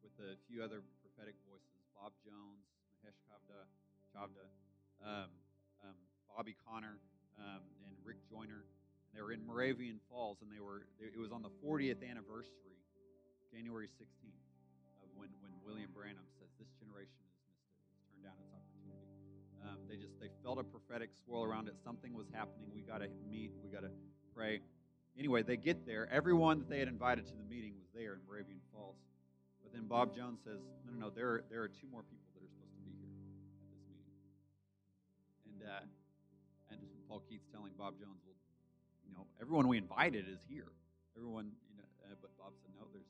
with 0.05 0.13
a 0.21 0.37
few 0.45 0.61
other 0.61 0.85
prophetic 1.01 1.37
voices 1.47 1.81
Bob 1.97 2.13
Jones, 2.21 2.65
Mahesh 2.91 3.17
Kavda, 3.29 3.63
Chavda, 4.11 4.45
um, 5.01 5.29
um, 5.81 5.97
Bobby 6.29 6.55
Conner, 6.67 6.99
um, 7.39 7.63
and 7.87 7.93
Rick 8.03 8.17
Joyner. 8.29 8.65
They 9.15 9.21
were 9.21 9.31
in 9.31 9.45
Moravian 9.45 10.01
Falls, 10.09 10.41
and 10.41 10.49
they 10.51 10.59
were. 10.59 10.89
It 10.99 11.17
was 11.17 11.31
on 11.31 11.41
the 11.41 11.53
40th 11.61 12.01
anniversary, 12.01 12.81
January 13.53 13.85
16th, 14.01 14.41
of 15.05 15.13
when 15.13 15.29
when 15.45 15.53
William 15.61 15.93
Branham 15.93 16.25
says 16.41 16.49
this 16.57 16.73
generation 16.81 17.21
has 17.21 17.37
missed 17.45 17.61
it. 17.61 17.77
It's 17.85 18.01
turned 18.09 18.25
down 18.25 18.33
its 18.41 18.49
opportunity. 18.49 19.05
Um, 19.61 19.77
they 19.85 19.97
just 20.01 20.17
they 20.17 20.33
felt 20.41 20.57
a 20.57 20.65
prophetic 20.65 21.13
swirl 21.21 21.45
around 21.45 21.69
it. 21.69 21.77
Something 21.85 22.17
was 22.17 22.25
happening. 22.33 22.73
We 22.73 22.81
got 22.81 23.05
to 23.05 23.13
meet. 23.29 23.53
We 23.61 23.69
got 23.69 23.85
to 23.85 23.93
pray. 24.33 24.65
Anyway, 25.13 25.45
they 25.45 25.53
get 25.53 25.85
there. 25.85 26.09
Everyone 26.09 26.65
that 26.65 26.69
they 26.69 26.81
had 26.81 26.89
invited 26.89 27.29
to 27.29 27.37
the 27.37 27.45
meeting 27.45 27.77
was 27.77 27.85
there 27.93 28.17
in 28.17 28.25
Moravian 28.25 28.57
Falls. 28.73 28.97
But 29.61 29.69
then 29.69 29.85
Bob 29.85 30.17
Jones 30.17 30.41
says, 30.41 30.57
"No, 30.89 30.97
no, 30.97 30.97
no. 30.97 31.07
There, 31.13 31.45
there 31.53 31.61
are 31.61 31.69
two 31.69 31.85
more 31.93 32.01
people 32.01 32.25
that 32.33 32.41
are 32.41 32.49
supposed 32.49 32.73
to 32.73 32.81
be 32.81 32.89
here 32.97 33.05
at 33.05 33.13
this 33.13 33.85
meeting." 33.85 34.09
And 35.53 35.59
uh, 35.61 36.73
and 36.73 36.81
Paul 37.05 37.21
Keith's 37.29 37.45
telling 37.53 37.77
Bob 37.77 38.01
Jones, 38.01 38.17
well, 38.25 38.33
you 39.05 39.13
know, 39.13 39.29
everyone 39.37 39.69
we 39.69 39.77
invited 39.77 40.25
is 40.25 40.41
here. 40.49 40.73
Everyone, 41.13 41.53
you 41.69 41.77
know, 41.77 41.85
uh, 42.09 42.17
but 42.17 42.33
Bob 42.41 42.57
said, 42.65 42.73
no, 42.73 42.89
there's. 42.89 43.05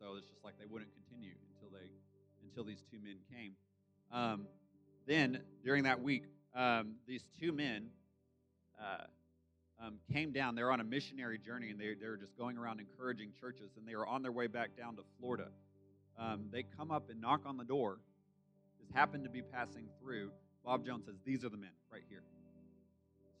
So 0.00 0.16
it's 0.16 0.26
just 0.28 0.44
like 0.44 0.54
they 0.58 0.66
wouldn't 0.66 0.90
continue 0.92 1.34
until 1.54 1.76
they 1.76 1.86
until 2.44 2.64
these 2.64 2.82
two 2.90 2.98
men 3.02 3.16
came. 3.32 3.52
Um, 4.12 4.46
then 5.06 5.40
during 5.64 5.84
that 5.84 6.02
week, 6.02 6.24
um, 6.54 6.94
these 7.06 7.24
two 7.40 7.52
men 7.52 7.88
uh, 8.80 9.04
um, 9.84 9.94
came 10.12 10.32
down. 10.32 10.54
They're 10.54 10.72
on 10.72 10.80
a 10.80 10.84
missionary 10.84 11.38
journey, 11.38 11.70
and 11.70 11.80
they 11.80 11.94
they 11.94 12.08
were 12.08 12.16
just 12.16 12.36
going 12.36 12.58
around 12.58 12.80
encouraging 12.80 13.30
churches, 13.40 13.70
and 13.76 13.86
they 13.86 13.96
were 13.96 14.06
on 14.06 14.22
their 14.22 14.32
way 14.32 14.46
back 14.46 14.76
down 14.76 14.96
to 14.96 15.02
Florida. 15.18 15.48
Um, 16.18 16.46
they 16.50 16.62
come 16.62 16.90
up 16.90 17.10
and 17.10 17.20
knock 17.20 17.42
on 17.44 17.56
the 17.56 17.64
door. 17.64 17.98
Just 18.80 18.92
happened 18.94 19.24
to 19.24 19.30
be 19.30 19.42
passing 19.42 19.88
through. 20.00 20.30
Bob 20.64 20.84
Jones 20.84 21.04
says, 21.06 21.16
"These 21.24 21.44
are 21.44 21.48
the 21.48 21.56
men 21.58 21.70
right 21.92 22.02
here." 22.08 22.22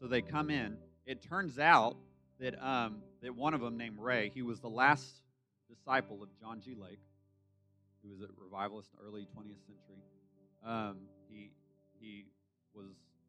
So 0.00 0.06
they 0.06 0.20
come 0.20 0.50
in. 0.50 0.76
It 1.06 1.22
turns 1.22 1.58
out 1.58 1.96
that 2.38 2.54
um, 2.64 2.98
that 3.22 3.34
one 3.34 3.54
of 3.54 3.60
them, 3.60 3.76
named 3.76 3.98
Ray, 3.98 4.30
he 4.34 4.42
was 4.42 4.60
the 4.60 4.68
last 4.68 5.22
disciple 5.68 6.22
of 6.22 6.28
John 6.40 6.60
G. 6.60 6.74
Lake, 6.74 7.00
who 8.02 8.10
was 8.10 8.20
a 8.20 8.28
revivalist 8.42 8.90
in 8.94 9.06
early 9.06 9.22
20th 9.22 9.62
century. 9.66 9.96
Um, 10.64 10.96
he 11.28 11.50
he 11.98 12.26
was 12.74 12.86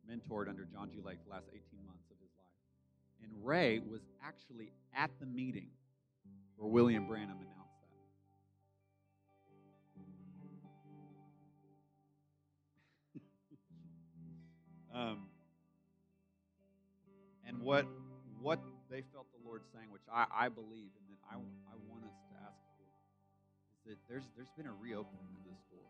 mentored 0.09 0.49
under 0.49 0.65
John 0.65 0.89
G. 0.91 0.99
Lake 1.03 1.19
the 1.25 1.31
last 1.31 1.47
18 1.49 1.61
months 1.85 2.05
of 2.11 2.17
his 2.21 2.31
life, 2.37 3.23
and 3.23 3.45
Ray 3.45 3.79
was 3.79 4.01
actually 4.23 4.71
at 4.95 5.11
the 5.19 5.25
meeting 5.25 5.69
where 6.57 6.69
William 6.69 7.07
Branham 7.07 7.37
announced 7.37 7.53
that. 14.93 14.99
um, 14.99 15.27
and 17.47 17.61
what 17.61 17.85
what 18.41 18.59
they 18.89 19.03
felt 19.11 19.27
the 19.35 19.41
Lord 19.43 19.63
saying, 19.75 19.91
which 19.91 20.07
I, 20.11 20.25
I 20.31 20.47
believe, 20.47 20.91
and 20.95 21.05
that 21.11 21.21
I, 21.27 21.35
I 21.39 21.75
want 21.91 22.07
us 22.07 22.17
to 22.31 22.33
ask 22.43 22.59
for, 22.79 22.87
is 23.91 23.99
that 23.99 23.99
there's 24.07 24.27
there's 24.35 24.51
been 24.55 24.67
a 24.67 24.75
reopening 24.75 25.27
of 25.35 25.43
this 25.43 25.59
door. 25.71 25.87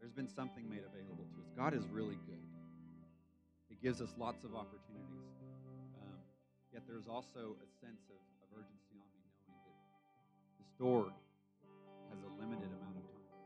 There's 0.00 0.14
been 0.14 0.28
something 0.28 0.68
made 0.70 0.86
available 0.86 1.26
to 1.26 1.36
us. 1.42 1.50
God 1.56 1.74
is 1.74 1.88
really 1.90 2.20
good. 2.28 2.44
He 3.68 3.76
gives 3.82 4.00
us 4.00 4.14
lots 4.16 4.44
of 4.44 4.54
opportunities. 4.54 5.26
Um, 5.98 6.18
yet 6.72 6.82
there's 6.86 7.08
also 7.08 7.58
a 7.58 7.68
sense 7.82 8.06
of, 8.08 8.20
of 8.40 8.48
urgency 8.54 8.96
on 8.96 9.10
me 9.18 9.26
knowing 9.48 9.58
that 9.66 9.78
this 10.62 10.70
door 10.78 11.10
has 12.14 12.20
a 12.22 12.30
limited 12.40 12.70
amount 12.70 12.96
of 12.96 13.04
time. 13.10 13.42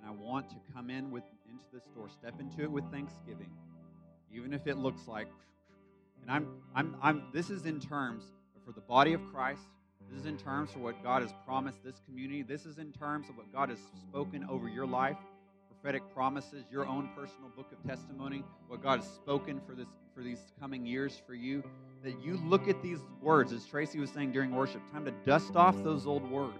And 0.00 0.04
I 0.08 0.12
want 0.12 0.50
to 0.50 0.58
come 0.74 0.90
in 0.90 1.10
with 1.10 1.24
into 1.46 1.64
this 1.72 1.86
door, 1.94 2.08
step 2.10 2.40
into 2.40 2.62
it 2.62 2.70
with 2.70 2.84
thanksgiving, 2.90 3.50
even 4.34 4.52
if 4.52 4.66
it 4.66 4.76
looks 4.76 5.06
like 5.06 5.28
and 6.22 6.30
I'm, 6.30 6.48
I'm, 6.74 6.96
I'm, 7.02 7.22
this 7.32 7.50
is 7.50 7.66
in 7.66 7.80
terms 7.80 8.24
for 8.64 8.72
the 8.72 8.80
body 8.80 9.12
of 9.12 9.20
Christ. 9.32 9.62
This 10.10 10.20
is 10.20 10.26
in 10.26 10.36
terms 10.36 10.70
for 10.70 10.78
what 10.78 11.02
God 11.02 11.22
has 11.22 11.32
promised 11.46 11.82
this 11.84 12.00
community. 12.06 12.42
This 12.42 12.66
is 12.66 12.78
in 12.78 12.92
terms 12.92 13.28
of 13.28 13.36
what 13.36 13.52
God 13.52 13.68
has 13.70 13.78
spoken 14.08 14.46
over 14.48 14.68
your 14.68 14.86
life, 14.86 15.16
prophetic 15.68 16.02
promises, 16.14 16.64
your 16.70 16.86
own 16.86 17.08
personal 17.16 17.50
book 17.56 17.70
of 17.72 17.88
testimony, 17.88 18.42
what 18.68 18.82
God 18.82 19.00
has 19.00 19.08
spoken 19.08 19.60
for 19.66 19.74
this 19.74 19.86
for 20.14 20.22
these 20.22 20.38
coming 20.60 20.86
years 20.86 21.20
for 21.26 21.34
you. 21.34 21.62
That 22.02 22.22
you 22.22 22.38
look 22.44 22.68
at 22.68 22.82
these 22.82 23.00
words, 23.20 23.52
as 23.52 23.66
Tracy 23.66 23.98
was 23.98 24.10
saying 24.10 24.32
during 24.32 24.52
worship, 24.52 24.80
time 24.92 25.04
to 25.06 25.10
dust 25.24 25.56
off 25.56 25.82
those 25.82 26.06
old 26.06 26.30
words. 26.30 26.58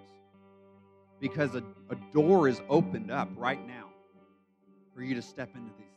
Because 1.20 1.54
a, 1.54 1.62
a 1.90 1.96
door 2.12 2.48
is 2.48 2.60
opened 2.68 3.10
up 3.10 3.28
right 3.36 3.64
now 3.66 3.88
for 4.94 5.02
you 5.02 5.14
to 5.14 5.22
step 5.22 5.50
into 5.54 5.70
these. 5.78 5.93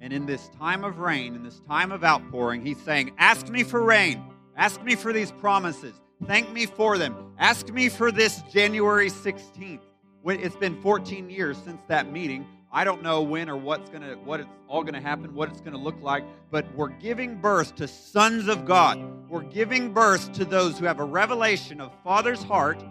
And 0.00 0.12
in 0.12 0.24
this 0.24 0.48
time 0.58 0.82
of 0.82 0.98
rain, 0.98 1.34
in 1.34 1.42
this 1.42 1.60
time 1.68 1.92
of 1.92 2.02
outpouring, 2.02 2.64
he's 2.64 2.80
saying, 2.80 3.12
Ask 3.18 3.48
me 3.48 3.62
for 3.62 3.82
rain. 3.82 4.24
Ask 4.56 4.82
me 4.82 4.94
for 4.94 5.12
these 5.12 5.30
promises. 5.32 5.94
Thank 6.26 6.52
me 6.52 6.66
for 6.66 6.98
them. 6.98 7.34
Ask 7.38 7.72
me 7.72 7.88
for 7.88 8.10
this 8.10 8.42
January 8.52 9.10
16th. 9.10 9.80
It's 10.26 10.56
been 10.56 10.80
14 10.82 11.30
years 11.30 11.56
since 11.64 11.80
that 11.88 12.12
meeting. 12.12 12.46
I 12.72 12.84
don't 12.84 13.02
know 13.02 13.22
when 13.22 13.50
or 13.50 13.56
what's 13.56 13.90
gonna 13.90 14.14
what 14.24 14.38
it's 14.40 14.48
all 14.68 14.84
gonna 14.84 15.00
happen, 15.00 15.34
what 15.34 15.48
it's 15.48 15.60
gonna 15.60 15.78
look 15.78 16.00
like, 16.02 16.24
but 16.50 16.72
we're 16.76 16.88
giving 16.88 17.40
birth 17.40 17.74
to 17.76 17.88
sons 17.88 18.48
of 18.48 18.64
God. 18.64 19.28
We're 19.28 19.42
giving 19.42 19.92
birth 19.92 20.32
to 20.34 20.44
those 20.44 20.78
who 20.78 20.84
have 20.84 21.00
a 21.00 21.04
revelation 21.04 21.80
of 21.80 21.90
Father's 22.04 22.42
heart, 22.42 22.82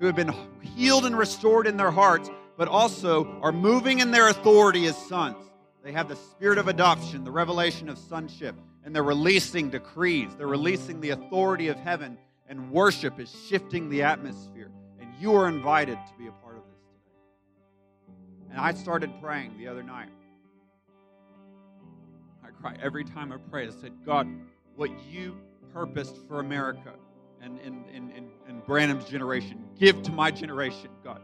who 0.00 0.06
have 0.06 0.16
been 0.16 0.34
healed 0.60 1.06
and 1.06 1.16
restored 1.16 1.66
in 1.66 1.76
their 1.76 1.92
hearts, 1.92 2.30
but 2.56 2.68
also 2.68 3.40
are 3.42 3.52
moving 3.52 4.00
in 4.00 4.10
their 4.10 4.28
authority 4.28 4.86
as 4.86 4.96
sons. 4.96 5.36
They 5.82 5.92
have 5.92 6.08
the 6.08 6.16
spirit 6.16 6.58
of 6.58 6.68
adoption, 6.68 7.24
the 7.24 7.30
revelation 7.32 7.88
of 7.88 7.98
sonship, 7.98 8.54
and 8.84 8.94
they're 8.94 9.02
releasing 9.02 9.70
decrees. 9.70 10.30
They're 10.36 10.46
releasing 10.46 11.00
the 11.00 11.10
authority 11.10 11.68
of 11.68 11.76
heaven, 11.76 12.18
and 12.48 12.70
worship 12.70 13.18
is 13.18 13.34
shifting 13.48 13.88
the 13.88 14.02
atmosphere. 14.02 14.70
And 15.00 15.10
you 15.20 15.34
are 15.34 15.48
invited 15.48 15.96
to 15.96 16.18
be 16.18 16.28
a 16.28 16.32
part 16.32 16.56
of 16.56 16.62
this 16.62 16.78
today. 16.78 18.50
And 18.50 18.60
I 18.60 18.74
started 18.74 19.10
praying 19.20 19.58
the 19.58 19.66
other 19.66 19.82
night. 19.82 20.10
I 22.44 22.50
cry 22.50 22.76
every 22.80 23.04
time 23.04 23.32
I 23.32 23.38
pray. 23.50 23.66
I 23.66 23.70
said, 23.70 23.92
God, 24.06 24.28
what 24.76 24.90
you 25.10 25.36
purposed 25.72 26.16
for 26.28 26.38
America 26.38 26.92
and 27.40 27.58
in, 27.60 27.84
in, 27.92 28.10
in, 28.12 28.28
in 28.48 28.60
Branham's 28.66 29.06
generation, 29.06 29.64
give 29.78 30.00
to 30.02 30.12
my 30.12 30.30
generation, 30.30 30.90
God. 31.02 31.20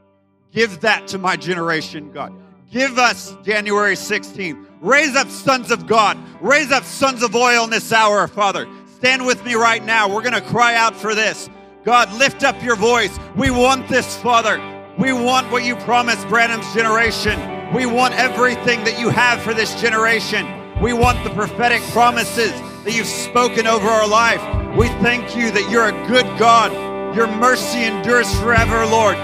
Give 0.50 0.80
that 0.80 1.06
to 1.08 1.18
my 1.18 1.36
generation, 1.36 2.10
God. 2.10 2.32
Give 2.70 2.98
us 2.98 3.34
January 3.44 3.94
16th. 3.94 4.66
Raise 4.82 5.16
up 5.16 5.30
sons 5.30 5.70
of 5.70 5.86
God. 5.86 6.18
Raise 6.42 6.70
up 6.70 6.84
sons 6.84 7.22
of 7.22 7.34
oil 7.34 7.64
in 7.64 7.70
this 7.70 7.92
hour, 7.92 8.28
Father. 8.28 8.68
Stand 8.96 9.24
with 9.24 9.42
me 9.44 9.54
right 9.54 9.82
now. 9.82 10.06
We're 10.06 10.22
going 10.22 10.34
to 10.34 10.42
cry 10.42 10.74
out 10.74 10.94
for 10.94 11.14
this. 11.14 11.48
God, 11.84 12.12
lift 12.12 12.44
up 12.44 12.62
your 12.62 12.76
voice. 12.76 13.18
We 13.36 13.50
want 13.50 13.88
this, 13.88 14.16
Father. 14.18 14.58
We 14.98 15.14
want 15.14 15.50
what 15.50 15.64
you 15.64 15.76
promised 15.76 16.28
Branham's 16.28 16.70
generation. 16.74 17.40
We 17.72 17.86
want 17.86 18.12
everything 18.14 18.84
that 18.84 18.98
you 18.98 19.08
have 19.08 19.40
for 19.40 19.54
this 19.54 19.80
generation. 19.80 20.46
We 20.82 20.92
want 20.92 21.24
the 21.24 21.30
prophetic 21.30 21.80
promises 21.92 22.52
that 22.84 22.92
you've 22.94 23.06
spoken 23.06 23.66
over 23.66 23.86
our 23.86 24.06
life. 24.06 24.42
We 24.76 24.88
thank 25.00 25.34
you 25.34 25.50
that 25.52 25.70
you're 25.70 25.88
a 25.88 26.06
good 26.08 26.26
God. 26.38 27.16
Your 27.16 27.28
mercy 27.28 27.84
endures 27.84 28.32
forever, 28.40 28.84
Lord. 28.84 29.16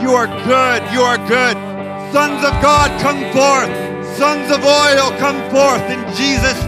You 0.00 0.10
are 0.10 0.26
good. 0.26 0.92
You 0.92 1.00
are 1.00 1.18
good. 1.28 1.71
Sons 2.12 2.44
of 2.44 2.52
God, 2.60 2.90
come 3.00 3.22
forth. 3.32 3.72
Sons 4.18 4.50
of 4.52 4.62
oil, 4.62 5.16
come 5.18 5.40
forth 5.50 5.88
in 5.88 6.04
Jesus' 6.14 6.62